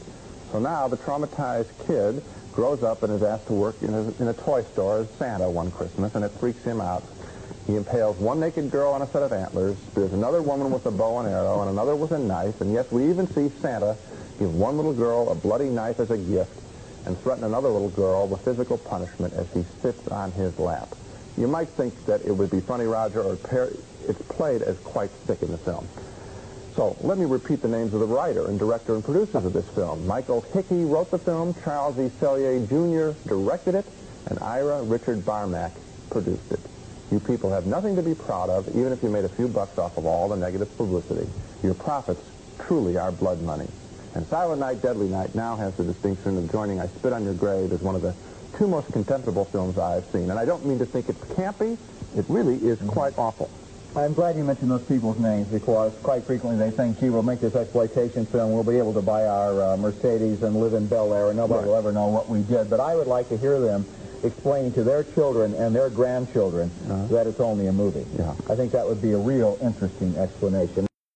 So 0.52 0.60
now 0.60 0.88
the 0.88 0.97
traumatized 0.97 1.69
kid 1.88 2.22
grows 2.53 2.84
up 2.84 3.03
and 3.03 3.11
is 3.14 3.23
asked 3.23 3.47
to 3.47 3.53
work 3.53 3.81
in 3.81 3.93
a, 3.93 4.02
in 4.22 4.27
a 4.27 4.34
toy 4.34 4.64
store 4.64 4.99
as 4.99 5.10
Santa 5.18 5.49
one 5.49 5.72
Christmas, 5.72 6.14
and 6.15 6.23
it 6.23 6.30
freaks 6.30 6.64
him 6.64 6.80
out. 6.80 7.03
He 7.67 7.75
impales 7.75 8.17
one 8.17 8.39
naked 8.39 8.69
girl 8.69 8.93
on 8.93 9.01
a 9.01 9.07
set 9.07 9.23
of 9.23 9.33
antlers, 9.33 9.77
spears 9.77 10.13
another 10.13 10.41
woman 10.41 10.71
with 10.71 10.85
a 10.85 10.91
bow 10.91 11.19
and 11.19 11.27
arrow, 11.27 11.61
and 11.61 11.69
another 11.69 11.95
with 11.95 12.11
a 12.11 12.19
knife, 12.19 12.61
and 12.61 12.71
yes, 12.71 12.91
we 12.91 13.09
even 13.09 13.27
see 13.27 13.49
Santa 13.59 13.97
give 14.37 14.53
one 14.53 14.77
little 14.77 14.93
girl 14.93 15.29
a 15.29 15.35
bloody 15.35 15.69
knife 15.69 15.99
as 15.99 16.11
a 16.11 16.17
gift 16.17 16.51
and 17.05 17.17
threaten 17.19 17.43
another 17.43 17.69
little 17.69 17.89
girl 17.89 18.27
with 18.27 18.41
physical 18.41 18.77
punishment 18.77 19.33
as 19.33 19.51
he 19.53 19.63
sits 19.81 20.07
on 20.09 20.31
his 20.33 20.57
lap. 20.59 20.89
You 21.37 21.47
might 21.47 21.69
think 21.69 22.05
that 22.05 22.21
it 22.25 22.31
would 22.31 22.51
be 22.51 22.61
funny, 22.61 22.85
Roger, 22.85 23.21
or 23.21 23.37
it's 24.07 24.21
played 24.29 24.61
as 24.61 24.77
quite 24.79 25.09
sick 25.25 25.41
in 25.41 25.51
the 25.51 25.57
film. 25.57 25.87
So 26.75 26.95
let 27.01 27.17
me 27.17 27.25
repeat 27.25 27.61
the 27.61 27.67
names 27.67 27.93
of 27.93 27.99
the 27.99 28.05
writer 28.05 28.47
and 28.47 28.59
director 28.59 28.95
and 28.95 29.03
producers 29.03 29.45
of 29.45 29.53
this 29.53 29.67
film. 29.69 30.05
Michael 30.05 30.41
Hickey 30.41 30.83
wrote 30.85 31.09
the 31.09 31.19
film, 31.19 31.55
Charles 31.63 31.97
E. 31.97 32.09
Sellier 32.19 32.67
Jr. 32.67 33.17
directed 33.27 33.75
it, 33.75 33.85
and 34.27 34.39
Ira 34.39 34.83
Richard 34.83 35.19
Barmak 35.19 35.71
produced 36.09 36.51
it. 36.51 36.59
You 37.11 37.19
people 37.19 37.52
have 37.52 37.65
nothing 37.65 37.95
to 37.95 38.02
be 38.03 38.15
proud 38.15 38.49
of, 38.49 38.68
even 38.69 38.91
if 38.91 39.03
you 39.03 39.10
made 39.10 39.26
a 39.26 39.30
few 39.30 39.48
bucks 39.48 39.77
off 39.77 39.98
of 39.98 40.06
all 40.06 40.27
the 40.30 40.36
negative 40.36 40.76
publicity. 40.77 41.27
Your 41.64 41.73
profits 41.76 42.22
truly 42.60 42.98
are 42.98 43.11
blood 43.11 43.41
money. 43.41 43.68
And 44.15 44.26
Silent 44.27 44.60
Night, 44.61 44.82
Deadly 44.82 45.07
Night 45.07 45.36
now 45.36 45.56
has 45.57 45.73
the 45.76 45.84
distinction 45.84 46.38
of 46.38 46.52
joining 46.52 46.80
I 46.80 46.88
Spit 46.88 47.14
on 47.14 47.23
Your 47.23 47.34
Grave 47.34 47.72
as 47.73 47.82
one 47.82 47.95
of 47.95 48.02
the 48.02 48.15
two 48.57 48.68
most 48.68 48.91
contemptible 48.91 49.45
films 49.45 49.77
I've 49.77 50.06
seen. 50.11 50.30
And 50.30 50.40
I 50.40 50.45
don't 50.45 50.65
mean 50.65 50.80
to 50.80 50.86
think 50.86 51.10
it's 51.10 51.19
campy. 51.34 51.77
It 52.18 52.26
really 52.30 52.56
is 52.56 52.80
quite 52.88 53.18
awful. 53.18 53.49
I'm 53.95 54.14
glad 54.14 54.36
you 54.36 54.44
mentioned 54.44 54.72
those 54.72 54.84
people's 54.84 55.19
names 55.19 55.48
because 55.48 55.94
quite 56.03 56.26
frequently 56.26 56.57
they 56.69 56.76
think, 56.76 56.99
gee, 56.99 57.10
we'll 57.10 57.23
make 57.23 57.40
this 57.40 57.56
exploitation 57.56 58.26
film, 58.26 58.52
we'll 58.53 58.64
be 58.64 58.77
able 58.77 58.94
to 58.94 59.02
buy 59.02 59.26
our 59.26 59.61
uh, 59.73 59.77
Mercedes 59.77 60.41
and 60.44 60.60
live 60.60 60.73
in 60.73 60.88
Bel 60.88 61.14
Air 61.14 61.27
and 61.30 61.38
nobody 61.38 61.60
Right. 61.60 61.68
will 61.68 61.76
ever 61.76 61.91
know 61.94 62.07
what 62.07 62.27
we 62.30 62.41
did. 62.41 62.69
But 62.69 62.80
I 62.82 62.95
would 62.95 63.07
like 63.07 63.30
to 63.30 63.38
hear 63.38 63.60
them 63.60 63.86
explain 64.23 64.71
to 64.73 64.83
their 64.83 65.03
children 65.03 65.53
and 65.53 65.75
their 65.75 65.89
grandchildren 65.89 66.71
uh-huh. 66.89 67.07
that 67.07 67.27
it's 67.27 67.39
only 67.39 67.67
a 67.67 67.73
movie. 67.73 68.05
Yeah. 68.17 68.35
I 68.49 68.55
think 68.55 68.71
that 68.71 68.85
would 68.85 69.01
be 69.01 69.11
a 69.11 69.17
real 69.17 69.57
interesting 69.61 70.15
explanation. 70.17 70.87